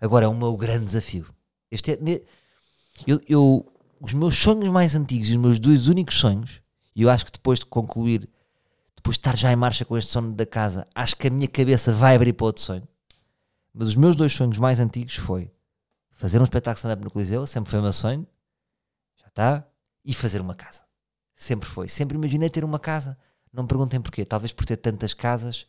Agora 0.00 0.24
é 0.24 0.28
o 0.28 0.34
meu 0.34 0.56
grande 0.56 0.86
desafio. 0.86 1.26
Este 1.70 1.92
é, 1.92 2.22
eu, 3.06 3.20
eu, 3.28 3.72
os 4.00 4.12
meus 4.12 4.36
sonhos 4.36 4.68
mais 4.68 4.94
antigos 4.94 5.28
os 5.28 5.36
meus 5.36 5.58
dois 5.58 5.88
únicos 5.88 6.16
sonhos, 6.16 6.60
e 6.94 7.02
eu 7.02 7.10
acho 7.10 7.24
que 7.24 7.32
depois 7.32 7.58
de 7.58 7.66
concluir, 7.66 8.28
depois 8.96 9.16
de 9.16 9.20
estar 9.20 9.36
já 9.36 9.52
em 9.52 9.56
marcha 9.56 9.84
com 9.84 9.96
este 9.96 10.10
sonho 10.10 10.32
da 10.32 10.46
casa, 10.46 10.86
acho 10.94 11.16
que 11.16 11.28
a 11.28 11.30
minha 11.30 11.48
cabeça 11.48 11.92
vai 11.92 12.14
abrir 12.14 12.32
para 12.32 12.46
outro 12.46 12.62
sonho. 12.62 12.86
Mas 13.74 13.88
os 13.88 13.96
meus 13.96 14.16
dois 14.16 14.32
sonhos 14.32 14.58
mais 14.58 14.78
antigos 14.78 15.16
foi 15.16 15.50
fazer 16.10 16.40
um 16.40 16.44
espetáculo 16.44 16.78
stand-up 16.78 17.02
no 17.02 17.10
Coliseu, 17.10 17.46
sempre 17.46 17.70
foi 17.70 17.80
o 17.80 17.82
meu 17.82 17.92
sonho, 17.92 18.26
já 19.20 19.28
está, 19.28 19.66
e 20.04 20.14
fazer 20.14 20.40
uma 20.40 20.54
casa. 20.54 20.82
Sempre 21.42 21.68
foi. 21.68 21.88
Sempre 21.88 22.16
imaginei 22.16 22.48
ter 22.48 22.62
uma 22.62 22.78
casa. 22.78 23.18
Não 23.52 23.64
me 23.64 23.68
perguntem 23.68 24.00
porquê. 24.00 24.24
Talvez 24.24 24.52
por 24.52 24.64
ter 24.64 24.76
tantas 24.76 25.12
casas. 25.12 25.66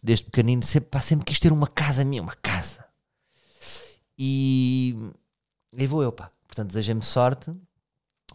Desde 0.00 0.26
pequenino, 0.26 0.62
sempre, 0.62 0.88
pá, 0.88 1.00
sempre 1.00 1.24
quis 1.24 1.40
ter 1.40 1.52
uma 1.52 1.66
casa 1.66 2.04
minha, 2.04 2.22
uma 2.22 2.36
casa. 2.36 2.84
E 4.16 4.94
aí 5.76 5.84
vou 5.84 6.00
eu, 6.00 6.12
pá. 6.12 6.30
Portanto, 6.46 6.68
desejem-me 6.68 7.02
sorte. 7.02 7.52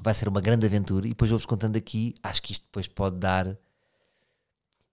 Vai 0.02 0.14
ser 0.14 0.28
uma 0.28 0.42
grande 0.42 0.66
aventura. 0.66 1.06
E 1.06 1.12
depois 1.12 1.32
vou-vos 1.32 1.46
contando 1.46 1.78
aqui. 1.78 2.14
Acho 2.22 2.42
que 2.42 2.52
isto 2.52 2.66
depois 2.66 2.90
pode 2.90 3.16
dar. 3.16 3.58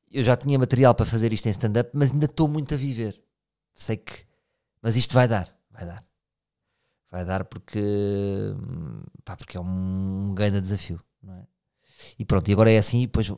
Eu 0.09 0.23
já 0.23 0.37
tinha 0.37 0.57
material 0.57 0.95
para 0.95 1.05
fazer 1.05 1.33
isto 1.33 1.47
em 1.47 1.51
stand-up, 1.51 1.91
mas 1.97 2.13
ainda 2.13 2.27
estou 2.27 2.47
muito 2.47 2.75
a 2.75 2.77
viver. 2.77 3.21
Sei 3.75 3.97
que. 3.97 4.25
Mas 4.81 4.95
isto 4.95 5.15
vai 5.15 5.27
dar. 5.27 5.53
Vai 5.69 5.85
dar. 5.85 6.12
Vai 7.13 7.27
dar 7.27 7.45
porque, 7.45 7.79
pá, 9.23 9.37
porque 9.37 9.59
é 9.59 9.61
um, 9.61 10.33
grande 10.35 10.63
desafio, 10.63 10.99
não 11.23 11.35
é? 11.35 11.47
E 12.19 12.25
pronto, 12.25 12.49
e 12.49 12.53
agora 12.55 12.73
é 12.73 12.79
assim, 12.79 13.03
depois 13.03 13.29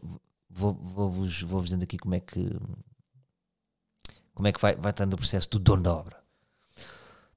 vou-vos 0.48 1.40
vou, 1.40 1.48
vou, 1.48 1.62
dizendo 1.64 1.82
aqui 1.82 1.98
como 1.98 2.14
é 2.14 2.20
que 2.20 2.48
como 4.32 4.46
é 4.46 4.52
que 4.52 4.60
vai, 4.60 4.76
vai 4.76 4.92
estando 4.92 5.14
o 5.14 5.16
processo 5.16 5.50
do 5.50 5.58
dono 5.58 5.82
da 5.82 5.92
obra. 5.92 6.22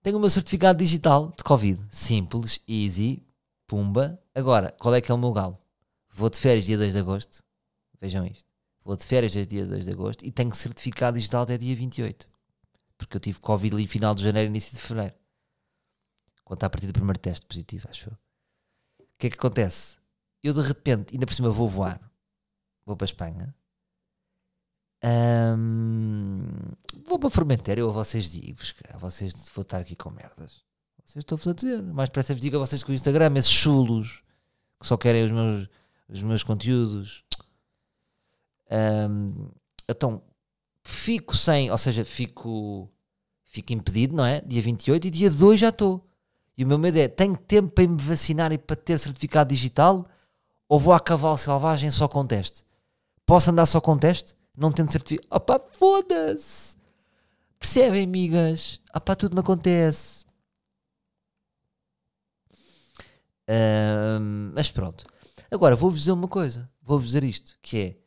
Tenho 0.03 0.17
o 0.17 0.19
meu 0.19 0.29
certificado 0.29 0.77
digital 0.77 1.33
de 1.35 1.43
Covid, 1.43 1.83
simples, 1.89 2.59
easy, 2.67 3.25
pumba. 3.65 4.21
Agora, 4.35 4.71
qual 4.79 4.93
é 4.93 5.01
que 5.01 5.11
é 5.11 5.15
o 5.15 5.17
meu 5.17 5.31
galo? 5.31 5.57
Vou 6.13 6.29
de 6.29 6.37
férias 6.37 6.65
dia 6.65 6.77
2 6.77 6.93
de 6.93 6.99
agosto, 6.99 7.43
vejam 7.99 8.23
isto. 8.27 8.47
Vou 8.85 8.95
de 8.95 9.07
férias 9.07 9.31
dia 9.31 9.65
2 9.65 9.85
de 9.85 9.91
agosto 9.91 10.23
e 10.23 10.31
tenho 10.31 10.53
certificado 10.53 11.17
digital 11.17 11.41
até 11.41 11.57
dia 11.57 11.75
28. 11.75 12.29
porque 12.95 13.17
eu 13.17 13.21
tive 13.21 13.39
Covid 13.39 13.75
ali 13.75 13.87
final 13.87 14.13
de 14.13 14.23
janeiro, 14.23 14.49
início 14.49 14.75
de 14.75 14.79
fevereiro. 14.79 15.15
Quando 16.47 16.59
está 16.59 16.67
a 16.67 16.69
partir 16.69 16.87
do 16.87 16.93
primeiro 16.93 17.19
teste 17.19 17.45
positivo, 17.45 17.89
acho 17.89 18.09
eu. 18.09 18.13
O 19.03 19.17
que 19.19 19.27
é 19.27 19.29
que 19.29 19.35
acontece? 19.35 19.97
Eu 20.41 20.53
de 20.53 20.61
repente, 20.61 21.13
ainda 21.13 21.25
por 21.25 21.33
cima 21.33 21.49
vou 21.49 21.67
voar, 21.67 21.99
vou 22.85 22.95
para 22.95 23.03
a 23.03 23.09
Espanha, 23.09 23.55
vou 27.05 27.19
para 27.19 27.29
Formentério, 27.29 27.81
eu 27.81 27.89
a 27.89 27.91
vocês 27.91 28.31
digo-vos, 28.31 28.73
a 28.93 28.97
vocês 28.97 29.33
vou 29.53 29.61
estar 29.61 29.79
aqui 29.79 29.93
com 29.93 30.09
merdas. 30.09 30.63
Vocês 31.03 31.17
estão-vos 31.17 31.49
a 31.49 31.53
dizer, 31.53 31.83
mais 31.83 32.07
depressa 32.07 32.33
vos 32.33 32.41
digo 32.41 32.55
a 32.55 32.59
vocês 32.59 32.81
com 32.81 32.93
o 32.93 32.95
Instagram, 32.95 33.33
esses 33.35 33.51
chulos 33.51 34.23
que 34.79 34.87
só 34.87 34.95
querem 34.95 35.25
os 35.25 35.33
meus, 35.33 35.67
os 36.07 36.23
meus 36.23 36.43
conteúdos. 36.43 37.25
Um, 38.71 39.49
então, 39.89 40.23
fico 40.81 41.35
sem, 41.35 41.69
ou 41.69 41.77
seja, 41.77 42.05
fico, 42.05 42.89
fico 43.43 43.73
impedido, 43.73 44.15
não 44.15 44.25
é? 44.25 44.39
Dia 44.39 44.61
28 44.61 45.07
e 45.07 45.11
dia 45.11 45.29
2 45.29 45.59
já 45.59 45.67
estou. 45.67 46.06
E 46.57 46.63
o 46.63 46.67
meu 46.67 46.77
medo 46.77 46.97
é: 46.97 47.07
tenho 47.07 47.37
tempo 47.37 47.71
para 47.71 47.87
me 47.87 48.01
vacinar 48.01 48.51
e 48.51 48.57
para 48.57 48.75
ter 48.75 48.97
certificado 48.97 49.49
digital? 49.49 50.07
Ou 50.67 50.79
vou 50.79 50.93
a 50.93 50.99
cavalo 50.99 51.37
selvagem 51.37 51.91
só 51.91 52.07
com 52.07 52.25
teste? 52.25 52.65
Posso 53.25 53.51
andar 53.51 53.65
só 53.65 53.79
com 53.79 53.97
teste? 53.97 54.35
Não 54.55 54.71
tendo 54.71 54.91
certificado? 54.91 55.27
Opá, 55.33 55.61
foda-se! 55.73 56.75
Percebem, 57.59 58.03
amigas? 58.03 58.81
Opá, 58.93 59.15
tudo 59.15 59.35
me 59.35 59.41
acontece. 59.41 60.25
Um, 63.49 64.51
mas 64.53 64.71
pronto. 64.71 65.05
Agora, 65.49 65.75
vou-vos 65.75 65.99
dizer 65.99 66.11
uma 66.11 66.27
coisa. 66.27 66.69
Vou-vos 66.81 67.07
dizer 67.07 67.23
isto, 67.23 67.57
que 67.61 67.77
é... 67.77 67.97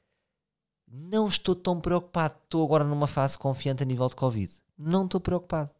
Não 0.86 1.28
estou 1.28 1.54
tão 1.54 1.80
preocupado. 1.80 2.34
Estou 2.44 2.64
agora 2.64 2.84
numa 2.84 3.06
fase 3.06 3.38
confiante 3.38 3.82
a 3.82 3.86
nível 3.86 4.08
de 4.08 4.16
Covid. 4.16 4.52
Não 4.76 5.04
estou 5.04 5.20
preocupado. 5.20 5.70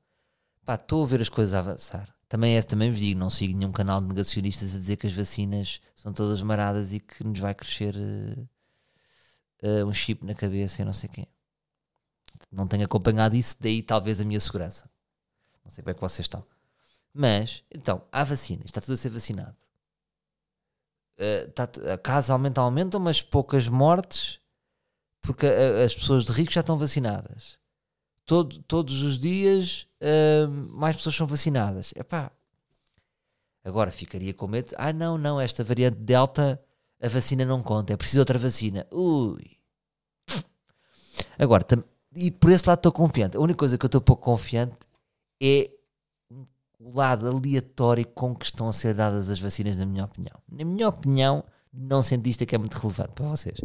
Pá, 0.65 0.77
estou 0.77 1.03
a 1.03 1.07
ver 1.07 1.21
as 1.21 1.29
coisas 1.29 1.55
avançar. 1.55 2.15
Também, 2.31 2.57
é, 2.57 2.63
também 2.63 2.93
vos 2.93 3.01
digo, 3.01 3.19
não 3.19 3.29
sigo 3.29 3.59
nenhum 3.59 3.73
canal 3.73 4.01
de 4.01 4.07
negacionistas 4.07 4.77
a 4.77 4.79
dizer 4.79 4.97
que 4.97 5.09
as 5.09 5.13
vacinas 5.13 5.81
são 5.97 6.13
todas 6.13 6.41
maradas 6.43 6.93
e 6.93 7.01
que 7.01 7.25
nos 7.25 7.41
vai 7.41 7.53
crescer 7.53 7.93
uh, 7.97 8.49
uh, 9.67 9.85
um 9.85 9.93
chip 9.93 10.25
na 10.25 10.33
cabeça 10.33 10.81
e 10.81 10.85
não 10.85 10.93
sei 10.93 11.09
quem. 11.09 11.27
Não 12.53 12.69
tenho 12.69 12.85
acompanhado 12.85 13.35
isso, 13.35 13.57
daí 13.59 13.83
talvez 13.83 14.21
a 14.21 14.25
minha 14.25 14.39
segurança. 14.39 14.89
Não 15.65 15.73
sei 15.73 15.83
como 15.83 15.91
é 15.91 15.95
que 15.95 16.01
vocês 16.01 16.25
estão. 16.25 16.47
Mas, 17.13 17.65
então, 17.69 18.01
há 18.13 18.23
vacina, 18.23 18.63
está 18.65 18.81
tudo 18.81 18.95
a 18.95 18.97
ser 18.97 19.11
vacinado. 19.11 19.57
Uh, 21.19 21.49
está, 21.49 21.65
a 21.93 21.99
casa 21.99 22.33
aumenta, 22.33 22.97
mas 23.01 23.21
poucas 23.21 23.67
mortes 23.67 24.39
porque 25.21 25.47
as 25.47 25.97
pessoas 25.97 26.25
de 26.25 26.31
ricos 26.31 26.55
já 26.55 26.61
estão 26.61 26.79
vacinadas. 26.79 27.59
Todo, 28.25 28.63
todos 28.63 29.03
os 29.03 29.19
dias 29.19 29.90
mais 30.73 30.97
pessoas 30.97 31.17
são 31.17 31.27
vacinadas. 31.27 31.93
Epá, 31.97 32.31
agora 33.65 33.91
ficaria 33.91 34.35
com 34.35 34.47
medo. 34.47 34.71
Ah, 34.77 34.93
não, 34.93 35.19
não, 35.19 35.41
esta 35.41 35.63
variante 35.63 35.97
Delta, 35.99 36.61
a 37.01 37.09
vacina 37.09 37.45
não 37.45 37.63
conta, 37.63 37.93
é 37.93 37.97
preciso 37.97 38.21
outra 38.21 38.39
vacina. 38.39 38.87
Ui. 38.93 39.59
Agora, 41.39 41.65
e 42.15 42.31
por 42.31 42.51
esse 42.51 42.69
lado 42.69 42.79
estou 42.79 42.93
confiante. 42.93 43.37
A 43.37 43.41
única 43.41 43.59
coisa 43.59 43.79
que 43.79 43.85
eu 43.85 43.89
estou 43.89 44.01
pouco 44.01 44.23
confiante 44.23 44.77
é 45.41 45.71
o 46.79 46.97
lado 46.97 47.29
aleatório 47.29 48.07
com 48.07 48.35
que 48.35 48.47
estão 48.47 48.69
a 48.69 48.73
ser 48.73 48.95
dadas 48.95 49.29
as 49.29 49.39
vacinas, 49.39 49.77
na 49.77 49.87
minha 49.87 50.05
opinião. 50.05 50.37
Na 50.49 50.65
minha 50.65 50.89
opinião, 50.89 51.45
não 51.73 52.03
cientista 52.03 52.47
que 52.47 52.55
é 52.55 52.59
muito 52.59 52.75
relevante 52.75 53.13
para 53.13 53.29
vocês. 53.29 53.61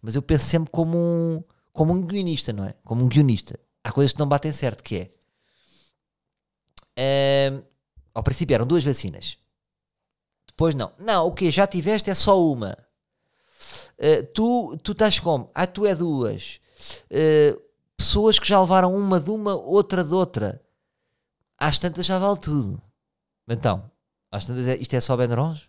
Mas 0.00 0.14
eu 0.14 0.22
penso 0.22 0.44
sempre 0.46 0.70
como 0.70 0.96
um, 0.96 1.42
como 1.72 1.92
um 1.92 2.02
guionista, 2.02 2.52
não 2.52 2.64
é? 2.64 2.74
Como 2.84 3.04
um 3.04 3.08
guionista. 3.08 3.58
Há 3.82 3.92
coisas 3.92 4.12
que 4.12 4.18
não 4.18 4.28
batem 4.28 4.52
certo, 4.52 4.82
que 4.82 4.96
é... 4.96 5.08
Uh, 6.98 7.64
ao 8.12 8.22
princípio 8.22 8.54
eram 8.54 8.66
duas 8.66 8.84
vacinas. 8.84 9.36
Depois 10.46 10.74
não. 10.74 10.92
Não, 10.98 11.26
o 11.26 11.32
que 11.32 11.50
Já 11.50 11.66
tiveste 11.66 12.10
é 12.10 12.14
só 12.14 12.40
uma. 12.40 12.76
Uh, 13.98 14.24
tu, 14.34 14.76
tu 14.82 14.92
estás 14.92 15.18
como? 15.20 15.50
Ah, 15.54 15.66
tu 15.66 15.86
é 15.86 15.94
duas. 15.94 16.60
Uh, 17.10 17.60
pessoas 17.96 18.38
que 18.38 18.46
já 18.46 18.60
levaram 18.60 18.94
uma 18.94 19.20
de 19.20 19.30
uma, 19.30 19.54
outra 19.54 20.04
de 20.04 20.14
outra 20.14 20.64
às 21.58 21.78
tantas 21.78 22.06
já 22.06 22.18
vale 22.18 22.38
tudo. 22.38 22.80
Então, 23.48 23.90
às 24.30 24.46
tantas, 24.46 24.66
é, 24.66 24.76
isto 24.76 24.94
é 24.94 25.00
só 25.00 25.16
Benerons? 25.16 25.68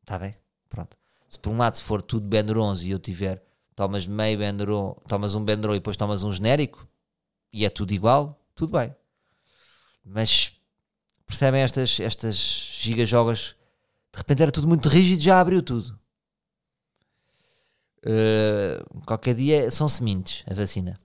Está 0.00 0.18
bem, 0.18 0.34
pronto. 0.68 0.96
Se 1.28 1.38
por 1.38 1.50
um 1.50 1.58
lado 1.58 1.76
se 1.76 1.82
for 1.82 2.02
tudo 2.02 2.26
Benerons 2.26 2.82
e 2.82 2.90
eu 2.90 2.98
tiver, 2.98 3.42
tomas 3.74 4.06
meio 4.06 4.38
Beneron, 4.38 4.94
tomas 5.06 5.34
um 5.34 5.44
Beneron 5.44 5.74
e 5.74 5.78
depois 5.78 5.96
tomas 5.96 6.22
um 6.22 6.32
genérico, 6.32 6.86
e 7.52 7.64
é 7.64 7.70
tudo 7.70 7.92
igual, 7.92 8.38
tudo 8.54 8.78
bem. 8.78 8.94
Mas 10.04 10.52
percebem 11.26 11.62
estas, 11.62 11.98
estas 12.00 12.36
gigajogas? 12.80 13.54
De 14.12 14.18
repente 14.18 14.42
era 14.42 14.52
tudo 14.52 14.68
muito 14.68 14.88
rígido, 14.88 15.22
já 15.22 15.40
abriu 15.40 15.62
tudo. 15.62 15.98
Uh, 18.04 19.02
qualquer 19.06 19.34
dia 19.34 19.70
são 19.70 19.88
sementes 19.88 20.44
a 20.50 20.54
vacina. 20.54 21.00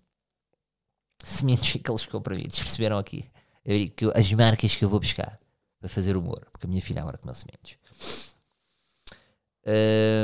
Sementes 1.24 1.76
aqueles 1.80 2.06
comprimidos, 2.06 2.60
perceberam 2.60 2.98
aqui? 2.98 3.30
eu, 3.68 3.90
que 3.90 4.06
as 4.16 4.32
marcas 4.34 4.76
que 4.76 4.86
eu 4.86 4.90
vou 4.90 5.00
buscar 5.00 5.38
para 5.80 5.90
fazer 5.90 6.16
humor, 6.16 6.48
porque 6.52 6.66
a 6.66 6.70
minha 6.70 6.82
filha 6.82 7.02
agora 7.02 7.18
comeu 7.18 7.36
sementes. 7.36 7.78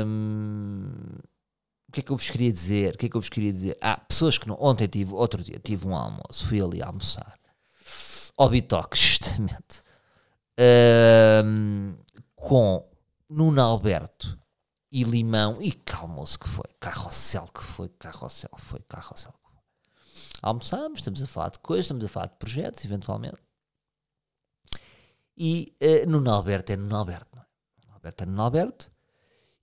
Um, 0.06 0.88
o 1.86 1.92
que 1.92 2.00
é 2.00 2.02
que 2.02 2.10
eu 2.10 2.16
vos 2.16 2.30
queria 2.30 2.50
dizer? 2.50 2.94
O 2.94 2.98
que 2.98 3.06
é 3.06 3.08
que 3.08 3.16
eu 3.16 3.20
vos 3.20 3.28
queria 3.28 3.52
dizer? 3.52 3.76
Ah, 3.80 3.98
pessoas 4.00 4.38
que 4.38 4.48
não. 4.48 4.56
Ontem 4.58 4.88
tive, 4.88 5.12
outro 5.12 5.44
dia, 5.44 5.60
tive 5.62 5.86
um 5.86 5.94
almoço, 5.94 6.46
fui 6.46 6.60
ali 6.60 6.82
almoçar. 6.82 7.38
Ao 8.36 8.48
Bitoque, 8.48 8.96
justamente. 8.98 9.82
Um, 11.44 11.96
com 12.34 12.88
Nuno 13.28 13.60
Alberto 13.60 14.38
e 14.90 15.04
Limão. 15.04 15.60
E 15.60 15.72
que 15.72 15.94
que 16.40 16.48
foi. 16.48 16.70
Carrossel 16.80 17.48
que 17.54 17.62
foi. 17.62 17.88
Carrossel 17.88 18.50
foi. 18.56 18.80
Carrossel 18.88 19.34
almoçamos, 20.44 20.98
estamos 20.98 21.22
a 21.22 21.26
falar 21.26 21.48
de 21.48 21.58
coisas, 21.58 21.86
estamos 21.86 22.04
a 22.04 22.08
falar 22.08 22.26
de 22.26 22.36
projetos, 22.36 22.84
eventualmente. 22.84 23.42
E 25.36 25.74
uh, 25.82 26.08
Nuno 26.08 26.30
Alberto 26.30 26.70
é 26.70 26.76
Nuno 26.76 26.96
Alberto, 26.96 27.28
não 27.34 27.42
é? 27.42 27.46
Nuno 27.82 27.94
Alberto 27.94 28.22
é 28.22 28.26
Nuno 28.26 28.42
Alberto 28.42 28.92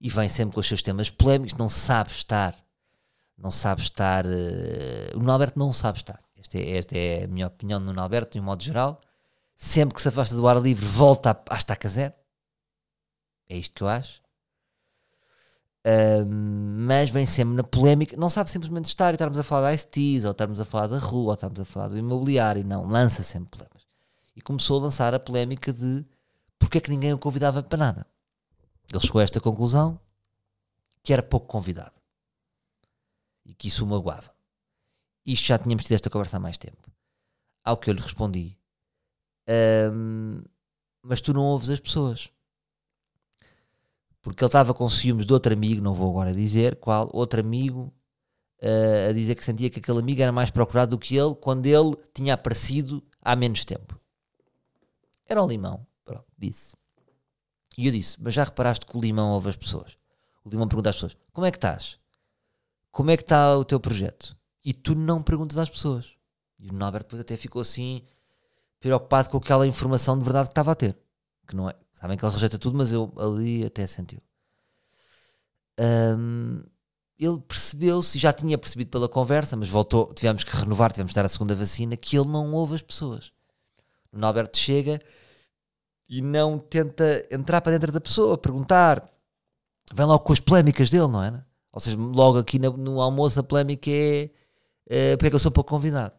e 0.02 0.10
vem 0.10 0.28
sempre 0.28 0.56
com 0.56 0.60
os 0.60 0.68
seus 0.68 0.82
temas 0.82 1.12
polémicos, 1.12 1.56
não 1.56 1.70
sabe 1.70 2.10
estar, 2.10 2.58
não 3.38 3.52
sabe 3.52 3.82
estar, 3.82 4.26
uh, 4.26 5.16
o 5.16 5.20
Nuno 5.20 5.32
Alberto 5.32 5.60
não 5.60 5.72
sabe 5.72 6.00
estar. 6.00 6.20
Esta 6.42 6.58
é, 6.58 6.78
esta 6.78 6.98
é 6.98 7.24
a 7.24 7.28
minha 7.28 7.48
opinião 7.48 7.80
do 7.80 7.86
Nuno 7.86 8.02
Alberto, 8.02 8.34
de 8.34 8.40
um 8.40 8.44
modo 8.44 8.64
geral. 8.64 9.00
Sempre 9.56 9.96
que 9.96 10.02
se 10.02 10.08
afasta 10.08 10.36
do 10.36 10.48
ar 10.48 10.60
livre, 10.60 10.86
volta 10.86 11.40
à 11.48 11.56
estaca 11.56 11.88
zero. 11.88 12.14
É 13.48 13.58
isto 13.58 13.76
que 13.76 13.84
eu 13.84 13.88
acho. 13.88 14.22
Uh, 15.86 16.26
mas 16.26 17.10
vem 17.10 17.26
sempre 17.26 17.56
na 17.56 17.64
polémica, 17.64 18.16
não 18.16 18.30
sabe 18.30 18.52
simplesmente 18.52 18.86
estar 18.86 19.12
e 19.12 19.16
estarmos 19.16 19.40
a 19.40 19.44
falar 19.44 19.76
de 19.76 19.82
ICTs, 19.82 20.26
ou 20.26 20.32
estarmos 20.32 20.60
a 20.60 20.66
falar 20.66 20.88
da 20.88 21.00
rua, 21.00 21.30
ou 21.30 21.34
estarmos 21.34 21.60
a 21.60 21.66
falar 21.66 21.88
do 21.88 21.98
imobiliário, 21.98 22.64
não, 22.64 22.88
lança 22.88 23.24
sempre 23.24 23.52
polémicas. 23.52 23.82
E 24.36 24.42
começou 24.42 24.80
a 24.80 24.84
lançar 24.84 25.14
a 25.14 25.20
polémica 25.20 25.74
de 25.74 26.06
porque 26.58 26.78
é 26.78 26.82
que 26.82 26.92
ninguém 26.92 27.12
o 27.14 27.18
convidava 27.18 27.64
para 27.64 27.78
nada. 27.78 28.08
Ele 28.92 29.02
chegou 29.02 29.20
a 29.20 29.24
esta 29.24 29.42
conclusão 29.42 30.00
que 31.04 31.12
era 31.12 31.24
pouco 31.24 31.48
convidado 31.48 32.00
e 33.44 33.54
que 33.54 33.68
isso 33.68 33.84
o 33.84 33.88
magoava. 33.88 34.32
Isto 35.26 35.48
já 35.48 35.60
tínhamos 35.60 35.84
tido 35.84 35.94
esta 35.94 36.10
conversa 36.10 36.38
há 36.38 36.40
mais 36.40 36.58
tempo. 36.58 36.92
Ao 37.64 37.78
que 37.78 37.90
eu 37.90 37.94
lhe 37.94 38.02
respondi, 38.02 38.58
mas 41.04 41.22
tu 41.22 41.34
não 41.34 41.44
ouves 41.44 41.70
as 41.70 41.80
pessoas 41.80 42.32
porque 44.22 44.44
ele 44.44 44.50
estava 44.50 44.74
com 44.74 44.88
ciúmes 44.88 45.26
de 45.26 45.34
outro 45.34 45.52
amigo, 45.52 45.82
não 45.82 45.94
vou 45.94 46.12
agora 46.12 46.34
dizer 46.34 46.76
qual, 46.76 47.10
outro 47.12 47.40
amigo, 47.40 47.92
uh, 48.62 49.10
a 49.10 49.14
dizer 49.14 49.36
que 49.36 49.44
sentia 49.44 49.70
que 49.70 49.80
aquele 49.80 50.00
amigo 50.00 50.22
era 50.22 50.32
mais 50.32 50.52
procurado 50.52 50.96
do 50.96 51.00
que 51.00 51.18
ele 51.18 51.34
quando 51.36 51.66
ele 51.66 51.96
tinha 52.14 52.36
aparecido 52.36 53.04
há 53.22 53.36
menos 53.36 53.66
tempo. 53.66 54.00
Era 55.26 55.44
o 55.44 55.48
limão, 55.48 55.86
pronto, 56.06 56.26
disse. 56.38 56.76
E 57.78 57.88
eu 57.88 57.92
disse, 57.92 58.18
mas 58.22 58.34
já 58.34 58.44
reparaste 58.44 58.86
que 58.86 58.96
o 58.96 59.02
limão 59.02 59.32
ouve 59.32 59.50
as 59.50 59.56
pessoas? 59.56 59.98
O 60.46 60.50
limão 60.50 60.68
pergunta 60.68 60.90
às 60.90 60.96
pessoas, 60.96 61.18
como 61.34 61.48
é 61.48 61.52
que 61.52 61.58
estás? 61.58 61.98
Como 62.92 63.10
é 63.10 63.18
que 63.18 63.24
está 63.24 63.58
o 63.58 63.66
teu 63.66 63.80
projeto? 63.80 64.38
E 64.64 64.74
tu 64.74 64.96
não 64.96 65.22
perguntas 65.22 65.58
às 65.58 65.70
pessoas. 65.70 66.12
E 66.60 66.70
o 66.70 66.74
Norbert 66.74 67.04
depois 67.04 67.22
até 67.22 67.36
ficou 67.36 67.62
assim, 67.62 68.04
preocupado 68.80 69.30
com 69.30 69.38
aquela 69.38 69.66
informação 69.66 70.18
de 70.18 70.24
verdade 70.24 70.48
que 70.48 70.52
estava 70.52 70.72
a 70.72 70.76
ter. 70.76 70.98
Que 71.48 71.56
não 71.56 71.70
é, 71.70 71.76
Sabem 72.02 72.18
que 72.18 72.26
ele 72.26 72.34
rejeita 72.34 72.58
tudo, 72.58 72.76
mas 72.76 72.92
eu 72.92 73.14
ali 73.16 73.64
até 73.64 73.86
sentiu. 73.86 74.20
Um, 75.80 76.64
ele 77.20 77.40
percebeu-se, 77.42 78.18
já 78.18 78.34
tinha 78.34 78.58
percebido 78.58 78.90
pela 78.90 79.08
conversa, 79.08 79.56
mas 79.56 79.70
voltou, 79.70 80.12
tivemos 80.12 80.44
que 80.44 80.56
renovar, 80.56 80.92
tivemos 80.92 81.12
que 81.12 81.16
dar 81.16 81.26
a 81.26 81.30
segunda 81.30 81.56
vacina, 81.56 81.96
que 81.96 82.18
ele 82.18 82.28
não 82.28 82.52
ouve 82.54 82.74
as 82.74 82.82
pessoas. 82.82 83.32
O 84.12 84.18
Norberto 84.18 84.58
chega 84.58 85.00
e 86.10 86.24
não 86.24 86.58
tenta 86.58 87.24
entrar 87.30 87.62
para 87.62 87.74
dentro 87.74 87.92
da 87.92 88.02
pessoa, 88.02 88.36
perguntar. 88.36 89.08
Vem 89.94 90.06
logo 90.08 90.24
com 90.24 90.34
as 90.34 90.40
polémicas 90.40 90.90
dele, 90.90 91.08
não 91.08 91.24
é? 91.24 91.46
Ou 91.72 91.80
seja, 91.80 91.98
logo 91.98 92.40
aqui 92.40 92.58
no, 92.58 92.76
no 92.76 93.00
almoço 93.00 93.40
a 93.40 93.44
polémica 93.44 93.92
é, 93.92 94.32
é 94.94 95.16
porque 95.16 95.28
é 95.28 95.30
que 95.30 95.36
eu 95.36 95.40
sou 95.40 95.52
pouco 95.52 95.70
convidado. 95.70 96.14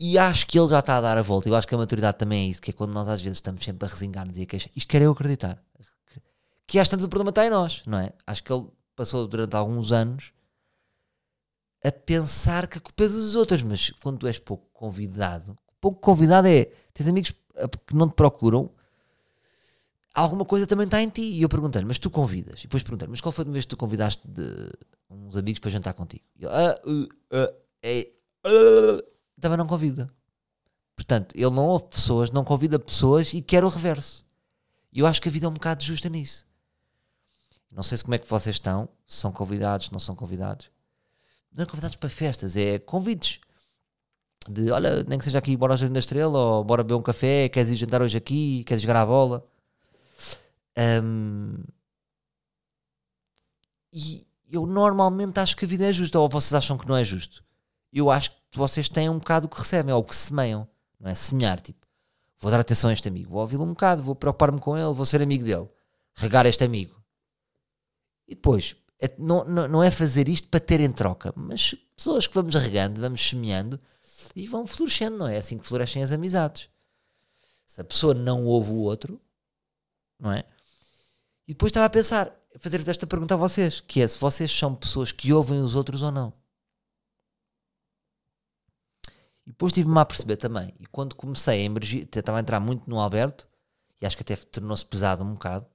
E 0.00 0.18
acho 0.18 0.46
que 0.46 0.58
ele 0.58 0.68
já 0.68 0.80
está 0.80 0.96
a 0.98 1.00
dar 1.00 1.16
a 1.16 1.22
volta. 1.22 1.48
Eu 1.48 1.54
acho 1.54 1.66
que 1.66 1.74
a 1.74 1.78
maturidade 1.78 2.18
também 2.18 2.46
é 2.46 2.50
isso, 2.50 2.60
que 2.60 2.70
é 2.70 2.72
quando 2.72 2.92
nós 2.92 3.06
às 3.08 3.20
vezes 3.22 3.38
estamos 3.38 3.62
sempre 3.62 3.86
a 3.86 3.90
resingar-nos 3.90 4.36
e 4.36 4.42
a 4.42 4.46
queixar. 4.46 4.70
Isto 4.74 4.88
quero 4.88 5.04
eu 5.04 5.12
acreditar. 5.12 5.62
Que 6.66 6.78
às 6.78 6.88
tantas 6.88 7.06
o 7.06 7.08
problema 7.08 7.30
está 7.30 7.46
em 7.46 7.50
nós, 7.50 7.82
não 7.86 7.98
é? 7.98 8.12
Acho 8.26 8.42
que 8.42 8.52
ele 8.52 8.66
passou 8.94 9.26
durante 9.26 9.54
alguns 9.56 9.92
anos 9.92 10.32
a 11.84 11.92
pensar 11.92 12.66
que 12.66 12.78
a 12.78 12.80
culpa 12.80 13.04
é 13.04 13.08
dos 13.08 13.34
outros, 13.36 13.62
mas 13.62 13.90
quando 14.02 14.18
tu 14.18 14.26
és 14.26 14.38
pouco 14.38 14.68
convidado, 14.72 15.56
pouco 15.80 16.00
convidado 16.00 16.48
é, 16.48 16.64
tens 16.92 17.08
amigos 17.08 17.32
que 17.86 17.96
não 17.96 18.08
te 18.08 18.14
procuram, 18.14 18.70
alguma 20.14 20.44
coisa 20.44 20.66
também 20.66 20.84
está 20.84 21.02
em 21.02 21.08
ti. 21.08 21.22
E 21.22 21.42
eu 21.42 21.48
perguntei-lhe, 21.48 21.86
mas 21.86 21.98
tu 21.98 22.10
convidas? 22.10 22.60
E 22.60 22.62
depois 22.62 22.82
perguntei 22.82 23.08
mas 23.08 23.20
qual 23.20 23.32
foi 23.32 23.44
a 23.44 23.50
vez 23.50 23.64
que 23.64 23.70
tu 23.70 23.76
convidaste 23.76 24.22
uns 25.10 25.36
amigos 25.36 25.60
para 25.60 25.70
jantar 25.70 25.94
contigo? 25.94 26.24
E 26.38 26.44
ele, 26.44 26.54
ah, 26.54 26.80
uh, 26.84 27.02
uh, 27.02 27.54
é, 27.82 28.08
uh, 28.46 29.02
também 29.40 29.58
não 29.58 29.66
convida. 29.66 30.10
Portanto, 30.96 31.34
ele 31.36 31.50
não 31.50 31.66
ouve 31.66 31.84
pessoas, 31.84 32.32
não 32.32 32.44
convida 32.44 32.78
pessoas 32.78 33.32
e 33.32 33.40
quer 33.40 33.62
o 33.62 33.68
reverso. 33.68 34.26
E 34.92 35.00
eu 35.00 35.06
acho 35.06 35.22
que 35.22 35.28
a 35.28 35.32
vida 35.32 35.46
é 35.46 35.48
um 35.48 35.54
bocado 35.54 35.82
justa 35.84 36.08
nisso. 36.08 36.46
Não 37.70 37.82
sei 37.82 37.98
se 37.98 38.04
como 38.04 38.14
é 38.14 38.18
que 38.18 38.28
vocês 38.28 38.56
estão, 38.56 38.88
se 39.06 39.18
são 39.18 39.30
convidados, 39.30 39.86
se 39.86 39.92
não 39.92 40.00
são 40.00 40.16
convidados. 40.16 40.70
Não 41.52 41.62
é 41.62 41.66
convidados 41.66 41.96
para 41.96 42.08
festas, 42.08 42.56
é 42.56 42.78
convites. 42.78 43.40
De 44.48 44.70
olha, 44.70 45.04
nem 45.04 45.18
que 45.18 45.24
seja 45.24 45.38
aqui, 45.38 45.56
bora 45.56 45.74
ao 45.74 45.76
Jardim 45.78 45.92
da 45.92 46.00
Estrela, 46.00 46.38
ou 46.38 46.64
bora 46.64 46.82
beber 46.82 46.94
um 46.94 47.02
café, 47.02 47.48
queres 47.48 47.70
ir 47.70 47.76
jantar 47.76 48.02
hoje 48.02 48.16
aqui, 48.16 48.64
queres 48.64 48.82
jogar 48.82 49.00
a 49.02 49.06
bola. 49.06 49.46
Um, 50.78 51.64
e 53.92 54.26
eu 54.50 54.64
normalmente 54.64 55.40
acho 55.40 55.56
que 55.56 55.64
a 55.64 55.68
vida 55.68 55.86
é 55.86 55.92
justa, 55.92 56.18
ou 56.18 56.28
vocês 56.28 56.54
acham 56.54 56.78
que 56.78 56.86
não 56.86 56.96
é 56.96 57.02
justo? 57.02 57.44
Eu 57.92 58.10
acho 58.10 58.30
que 58.30 58.56
vocês 58.58 58.88
têm 58.88 59.08
um 59.08 59.18
bocado 59.18 59.46
o 59.46 59.48
que 59.50 59.58
recebem, 59.58 59.92
ou 59.92 60.00
o 60.00 60.04
que 60.04 60.14
semeiam, 60.14 60.68
não 61.00 61.10
é? 61.10 61.14
Semear, 61.14 61.60
tipo, 61.60 61.86
vou 62.38 62.50
dar 62.50 62.60
atenção 62.60 62.90
a 62.90 62.92
este 62.92 63.08
amigo, 63.08 63.30
vou 63.30 63.40
ouvi-lo 63.40 63.64
um 63.64 63.70
bocado, 63.70 64.02
vou 64.02 64.14
preocupar-me 64.14 64.60
com 64.60 64.76
ele, 64.76 64.94
vou 64.94 65.04
ser 65.04 65.20
amigo 65.20 65.44
dele, 65.44 65.68
regar 66.14 66.46
este 66.46 66.64
amigo. 66.64 66.94
E 68.26 68.34
depois, 68.34 68.76
é, 69.00 69.14
não, 69.18 69.44
não, 69.44 69.68
não 69.68 69.82
é 69.82 69.90
fazer 69.90 70.28
isto 70.28 70.48
para 70.48 70.60
ter 70.60 70.80
em 70.80 70.92
troca, 70.92 71.32
mas 71.34 71.74
pessoas 71.96 72.26
que 72.26 72.34
vamos 72.34 72.54
regando, 72.54 73.00
vamos 73.00 73.26
semeando 73.26 73.80
e 74.34 74.46
vão 74.46 74.66
florescendo, 74.66 75.16
não 75.16 75.28
é? 75.28 75.36
É 75.36 75.38
assim 75.38 75.58
que 75.58 75.66
florescem 75.66 76.02
as 76.02 76.12
amizades. 76.12 76.68
Se 77.66 77.80
a 77.80 77.84
pessoa 77.84 78.14
não 78.14 78.44
ouve 78.44 78.70
o 78.70 78.76
outro, 78.76 79.20
não 80.18 80.32
é? 80.32 80.44
E 81.48 81.54
depois 81.54 81.70
estava 81.70 81.86
a 81.86 81.90
pensar, 81.90 82.30
fazer-vos 82.58 82.86
esta 82.86 83.06
pergunta 83.06 83.32
a 83.32 83.38
vocês, 83.38 83.80
que 83.80 84.02
é 84.02 84.06
se 84.06 84.18
vocês 84.18 84.52
são 84.52 84.74
pessoas 84.74 85.10
que 85.10 85.32
ouvem 85.32 85.60
os 85.60 85.74
outros 85.74 86.02
ou 86.02 86.12
não. 86.12 86.32
E 89.46 89.50
depois 89.50 89.72
tive-me 89.72 89.98
a 89.98 90.04
perceber 90.04 90.36
também, 90.36 90.74
e 90.78 90.86
quando 90.86 91.16
comecei 91.16 91.62
a 91.62 91.64
emergir, 91.64 92.02
estava 92.04 92.36
a 92.36 92.40
entrar 92.42 92.60
muito 92.60 92.88
no 92.88 93.00
Alberto, 93.00 93.48
e 93.98 94.04
acho 94.04 94.14
que 94.14 94.22
até 94.22 94.36
tornou-se 94.36 94.84
pesado 94.84 95.24
um 95.24 95.32
bocado, 95.32 95.66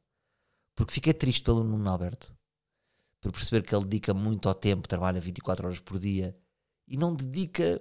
porque 0.75 0.93
fiquei 0.93 1.13
triste 1.13 1.43
pelo 1.43 1.63
Nuno 1.63 1.89
Alberto 1.89 2.33
por 3.19 3.31
perceber 3.31 3.63
que 3.63 3.73
ele 3.73 3.85
dedica 3.85 4.13
muito 4.13 4.49
ao 4.49 4.53
tempo, 4.53 4.87
trabalha 4.87 5.19
24 5.21 5.65
horas 5.65 5.79
por 5.79 5.97
dia 5.97 6.35
e 6.87 6.97
não 6.97 7.15
dedica. 7.15 7.63
É 7.63 7.79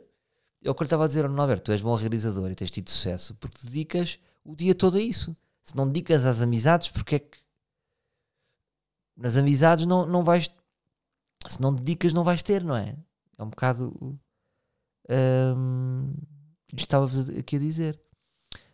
que 0.62 0.68
eu 0.68 0.76
lhe 0.78 0.84
estava 0.84 1.04
a 1.04 1.08
dizer, 1.08 1.28
Nuno 1.28 1.42
Alberto, 1.42 1.64
tu 1.64 1.72
és 1.72 1.82
bom 1.82 1.94
realizador 1.96 2.48
e 2.50 2.54
tens 2.54 2.70
tido 2.70 2.88
sucesso 2.88 3.34
porque 3.34 3.58
dedicas 3.66 4.20
o 4.44 4.54
dia 4.54 4.74
todo 4.74 4.96
a 4.96 5.00
isso. 5.00 5.36
Se 5.62 5.76
não 5.76 5.86
dedicas 5.86 6.24
às 6.24 6.40
amizades, 6.40 6.90
porque 6.90 7.16
é 7.16 7.18
que 7.18 7.41
nas 9.22 9.36
amizades 9.36 9.86
não, 9.86 10.04
não 10.04 10.24
vais. 10.24 10.50
Se 11.46 11.60
não 11.60 11.72
dedicas, 11.72 12.12
não 12.12 12.24
vais 12.24 12.42
ter, 12.42 12.64
não 12.64 12.76
é? 12.76 12.96
É 13.38 13.42
um 13.42 13.48
bocado. 13.48 14.18
Hum, 15.56 16.14
estava-vos 16.74 17.30
aqui 17.30 17.56
a 17.56 17.60
dizer. 17.60 18.00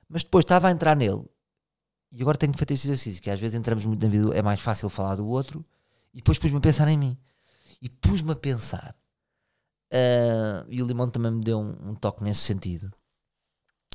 Mas 0.08 0.22
depois 0.22 0.44
estava 0.44 0.68
a 0.68 0.70
entrar 0.70 0.96
nele 0.96 1.28
e 2.10 2.22
agora 2.22 2.38
tenho 2.38 2.54
feito 2.54 2.72
este 2.72 2.86
exercício, 2.86 3.20
que 3.20 3.30
às 3.30 3.38
vezes 3.38 3.58
entramos 3.58 3.84
muito 3.84 4.02
na 4.02 4.08
vida, 4.10 4.34
é 4.34 4.40
mais 4.40 4.60
fácil 4.60 4.88
falar 4.88 5.16
do 5.16 5.26
outro 5.26 5.64
e 6.14 6.18
depois 6.18 6.38
pus-me 6.38 6.56
a 6.56 6.60
pensar 6.60 6.88
em 6.88 6.96
mim. 6.96 7.18
E 7.82 7.90
pus-me 7.90 8.32
a 8.32 8.36
pensar. 8.36 8.96
Uh, 9.92 10.64
e 10.68 10.82
o 10.82 10.86
Limão 10.86 11.08
também 11.08 11.30
me 11.30 11.44
deu 11.44 11.58
um, 11.58 11.90
um, 11.90 11.94
toque 11.94 12.24
nesse 12.24 12.40
sentido. 12.40 12.90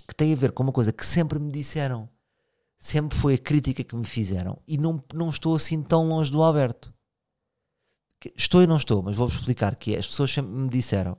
Que 0.08 0.14
tem 0.16 0.32
a 0.32 0.36
ver 0.36 0.52
com 0.52 0.62
uma 0.62 0.72
coisa 0.72 0.94
que 0.94 1.06
sempre 1.06 1.40
me 1.40 1.52
disseram. 1.52 2.08
Sempre 2.84 3.18
foi 3.18 3.36
a 3.36 3.38
crítica 3.38 3.82
que 3.82 3.96
me 3.96 4.06
fizeram. 4.06 4.60
E 4.68 4.78
não, 4.78 5.02
não 5.14 5.30
estou 5.30 5.56
assim 5.56 5.82
tão 5.82 6.10
longe 6.10 6.30
do 6.30 6.44
Alberto. 6.44 6.94
Estou 8.36 8.62
e 8.62 8.68
não 8.68 8.76
estou, 8.76 9.02
mas 9.02 9.16
vou-vos 9.16 9.38
explicar 9.38 9.76
que 9.76 9.96
é, 9.96 10.00
as 10.00 10.08
pessoas 10.08 10.32
sempre 10.34 10.52
me 10.52 10.68
disseram. 10.68 11.18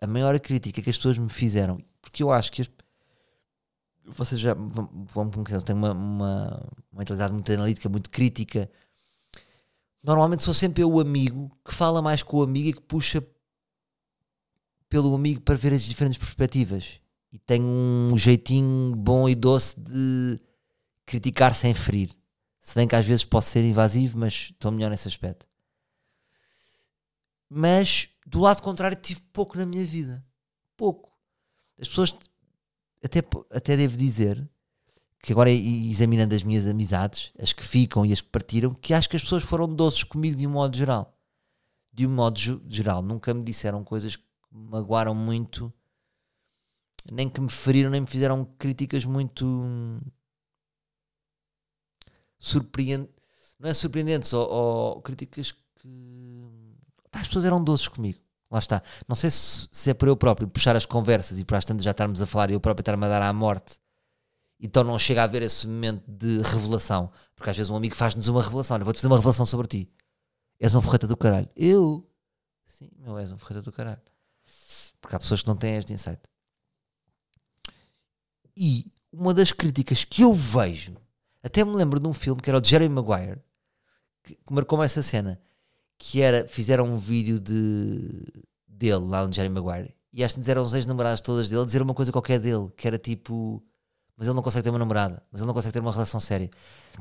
A 0.00 0.06
maior 0.06 0.38
crítica 0.40 0.80
que 0.80 0.88
as 0.88 0.96
pessoas 0.96 1.18
me 1.18 1.28
fizeram. 1.28 1.78
Porque 2.00 2.22
eu 2.22 2.30
acho 2.30 2.50
que 2.50 2.62
as, 2.62 2.70
vocês 4.06 4.40
já 4.40 4.54
vão, 4.54 5.28
vão 5.28 5.44
têm 5.44 5.74
uma, 5.74 5.92
uma, 5.92 6.66
uma 6.92 6.98
mentalidade 6.98 7.34
muito 7.34 7.52
analítica, 7.52 7.88
muito 7.90 8.08
crítica 8.08 8.70
normalmente 10.04 10.42
sou 10.42 10.52
sempre 10.52 10.82
eu 10.82 10.92
o 10.92 11.00
amigo 11.00 11.50
que 11.64 11.74
fala 11.74 12.02
mais 12.02 12.22
com 12.22 12.36
o 12.36 12.42
amigo 12.42 12.68
e 12.68 12.72
que 12.74 12.82
puxa 12.82 13.26
pelo 14.88 15.14
amigo 15.14 15.40
para 15.40 15.56
ver 15.56 15.72
as 15.72 15.82
diferentes 15.82 16.18
perspectivas. 16.18 17.00
E 17.32 17.38
tenho 17.38 17.64
um 17.66 18.16
jeitinho 18.16 18.94
bom 18.94 19.28
e 19.28 19.34
doce 19.34 19.80
de 19.80 20.38
criticar 21.06 21.54
sem 21.54 21.74
ferir. 21.74 22.10
Se 22.60 22.74
bem 22.74 22.88
que 22.88 22.96
às 22.96 23.06
vezes 23.06 23.24
pode 23.24 23.44
ser 23.44 23.64
invasivo, 23.64 24.18
mas 24.18 24.50
estou 24.50 24.72
melhor 24.72 24.90
nesse 24.90 25.06
aspecto. 25.06 25.46
Mas 27.48 28.08
do 28.26 28.40
lado 28.40 28.62
contrário 28.62 28.96
tive 28.96 29.20
pouco 29.32 29.58
na 29.58 29.66
minha 29.66 29.84
vida. 29.84 30.24
Pouco. 30.76 31.12
As 31.78 31.88
pessoas 31.88 32.16
até, 33.04 33.20
até 33.50 33.76
devo 33.76 33.96
dizer 33.96 34.48
que 35.22 35.32
agora 35.32 35.50
examinando 35.50 36.34
as 36.34 36.42
minhas 36.42 36.66
amizades, 36.66 37.32
as 37.38 37.52
que 37.52 37.62
ficam 37.62 38.04
e 38.04 38.12
as 38.12 38.20
que 38.20 38.28
partiram, 38.28 38.74
que 38.74 38.92
acho 38.92 39.08
que 39.08 39.16
as 39.16 39.22
pessoas 39.22 39.42
foram 39.42 39.72
doces 39.74 40.02
comigo 40.02 40.36
de 40.36 40.46
um 40.46 40.50
modo 40.50 40.76
geral. 40.76 41.16
De 41.92 42.06
um 42.06 42.10
modo 42.10 42.38
geral, 42.66 43.02
nunca 43.02 43.32
me 43.32 43.42
disseram 43.42 43.84
coisas 43.84 44.16
que 44.16 44.24
me 44.52 44.68
magoaram 44.68 45.14
muito, 45.14 45.72
nem 47.10 47.28
que 47.28 47.40
me 47.40 47.48
feriram, 47.48 47.90
nem 47.90 48.00
me 48.00 48.06
fizeram 48.06 48.44
críticas 48.58 49.04
muito 49.04 49.44
surpreendentes, 52.38 53.14
não 53.58 53.68
é 53.68 53.74
surpreendentes, 53.74 54.32
ou, 54.32 54.48
ou 54.48 55.02
críticas 55.02 55.52
que 55.52 56.44
pá, 57.10 57.20
as 57.20 57.28
pessoas 57.28 57.44
eram 57.44 57.62
doces 57.62 57.88
comigo. 57.88 58.18
Lá 58.50 58.58
está. 58.58 58.82
Não 59.08 59.16
sei 59.16 59.30
se, 59.30 59.68
se 59.72 59.90
é 59.90 59.94
por 59.94 60.08
eu 60.08 60.16
próprio 60.16 60.46
puxar 60.48 60.76
as 60.76 60.86
conversas 60.86 61.38
e 61.38 61.44
por 61.44 61.56
as 61.56 61.64
tantas 61.64 61.84
já 61.84 61.90
estarmos 61.90 62.22
a 62.22 62.26
falar 62.26 62.50
e 62.50 62.54
eu 62.54 62.60
próprio 62.60 62.82
estar-me 62.82 63.04
a 63.04 63.08
dar 63.08 63.22
à 63.22 63.32
morte 63.32 63.80
então 64.60 64.82
não 64.82 64.98
chega 64.98 65.20
a 65.20 65.24
haver 65.24 65.42
esse 65.42 65.66
momento 65.66 66.02
de 66.08 66.40
revelação. 66.40 67.12
Porque 67.36 67.50
às 67.50 67.56
vezes 67.56 67.70
um 67.70 67.76
amigo 67.76 67.94
faz-nos 67.94 68.28
uma 68.28 68.42
revelação. 68.42 68.76
Olha, 68.76 68.84
vou-te 68.84 68.96
fazer 68.96 69.08
uma 69.08 69.16
revelação 69.16 69.44
sobre 69.44 69.66
ti. 69.66 69.92
És 70.58 70.74
um 70.74 70.80
ferreta 70.80 71.06
do 71.06 71.16
caralho. 71.18 71.50
Eu? 71.54 72.08
Sim, 72.64 72.90
meu, 72.98 73.18
és 73.18 73.30
um 73.30 73.36
ferreta 73.36 73.60
do 73.60 73.70
caralho. 73.70 74.00
Porque 75.02 75.14
há 75.14 75.18
pessoas 75.18 75.42
que 75.42 75.48
não 75.48 75.56
têm 75.56 75.76
este 75.76 75.92
insight. 75.92 76.22
E 78.56 78.90
uma 79.12 79.34
das 79.34 79.52
críticas 79.52 80.04
que 80.04 80.22
eu 80.22 80.32
vejo, 80.32 80.96
até 81.44 81.64
me 81.64 81.74
lembro 81.74 82.00
de 82.00 82.06
um 82.06 82.12
filme 82.12 82.40
que 82.40 82.50
era 82.50 82.58
o 82.58 82.60
de 82.60 82.68
Jeremy 82.68 82.94
Maguire, 82.94 83.38
que, 84.22 84.34
que 84.34 84.52
marcou-me 84.52 84.84
essa 84.84 85.02
cena, 85.02 85.40
que 85.98 86.20
era, 86.20 86.48
fizeram 86.48 86.86
um 86.86 86.98
vídeo 86.98 87.38
de, 87.38 88.24
dele 88.66 89.04
lá 89.04 89.26
no 89.26 89.32
Jeremy 89.32 89.60
Maguire, 89.60 89.94
e 90.12 90.24
acho 90.24 90.40
que 90.40 90.50
eram 90.50 90.62
as 90.62 90.72
ex-namoradas 90.72 91.20
todas 91.20 91.48
dele, 91.48 91.64
dizer 91.64 91.82
uma 91.82 91.94
coisa 91.94 92.10
qualquer 92.10 92.40
dele, 92.40 92.70
que 92.76 92.86
era 92.86 92.98
tipo 92.98 93.62
mas 94.16 94.28
ele 94.28 94.36
não 94.36 94.42
consegue 94.42 94.62
ter 94.62 94.70
uma 94.70 94.78
namorada, 94.78 95.22
mas 95.30 95.40
ele 95.40 95.46
não 95.46 95.54
consegue 95.54 95.72
ter 95.72 95.80
uma 95.80 95.90
relação 95.92 96.20
séria. 96.20 96.48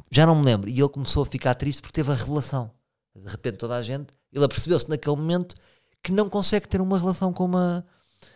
Já 0.09 0.25
não 0.25 0.35
me 0.35 0.43
lembro. 0.43 0.69
E 0.69 0.79
ele 0.79 0.89
começou 0.89 1.23
a 1.23 1.25
ficar 1.25 1.53
triste 1.53 1.81
porque 1.81 1.93
teve 1.93 2.11
a 2.11 2.15
revelação. 2.15 2.71
De 3.15 3.29
repente, 3.29 3.57
toda 3.57 3.75
a 3.75 3.83
gente, 3.83 4.13
ele 4.31 4.43
apercebeu-se 4.43 4.89
naquele 4.89 5.15
momento 5.15 5.55
que 6.01 6.11
não 6.11 6.27
consegue 6.27 6.67
ter 6.67 6.81
uma 6.81 6.97
relação 6.97 7.31
com 7.31 7.45
uma, 7.45 7.85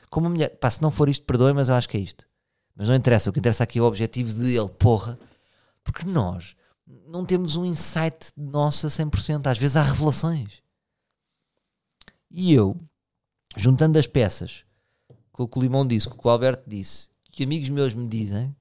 com 0.10 0.20
uma 0.20 0.30
mulher. 0.30 0.50
Pá, 0.60 0.70
se 0.70 0.82
não 0.82 0.92
for 0.92 1.10
isto, 1.10 1.26
perdoe, 1.26 1.54
mas 1.54 1.70
eu 1.70 1.76
acho 1.76 1.90
que 1.90 1.98
é 1.98 2.00
isto. 2.00 2.28
Mas 2.76 2.88
não 2.88 2.96
interessa. 2.96 3.30
O 3.30 3.34
que 3.34 3.40
interessa 3.40 3.64
aqui 3.64 3.80
é 3.80 3.82
o 3.82 3.86
objetivo 3.86 4.32
de 4.32 4.56
ele, 4.56 4.70
porra. 4.70 5.18
Porque 5.88 6.06
nós 6.06 6.56
não 7.08 7.26
temos 7.26 7.56
um 7.56 7.66
insight 7.66 8.32
nosso 8.36 8.86
a 8.86 8.90
100%. 8.90 9.48
Às 9.48 9.58
vezes 9.58 9.76
há 9.76 9.84
revelações. 9.84 10.62
E 12.30 12.54
eu, 12.54 12.78
juntando 13.56 13.98
as 13.98 14.06
peças, 14.06 14.66
com 15.32 15.44
o 15.44 15.48
que 15.48 15.58
o 15.58 15.62
Limão 15.62 15.88
disse, 15.88 16.10
com 16.10 16.16
o 16.16 16.18
que 16.18 16.28
o 16.28 16.30
Alberto 16.30 16.70
disse, 16.70 17.10
que 17.32 17.44
amigos 17.44 17.70
meus 17.70 17.94
me 17.94 18.08
dizem, 18.08 18.56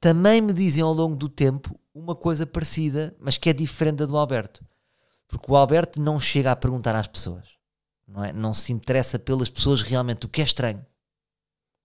também 0.00 0.40
me 0.40 0.52
dizem 0.52 0.82
ao 0.82 0.92
longo 0.92 1.16
do 1.16 1.28
tempo 1.28 1.78
uma 1.94 2.14
coisa 2.14 2.46
parecida, 2.46 3.14
mas 3.18 3.36
que 3.36 3.50
é 3.50 3.52
diferente 3.52 3.98
da 3.98 4.06
do 4.06 4.16
Alberto. 4.16 4.64
Porque 5.28 5.50
o 5.50 5.56
Alberto 5.56 6.00
não 6.00 6.18
chega 6.18 6.50
a 6.50 6.56
perguntar 6.56 6.94
às 6.94 7.06
pessoas, 7.06 7.48
não, 8.06 8.24
é? 8.24 8.32
não 8.32 8.54
se 8.54 8.72
interessa 8.72 9.18
pelas 9.18 9.50
pessoas 9.50 9.82
realmente, 9.82 10.26
o 10.26 10.28
que 10.28 10.40
é 10.40 10.44
estranho. 10.44 10.84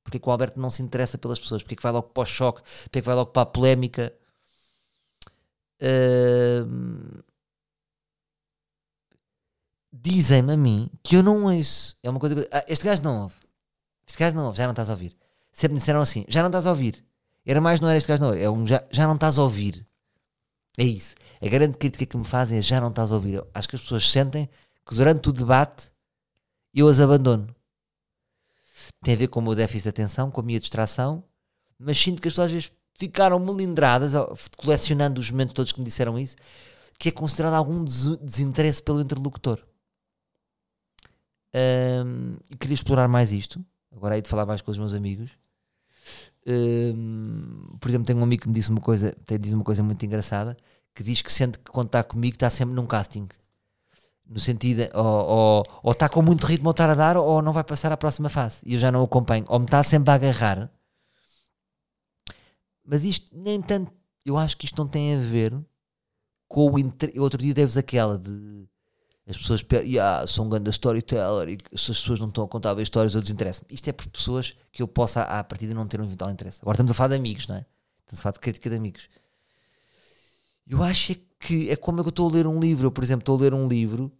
Porque 0.03 0.19
que 0.19 0.27
o 0.27 0.31
Alberto 0.31 0.59
não 0.59 0.69
se 0.69 0.81
interessa 0.81 1.17
pelas 1.17 1.39
pessoas? 1.39 1.61
Porque 1.61 1.75
que 1.75 1.83
vai 1.83 1.91
logo 1.91 2.09
para 2.09 2.23
o 2.23 2.25
choque? 2.25 2.61
Porque 2.83 3.01
que 3.01 3.05
vai 3.05 3.15
logo 3.15 3.31
para 3.31 3.43
a 3.43 3.45
polémica? 3.45 4.13
Uh... 5.81 7.23
Dizem-me 9.91 10.53
a 10.53 10.57
mim 10.57 10.89
que 11.03 11.15
eu 11.15 11.23
não 11.23 11.45
ouço. 11.45 11.97
É 12.03 12.09
uma 12.09 12.19
coisa 12.19 12.35
que... 12.35 12.47
ah, 12.51 12.63
este 12.67 12.85
gajo 12.85 13.03
não 13.03 13.23
ouve. 13.23 13.35
Este 14.07 14.17
gajo 14.17 14.35
não 14.35 14.45
ouve, 14.47 14.57
já 14.57 14.63
não 14.63 14.71
estás 14.71 14.89
a 14.89 14.93
ouvir. 14.93 15.15
Sempre 15.51 15.73
me 15.73 15.79
disseram 15.79 16.01
assim, 16.01 16.25
já 16.27 16.41
não 16.41 16.49
estás 16.49 16.65
a 16.65 16.69
ouvir. 16.69 17.03
Era 17.45 17.59
mais, 17.59 17.81
não 17.81 17.89
era 17.89 17.97
este 17.97 18.07
gajo, 18.07 18.23
não. 18.23 18.33
É 18.33 18.49
um 18.49 18.65
já, 18.65 18.83
já 18.91 19.07
não 19.07 19.15
estás 19.15 19.37
a 19.37 19.43
ouvir. 19.43 19.85
É 20.77 20.83
isso. 20.83 21.15
A 21.41 21.47
grande 21.47 21.77
crítica 21.77 22.05
que 22.05 22.17
me 22.17 22.25
fazem 22.25 22.59
é 22.59 22.61
já 22.61 22.79
não 22.79 22.89
estás 22.89 23.11
a 23.11 23.15
ouvir. 23.15 23.35
Eu 23.35 23.47
acho 23.53 23.67
que 23.67 23.75
as 23.75 23.81
pessoas 23.81 24.09
sentem 24.09 24.49
que 24.87 24.95
durante 24.95 25.29
o 25.29 25.33
debate 25.33 25.91
eu 26.73 26.87
as 26.87 26.99
abandono. 26.99 27.53
Tem 29.01 29.13
a 29.13 29.17
ver 29.17 29.27
com 29.27 29.39
o 29.39 29.43
meu 29.43 29.55
déficit 29.55 29.83
de 29.83 29.89
atenção, 29.89 30.29
com 30.29 30.41
a 30.41 30.43
minha 30.43 30.59
distração, 30.59 31.23
mas 31.77 31.97
sinto 31.99 32.21
que 32.21 32.27
as 32.27 32.33
pessoas 32.33 32.47
às 32.47 32.51
vezes 32.51 32.71
ficaram 32.97 33.39
melindradas, 33.39 34.11
colecionando 34.57 35.21
os 35.21 35.31
momentos 35.31 35.53
todos 35.53 35.71
que 35.71 35.79
me 35.79 35.85
disseram 35.85 36.19
isso, 36.19 36.35
que 36.97 37.07
é 37.07 37.11
considerado 37.11 37.53
algum 37.53 37.83
desinteresse 37.83 38.83
pelo 38.83 38.99
interlocutor. 38.99 39.63
Um, 41.55 42.37
queria 42.59 42.75
explorar 42.75 43.07
mais 43.07 43.31
isto. 43.31 43.63
Agora 43.95 44.15
hei 44.15 44.21
de 44.21 44.29
falar 44.29 44.45
mais 44.45 44.61
com 44.61 44.69
os 44.69 44.77
meus 44.77 44.93
amigos. 44.93 45.31
Um, 46.45 47.77
por 47.79 47.89
exemplo, 47.89 48.05
tenho 48.05 48.19
um 48.19 48.23
amigo 48.23 48.43
que 48.43 48.47
me 48.49 48.53
disse 48.53 48.69
uma 48.69 48.81
coisa, 48.81 49.15
diz 49.39 49.53
uma 49.53 49.63
coisa 49.63 49.81
muito 49.81 50.05
engraçada, 50.05 50.57
que 50.93 51.01
diz 51.01 51.21
que 51.21 51.31
sente 51.31 51.57
que 51.57 51.71
quando 51.71 51.87
está 51.87 52.03
comigo 52.03 52.35
está 52.35 52.49
sempre 52.49 52.75
num 52.75 52.85
casting. 52.85 53.27
No 54.29 54.39
sentido, 54.39 54.83
ou, 54.93 55.05
ou, 55.05 55.63
ou 55.81 55.91
está 55.91 56.07
com 56.07 56.21
muito 56.21 56.45
ritmo 56.45 56.69
a 56.69 56.71
estar 56.71 56.87
a 56.87 56.93
dar, 56.93 57.17
ou 57.17 57.41
não 57.41 57.51
vai 57.51 57.63
passar 57.63 57.91
à 57.91 57.97
próxima 57.97 58.29
fase. 58.29 58.59
E 58.63 58.75
eu 58.75 58.79
já 58.79 58.91
não 58.91 59.03
acompanho. 59.03 59.43
Ou 59.49 59.57
me 59.57 59.65
está 59.65 59.81
sempre 59.81 60.11
a 60.11 60.13
agarrar. 60.13 60.71
Mas 62.85 63.03
isto, 63.03 63.29
nem 63.35 63.59
tanto, 63.59 63.91
eu 64.23 64.37
acho 64.37 64.55
que 64.55 64.65
isto 64.65 64.77
não 64.81 64.87
tem 64.87 65.15
a 65.15 65.17
ver 65.17 65.53
com 66.47 66.67
o. 66.67 67.21
Outro 67.21 67.39
dia 67.39 67.53
deves 67.53 67.75
aquela 67.77 68.17
de. 68.17 68.67
As 69.27 69.37
pessoas 69.37 69.63
yeah, 69.71 70.25
sou 70.25 70.45
um 70.45 70.49
grande 70.49 70.71
storyteller 70.71 71.49
e 71.49 71.77
se 71.77 71.91
as 71.91 71.99
pessoas 71.99 72.19
não 72.19 72.29
estão 72.29 72.43
a 72.43 72.47
contar 72.47 72.73
bem 72.73 72.81
histórias 72.81 73.13
eu 73.13 73.21
desinteresso 73.21 73.63
Isto 73.69 73.87
é 73.87 73.93
por 73.93 74.07
pessoas 74.07 74.55
que 74.71 74.81
eu 74.81 74.87
possa, 74.87 75.21
à 75.21 75.43
partida, 75.43 75.71
não 75.75 75.87
ter 75.87 76.01
um 76.01 76.05
eventual 76.05 76.31
interesse. 76.31 76.59
Agora 76.63 76.75
estamos 76.75 76.91
a 76.91 76.95
falar 76.95 77.09
de 77.09 77.15
amigos, 77.15 77.47
não 77.47 77.55
é? 77.55 77.65
Estamos 77.99 78.19
a 78.19 78.23
falar 78.23 78.33
de 78.33 78.39
crítica 78.39 78.71
de 78.71 78.75
amigos. 78.75 79.07
Eu 80.65 80.81
acho 80.81 81.11
é 81.11 81.15
que 81.39 81.69
é 81.69 81.75
como 81.75 81.99
eu 81.99 82.09
estou 82.09 82.27
a 82.27 82.31
ler 82.31 82.47
um 82.47 82.59
livro. 82.59 82.87
Eu, 82.87 82.91
por 82.91 83.03
exemplo, 83.03 83.21
estou 83.21 83.37
a 83.37 83.41
ler 83.41 83.53
um 83.53 83.67
livro 83.67 84.11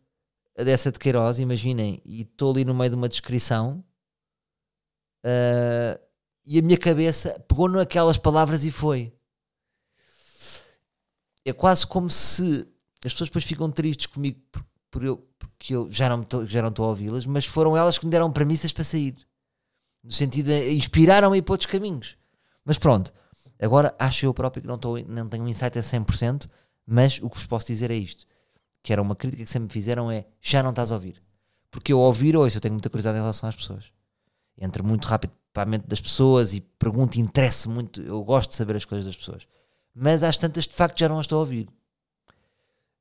dessa 0.63 0.91
de 0.91 1.00
Queiroz, 1.00 1.39
imaginem, 1.39 2.02
e 2.06 2.22
estou 2.22 2.52
ali 2.52 2.65
no 2.65 2.74
meio 2.74 2.89
de 2.89 2.95
uma 2.95 3.10
descrição 3.10 3.84
uh, 5.26 6.00
e 6.45 6.60
a 6.60 6.62
minha 6.62 6.78
cabeça 6.78 7.39
pegou 7.48 7.69
naquelas 7.69 8.17
palavras 8.17 8.65
e 8.65 8.72
foi 8.72 9.13
é 11.45 11.54
quase 11.54 11.86
como 11.86 12.10
se 12.10 12.67
as 13.04 13.13
pessoas 13.13 13.30
depois 13.30 13.45
ficam 13.45 13.72
tristes 13.72 14.08
comigo 14.08 14.39
por, 14.52 14.65
por 14.91 15.04
eu, 15.04 15.17
porque 15.38 15.76
eu 15.76 15.89
já 15.91 16.10
não 16.10 16.22
estou 16.22 16.86
a 16.86 16.89
ouvi-las, 16.89 17.26
mas 17.26 17.45
foram 17.45 17.76
elas 17.76 17.98
que 17.98 18.06
me 18.06 18.12
deram 18.12 18.32
premissas 18.32 18.74
para 18.74 18.84
sair. 18.84 19.15
No 20.04 20.12
sentido 20.12 20.48
de 20.48 20.74
inspiraram-me 20.74 21.36
a 21.36 21.38
ir 21.39 21.41
para 21.41 21.54
outros 21.54 21.69
caminhos. 21.69 22.17
Mas 22.63 22.78
pronto, 22.78 23.13
agora 23.60 23.95
acho 23.98 24.26
eu 24.26 24.34
próprio 24.34 24.62
que 24.62 24.67
não, 24.67 24.78
tô, 24.78 24.98
não 25.00 25.28
tenho 25.28 25.43
um 25.43 25.48
insight 25.48 25.78
a 25.78 25.82
100%, 25.82 26.50
mas 26.86 27.19
o 27.22 27.30
que 27.30 27.38
vos 27.38 27.45
posso 27.45 27.67
dizer 27.67 27.91
é 27.91 27.95
isto. 27.95 28.26
Que 28.81 28.93
era 28.93 29.01
uma 29.01 29.15
crítica 29.15 29.43
que 29.43 29.49
sempre 29.49 29.67
me 29.67 29.73
fizeram 29.73 30.11
é, 30.11 30.25
já 30.41 30.63
não 30.63 30.69
estás 30.71 30.91
a 30.91 30.95
ouvir. 30.95 31.21
Porque 31.69 31.93
eu 31.93 31.99
ouvir 31.99 32.35
hoje, 32.35 32.57
eu 32.57 32.61
tenho 32.61 32.73
muita 32.73 32.89
curiosidade 32.89 33.17
em 33.17 33.21
relação 33.21 33.47
às 33.47 33.55
pessoas. 33.55 33.91
Entro 34.57 34.83
muito 34.83 35.05
rápido 35.05 35.33
para 35.53 35.63
a 35.63 35.65
mente 35.65 35.87
das 35.87 36.01
pessoas 36.01 36.53
e 36.53 36.61
pergunto 36.61 37.17
e 37.17 37.21
interesso 37.21 37.69
muito, 37.69 38.01
eu 38.01 38.23
gosto 38.23 38.51
de 38.51 38.55
saber 38.55 38.75
as 38.75 38.85
coisas 38.85 39.05
das 39.05 39.17
pessoas 39.17 39.47
mas 39.93 40.23
às 40.23 40.37
tantas 40.37 40.65
de 40.65 40.73
facto 40.73 40.99
já 40.99 41.09
não 41.09 41.19
estou 41.19 41.37
a 41.37 41.39
ouvir. 41.41 41.67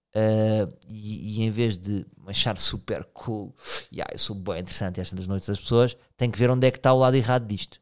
Uh, 0.08 0.72
e, 0.88 1.38
e, 1.38 1.42
em 1.42 1.50
vez 1.50 1.78
de 1.78 2.04
me 2.16 2.30
achar 2.30 2.58
super 2.58 3.04
cool, 3.12 3.54
yeah, 3.92 4.12
eu 4.12 4.18
sou 4.18 4.34
bem 4.34 4.58
interessante 4.58 5.00
às 5.00 5.10
tantas 5.10 5.26
noites 5.26 5.46
das 5.46 5.60
pessoas, 5.60 5.96
tenho 6.16 6.32
que 6.32 6.38
ver 6.38 6.50
onde 6.50 6.66
é 6.66 6.70
que 6.70 6.78
está 6.78 6.92
o 6.92 6.98
lado 6.98 7.14
errado 7.14 7.46
disto. 7.46 7.80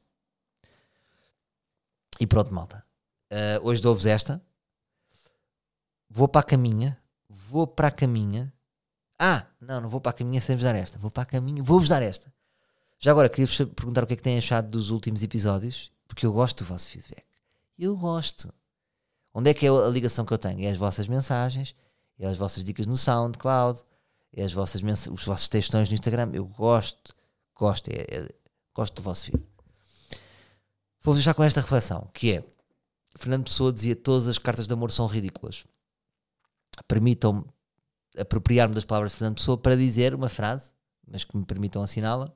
E 2.20 2.26
pronto, 2.26 2.52
malta. 2.52 2.84
Uh, 3.32 3.66
hoje 3.66 3.80
dou-vos 3.80 4.04
esta. 4.04 4.42
Vou 6.10 6.28
para 6.28 6.40
a 6.40 6.44
caminha. 6.44 6.98
Vou 7.48 7.66
para 7.66 7.88
a 7.88 7.90
caminha. 7.90 8.52
Ah, 9.18 9.46
não, 9.60 9.80
não 9.80 9.88
vou 9.88 10.00
para 10.00 10.10
a 10.10 10.14
caminha 10.14 10.40
sem 10.40 10.56
vos 10.56 10.64
dar 10.64 10.74
esta. 10.74 10.98
Vou 10.98 11.10
para 11.10 11.22
a 11.22 11.26
caminha. 11.26 11.62
Vou-vos 11.62 11.88
dar 11.88 12.02
esta. 12.02 12.32
Já 12.98 13.10
agora, 13.10 13.28
queria-vos 13.28 13.56
perguntar 13.74 14.04
o 14.04 14.06
que 14.06 14.14
é 14.14 14.16
que 14.16 14.22
têm 14.22 14.38
achado 14.38 14.70
dos 14.70 14.90
últimos 14.90 15.22
episódios, 15.22 15.90
porque 16.08 16.24
eu 16.24 16.32
gosto 16.32 16.64
do 16.64 16.68
vosso 16.68 16.88
feedback. 16.88 17.24
Eu 17.78 17.96
gosto. 17.96 18.52
Onde 19.34 19.50
é 19.50 19.54
que 19.54 19.66
é 19.66 19.68
a 19.68 19.88
ligação 19.88 20.24
que 20.24 20.32
eu 20.32 20.38
tenho? 20.38 20.66
É 20.66 20.70
as 20.70 20.78
vossas 20.78 21.06
mensagens, 21.06 21.74
é 22.18 22.26
as 22.26 22.38
vossas 22.38 22.64
dicas 22.64 22.86
no 22.86 22.96
SoundCloud, 22.96 23.82
é 24.32 24.42
as 24.42 24.52
vossas 24.52 24.82
os 25.08 25.24
vossos 25.24 25.48
textões 25.48 25.88
no 25.90 25.94
Instagram. 25.94 26.30
Eu 26.32 26.46
gosto, 26.46 27.14
gosto, 27.54 27.88
é, 27.90 28.06
é, 28.08 28.28
gosto 28.74 28.94
do 28.94 29.02
vosso 29.02 29.26
feed. 29.26 29.46
Vou 31.02 31.14
deixar 31.14 31.34
com 31.34 31.44
esta 31.44 31.60
reflexão, 31.60 32.08
que 32.14 32.32
é 32.32 32.44
Fernando 33.16 33.44
Pessoa 33.44 33.72
dizia 33.72 33.94
todas 33.94 34.26
as 34.26 34.38
cartas 34.38 34.66
de 34.66 34.72
amor 34.72 34.90
são 34.90 35.06
ridículas. 35.06 35.64
Permitam-me 36.86 37.44
apropriar-me 38.18 38.74
das 38.74 38.84
palavras 38.84 39.12
de 39.12 39.18
Fernando 39.18 39.36
Pessoa 39.36 39.58
para 39.58 39.76
dizer 39.76 40.14
uma 40.14 40.28
frase, 40.28 40.72
mas 41.06 41.24
que 41.24 41.36
me 41.36 41.44
permitam 41.44 41.82
assiná-la. 41.82 42.32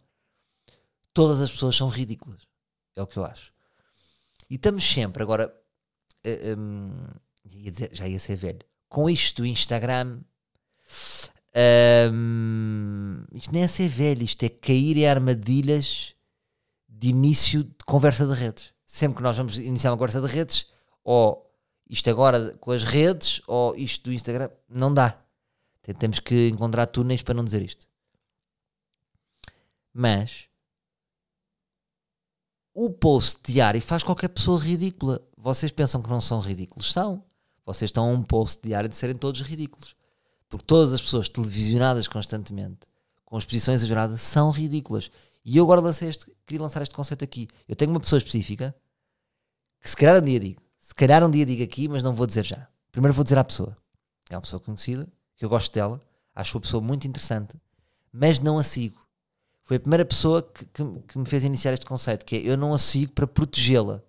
Todas 1.13 1.41
as 1.41 1.51
pessoas 1.51 1.77
são 1.77 1.89
ridículas. 1.89 2.47
É 2.95 3.03
o 3.03 3.07
que 3.07 3.17
eu 3.17 3.25
acho. 3.25 3.53
E 4.49 4.57
estamos 4.57 4.85
sempre, 4.85 5.23
agora, 5.23 5.55
uh, 6.27 6.59
um, 6.59 7.07
ia 7.45 7.71
dizer, 7.71 7.91
já 7.93 8.07
ia 8.07 8.19
ser 8.19 8.37
velho, 8.37 8.61
com 8.89 9.09
isto 9.09 9.43
do 9.43 9.47
Instagram, 9.47 10.21
um, 12.13 13.25
isto 13.33 13.53
nem 13.53 13.63
é 13.63 13.69
ser 13.69 13.89
velho, 13.89 14.23
isto 14.23 14.43
é 14.43 14.49
cair 14.49 14.97
em 14.97 15.07
armadilhas 15.07 16.15
de 16.89 17.09
início 17.09 17.65
de 17.65 17.85
conversa 17.87 18.27
de 18.27 18.35
redes. 18.35 18.73
Sempre 18.85 19.19
que 19.19 19.23
nós 19.23 19.37
vamos 19.37 19.57
iniciar 19.57 19.93
uma 19.93 19.97
conversa 19.97 20.21
de 20.21 20.27
redes, 20.27 20.67
ou 21.05 21.50
isto 21.91 22.09
agora 22.09 22.57
com 22.61 22.71
as 22.71 22.85
redes, 22.85 23.43
ou 23.49 23.75
isto 23.75 24.05
do 24.05 24.13
Instagram, 24.13 24.49
não 24.69 24.95
dá. 24.95 25.21
Temos 25.99 26.21
que 26.21 26.49
encontrar 26.49 26.87
túneis 26.87 27.21
para 27.21 27.35
não 27.35 27.43
dizer 27.43 27.61
isto. 27.63 27.89
Mas 29.93 30.47
o 32.73 32.91
post 32.91 33.41
diário 33.45 33.83
faz 33.83 34.05
qualquer 34.05 34.29
pessoa 34.29 34.61
ridícula. 34.61 35.21
Vocês 35.37 35.73
pensam 35.73 36.01
que 36.01 36.09
não 36.09 36.21
são 36.21 36.39
ridículos? 36.39 36.93
São. 36.93 37.25
Vocês 37.67 37.89
estão 37.89 38.09
a 38.09 38.13
um 38.13 38.23
post 38.23 38.63
diário 38.63 38.89
de 38.89 38.95
serem 38.95 39.17
todos 39.17 39.41
ridículos. 39.41 39.97
Porque 40.49 40.65
todas 40.65 40.93
as 40.93 41.03
pessoas 41.03 41.29
televisionadas 41.29 42.07
constantemente, 42.07 42.87
com 43.25 43.37
exposições 43.37 43.81
exageradas, 43.81 44.21
são 44.23 44.53
ridículas. 44.53 45.11
E 45.45 45.57
eu 45.57 45.65
agora 45.65 45.81
lancei 45.81 46.09
este, 46.09 46.31
queria 46.47 46.63
lançar 46.63 46.83
este 46.83 46.95
conceito 46.95 47.25
aqui. 47.25 47.49
Eu 47.67 47.75
tenho 47.75 47.91
uma 47.91 48.01
pessoa 48.01 48.19
específica 48.19 48.73
que 49.81 49.91
se 49.91 49.97
calhar 49.97 50.23
um 50.23 50.25
dia 50.25 50.39
digo. 50.39 50.70
Calhar 51.01 51.25
um 51.25 51.31
dia 51.31 51.47
digo 51.47 51.63
aqui, 51.63 51.89
mas 51.89 52.03
não 52.03 52.15
vou 52.15 52.27
dizer 52.27 52.45
já. 52.45 52.69
Primeiro 52.93 53.15
vou 53.15 53.25
dizer 53.25 53.39
à 53.39 53.43
pessoa. 53.43 53.75
É 54.29 54.35
uma 54.35 54.43
pessoa 54.43 54.61
conhecida, 54.61 55.11
que 55.35 55.43
eu 55.43 55.49
gosto 55.49 55.73
dela, 55.73 55.99
acho 56.35 56.59
a 56.59 56.61
pessoa 56.61 56.83
muito 56.83 57.09
interessante, 57.09 57.59
mas 58.13 58.39
não 58.39 58.59
a 58.59 58.63
sigo. 58.63 59.01
Foi 59.65 59.79
a 59.79 59.81
primeira 59.81 60.05
pessoa 60.05 60.43
que, 60.43 60.67
que, 60.67 60.85
que 61.09 61.19
me 61.19 61.25
fez 61.25 61.43
iniciar 61.43 61.73
este 61.73 61.87
conceito, 61.87 62.27
que 62.27 62.37
é 62.37 62.41
eu 62.41 62.55
não 62.55 62.75
a 62.75 62.79
sigo 62.79 63.15
para 63.15 63.27
protegê-la 63.27 64.03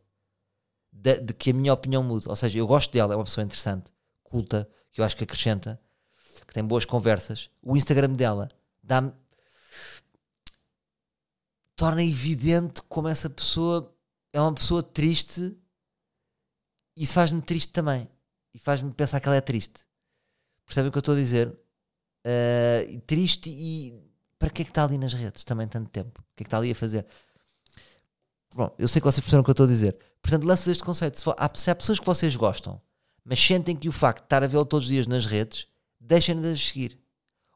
de, 0.92 1.22
de, 1.22 1.34
que 1.34 1.52
a 1.52 1.54
minha 1.54 1.72
opinião 1.72 2.04
mude. 2.04 2.28
Ou 2.28 2.36
seja, 2.36 2.60
eu 2.60 2.68
gosto 2.68 2.92
dela, 2.92 3.14
é 3.14 3.16
uma 3.16 3.24
pessoa 3.24 3.46
interessante, 3.46 3.90
culta, 4.22 4.70
que 4.92 5.00
eu 5.00 5.06
acho 5.06 5.16
que 5.16 5.24
acrescenta, 5.24 5.80
que 6.46 6.54
tem 6.54 6.62
boas 6.62 6.84
conversas. 6.84 7.50
O 7.62 7.78
Instagram 7.78 8.12
dela 8.16 8.50
dá-me. 8.84 9.14
torna 11.74 12.04
evidente 12.04 12.82
como 12.90 13.08
essa 13.08 13.30
pessoa 13.30 13.96
é 14.34 14.42
uma 14.42 14.54
pessoa 14.54 14.84
triste 14.84 15.58
isso 16.96 17.14
faz-me 17.14 17.42
triste 17.42 17.72
também. 17.72 18.08
E 18.54 18.60
faz-me 18.60 18.92
pensar 18.94 19.20
que 19.20 19.28
ela 19.28 19.38
é 19.38 19.42
triste. 19.42 19.82
Percebem 20.66 20.90
o 20.90 20.92
que 20.92 20.98
eu 20.98 21.02
estou 21.02 21.16
a 21.16 21.18
dizer? 21.18 21.48
Uh, 21.48 23.00
triste 23.08 23.50
e 23.50 23.94
para 24.38 24.50
que 24.50 24.62
é 24.62 24.66
que 24.66 24.72
está 24.72 24.84
ali 24.84 24.98
nas 24.98 25.14
redes 25.14 25.44
também 25.44 25.68
tanto 25.68 25.90
tempo? 25.90 26.20
O 26.20 26.36
que 26.36 26.42
é 26.42 26.44
que 26.44 26.48
está 26.48 26.58
ali 26.58 26.72
a 26.72 26.76
fazer? 26.76 27.06
Bom, 28.54 28.74
eu 28.78 28.88
sei 28.88 29.00
que 29.00 29.06
vocês 29.06 29.22
perceberam 29.22 29.42
o 29.42 29.44
que 29.44 29.50
eu 29.50 29.54
estou 29.54 29.66
a 29.66 29.70
dizer. 29.70 29.98
Portanto, 30.22 30.44
lanço 30.46 30.70
este 30.70 30.84
conceito. 30.84 31.18
Se, 31.18 31.24
for, 31.24 31.36
há, 31.38 31.50
se 31.54 31.70
há 31.70 31.76
pessoas 31.76 32.00
que 32.00 32.06
vocês 32.06 32.36
gostam, 32.36 32.82
mas 33.24 33.40
sentem 33.40 33.76
que 33.76 33.88
o 33.88 33.92
facto 33.92 34.20
de 34.20 34.26
estar 34.26 34.44
a 34.44 34.48
vê-lo 34.48 34.66
todos 34.66 34.86
os 34.86 34.92
dias 34.92 35.08
nas 35.08 35.26
redes, 35.26 35.68
deixem-de 36.00 36.58
seguir. 36.58 37.00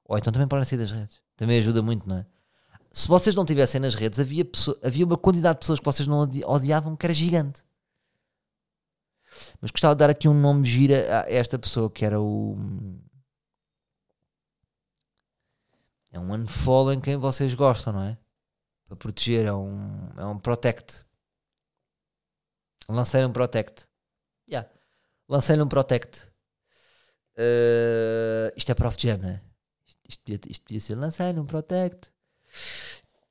Ou 0.05 0.17
então 0.17 0.31
também 0.31 0.47
podem 0.47 0.63
sair 0.63 0.77
das 0.77 0.91
redes. 0.91 1.19
Também 1.35 1.59
ajuda 1.59 1.81
muito, 1.81 2.07
não 2.07 2.17
é? 2.17 2.25
Se 2.91 3.07
vocês 3.07 3.35
não 3.35 3.43
estivessem 3.43 3.81
nas 3.81 3.93
redes, 3.93 4.19
havia, 4.19 4.45
pessoa, 4.45 4.79
havia 4.81 5.05
uma 5.05 5.17
quantidade 5.17 5.55
de 5.55 5.59
pessoas 5.59 5.79
que 5.79 5.85
vocês 5.85 6.07
não 6.07 6.21
odiavam 6.45 6.95
que 6.95 7.05
era 7.05 7.13
gigante. 7.13 7.61
Mas 9.61 9.71
gostava 9.71 9.95
de 9.95 9.99
dar 9.99 10.09
aqui 10.09 10.27
um 10.27 10.33
nome 10.33 10.65
gira 10.65 11.21
a 11.21 11.31
esta 11.31 11.57
pessoa 11.57 11.89
que 11.89 12.05
era 12.05 12.19
o 12.19 12.55
é 16.11 16.19
um 16.19 16.33
unfollow 16.33 16.93
em 16.93 17.01
quem 17.01 17.17
vocês 17.17 17.53
gostam, 17.53 17.91
não 17.91 18.03
é? 18.03 18.17
Para 18.87 18.95
proteger, 18.95 19.45
é 19.47 19.53
um, 19.53 20.09
é 20.17 20.25
um 20.25 20.39
protect. 20.39 21.05
Lancei 22.87 23.25
um 23.25 23.33
protect. 23.33 23.85
Yeah. 24.47 24.69
Lancei 25.27 25.59
um 25.59 25.67
protect. 25.67 26.31
Uh, 27.37 28.47
isto 28.55 28.71
é 28.71 28.75
Prof 28.75 28.95
Jam, 28.97 29.17
não 29.17 29.29
é? 29.29 29.41
Isto, 29.85 29.99
isto, 30.07 30.21
devia, 30.25 30.51
isto 30.51 30.79
ser 30.79 30.95
lançar 30.95 31.37
um 31.37 31.45
protect. 31.45 32.13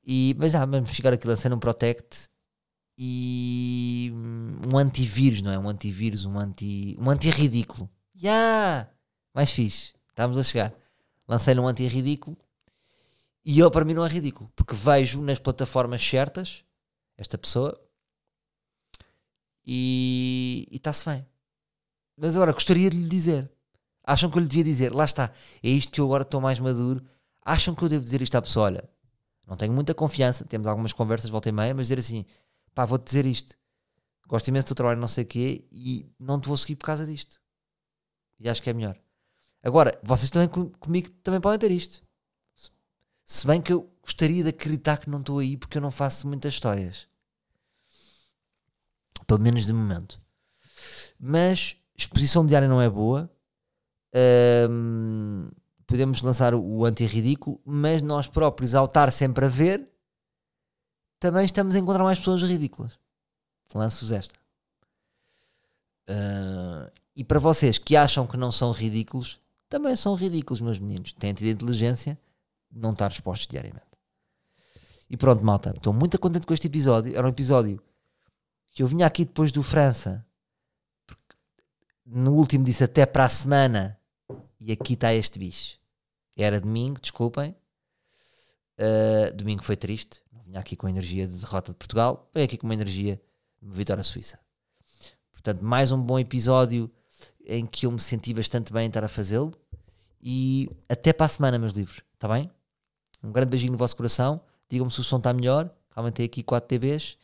E, 0.05 0.35
mas 0.37 0.53
ah, 0.53 0.65
vamos 0.65 0.91
ficar 0.91 1.13
aqui 1.13 1.27
lançando 1.27 1.55
um 1.55 1.59
Protect 1.59 2.29
e 2.97 4.11
um 4.65 4.77
antivírus, 4.77 5.41
não 5.41 5.51
é? 5.51 5.59
Um 5.59 5.69
antivírus, 5.69 6.25
um 6.25 6.37
anti. 6.37 6.95
um 6.99 7.09
anti-ridículo. 7.09 7.89
Yeah! 8.21 8.89
Mais 9.33 9.51
fixe. 9.51 9.93
Estamos 10.09 10.37
a 10.37 10.43
chegar. 10.43 10.73
Lancei-lhe 11.27 11.59
um 11.59 11.67
anti-ridículo 11.67 12.37
e 13.43 13.59
ele 13.59 13.69
para 13.69 13.85
mim 13.85 13.93
não 13.93 14.05
é 14.05 14.09
ridículo, 14.09 14.49
porque 14.55 14.75
vejo 14.75 15.21
nas 15.21 15.37
plataformas 15.37 16.05
certas 16.05 16.63
esta 17.17 17.37
pessoa 17.37 17.79
e 19.65 20.67
está-se 20.71 21.07
bem. 21.09 21.25
Mas 22.17 22.35
agora 22.35 22.53
gostaria 22.53 22.89
de 22.89 22.97
lhe 22.97 23.09
dizer. 23.09 23.51
Acham 24.03 24.29
que 24.29 24.37
eu 24.37 24.41
lhe 24.41 24.47
devia 24.47 24.63
dizer? 24.63 24.93
Lá 24.93 25.03
está. 25.03 25.31
É 25.61 25.69
isto 25.69 25.91
que 25.91 25.99
eu 25.99 26.05
agora 26.05 26.23
estou 26.23 26.39
mais 26.39 26.59
maduro. 26.59 27.03
Acham 27.43 27.75
que 27.75 27.83
eu 27.83 27.89
devo 27.89 28.03
dizer 28.03 28.21
isto 28.21 28.35
à 28.35 28.41
pessoa? 28.41 28.65
Olha, 28.65 28.89
não 29.47 29.57
tenho 29.57 29.73
muita 29.73 29.93
confiança. 29.93 30.45
Temos 30.45 30.67
algumas 30.67 30.93
conversas, 30.93 31.29
volta 31.29 31.49
e 31.49 31.51
meia, 31.51 31.73
mas 31.73 31.87
dizer 31.87 31.99
assim: 31.99 32.25
pá, 32.75 32.85
vou-te 32.85 33.05
dizer 33.05 33.25
isto. 33.25 33.57
Gosto 34.27 34.49
imenso 34.49 34.67
do 34.67 34.75
trabalho, 34.75 34.99
não 34.99 35.07
sei 35.07 35.23
o 35.23 35.27
quê, 35.27 35.65
e 35.71 36.11
não 36.19 36.39
te 36.39 36.47
vou 36.47 36.57
seguir 36.57 36.75
por 36.75 36.85
causa 36.85 37.05
disto. 37.05 37.41
E 38.39 38.49
acho 38.49 38.61
que 38.61 38.69
é 38.69 38.73
melhor. 38.73 38.99
Agora, 39.63 39.99
vocês 40.03 40.29
também 40.29 40.49
comigo 40.49 41.09
também 41.23 41.39
podem 41.39 41.57
ter 41.57 41.71
isto. 41.71 42.03
Se 43.23 43.47
bem 43.47 43.61
que 43.61 43.73
eu 43.73 43.89
gostaria 44.03 44.43
de 44.43 44.49
acreditar 44.49 44.97
que 44.97 45.09
não 45.09 45.19
estou 45.19 45.39
aí 45.39 45.57
porque 45.57 45.77
eu 45.77 45.81
não 45.81 45.89
faço 45.89 46.27
muitas 46.27 46.53
histórias. 46.53 47.07
Pelo 49.25 49.39
menos 49.39 49.65
de 49.65 49.73
momento. 49.73 50.21
Mas 51.19 51.77
exposição 51.97 52.45
diária 52.45 52.67
não 52.67 52.81
é 52.81 52.89
boa. 52.89 53.31
Um, 54.69 55.49
podemos 55.87 56.21
lançar 56.21 56.53
o 56.53 56.85
anti-ridículo, 56.85 57.59
mas 57.65 58.01
nós 58.01 58.27
próprios, 58.27 58.75
ao 58.75 58.85
estar 58.85 59.11
sempre 59.11 59.45
a 59.45 59.49
ver, 59.49 59.89
também 61.19 61.45
estamos 61.45 61.75
a 61.75 61.79
encontrar 61.79 62.03
mais 62.03 62.19
pessoas 62.19 62.43
ridículas. 62.43 62.93
Lanço-vos 63.73 64.11
esta. 64.11 64.35
Uh, 66.09 66.91
e 67.15 67.23
para 67.23 67.39
vocês 67.39 67.77
que 67.77 67.95
acham 67.95 68.27
que 68.27 68.37
não 68.37 68.51
são 68.51 68.71
ridículos, 68.71 69.39
também 69.69 69.95
são 69.95 70.15
ridículos, 70.15 70.61
meus 70.61 70.79
meninos. 70.79 71.13
Têm 71.13 71.33
tido 71.33 71.49
inteligência 71.49 72.17
de 72.71 72.79
não 72.79 72.91
estar 72.91 73.11
expostos 73.11 73.47
diariamente. 73.47 73.85
E 75.09 75.17
pronto, 75.17 75.43
malta. 75.43 75.73
Estou 75.75 75.93
muito 75.93 76.19
contente 76.19 76.45
com 76.45 76.53
este 76.53 76.67
episódio. 76.67 77.15
Era 77.15 77.25
um 77.25 77.29
episódio 77.29 77.81
que 78.71 78.83
eu 78.83 78.87
vinha 78.87 79.05
aqui 79.05 79.25
depois 79.25 79.51
do 79.51 79.63
França. 79.63 80.25
No 82.05 82.33
último 82.33 82.63
disse 82.63 82.83
até 82.83 83.05
para 83.05 83.25
a 83.25 83.29
semana. 83.29 83.99
E 84.59 84.71
aqui 84.71 84.93
está 84.93 85.13
este 85.13 85.39
bicho. 85.39 85.79
Era 86.35 86.59
domingo, 86.59 86.99
desculpem. 86.99 87.55
Uh, 88.77 89.33
domingo 89.35 89.63
foi 89.63 89.75
triste. 89.75 90.21
Não 90.31 90.41
vinha 90.41 90.59
aqui 90.59 90.75
com 90.75 90.87
a 90.87 90.89
energia 90.89 91.27
de 91.27 91.37
derrota 91.37 91.71
de 91.71 91.77
Portugal. 91.77 92.29
Veio 92.33 92.45
aqui 92.45 92.57
com 92.57 92.67
uma 92.67 92.73
energia 92.73 93.21
de 93.61 93.75
vitória 93.75 94.03
suíça. 94.03 94.39
Portanto, 95.31 95.63
mais 95.63 95.91
um 95.91 96.01
bom 96.01 96.19
episódio 96.19 96.91
em 97.45 97.65
que 97.65 97.85
eu 97.85 97.91
me 97.91 97.99
senti 97.99 98.33
bastante 98.33 98.73
bem 98.73 98.85
em 98.85 98.87
estar 98.87 99.03
a 99.03 99.07
fazê-lo. 99.07 99.53
E 100.21 100.69
até 100.89 101.13
para 101.13 101.27
a 101.27 101.29
semana, 101.29 101.59
meus 101.59 101.73
livros. 101.73 102.01
Está 102.13 102.27
bem? 102.27 102.49
Um 103.23 103.31
grande 103.31 103.51
beijinho 103.51 103.71
no 103.71 103.77
vosso 103.77 103.95
coração. 103.95 104.41
Digam-me 104.69 104.91
se 104.91 104.99
o 104.99 105.03
som 105.03 105.17
está 105.17 105.31
melhor. 105.31 105.69
Aumentei 105.95 106.25
aqui 106.25 106.43
4 106.43 106.67
TBs. 106.67 107.17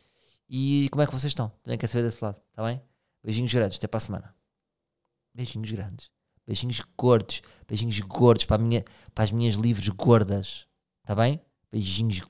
E 0.47 0.87
como 0.91 1.01
é 1.01 1.05
que 1.07 1.11
vocês 1.11 1.31
estão? 1.31 1.49
Também 1.63 1.77
quero 1.77 1.91
saber 1.91 2.03
desse 2.03 2.23
lado. 2.23 2.39
Está 2.49 2.63
bem? 2.63 2.81
Beijinhos 3.23 3.53
grandes. 3.53 3.77
Até 3.77 3.87
para 3.87 3.97
a 3.97 4.01
semana. 4.01 4.35
Beijinhos 5.33 5.71
grandes. 5.71 6.11
Beijinhos 6.45 6.81
gordos. 6.97 7.41
Beijinhos 7.67 7.99
gordos 8.01 8.45
para, 8.45 8.61
minha, 8.61 8.85
para 9.15 9.23
as 9.23 9.31
minhas 9.31 9.55
livres 9.55 9.89
gordas. 9.89 10.67
Está 11.03 11.15
bem? 11.15 11.41
Beijinhos 11.71 12.21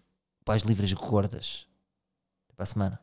para 0.46 0.56
as 0.56 0.64
livres 0.64 0.92
gordas. 0.94 1.68
Até 2.46 2.54
para 2.56 2.64
a 2.64 2.66
semana. 2.66 3.02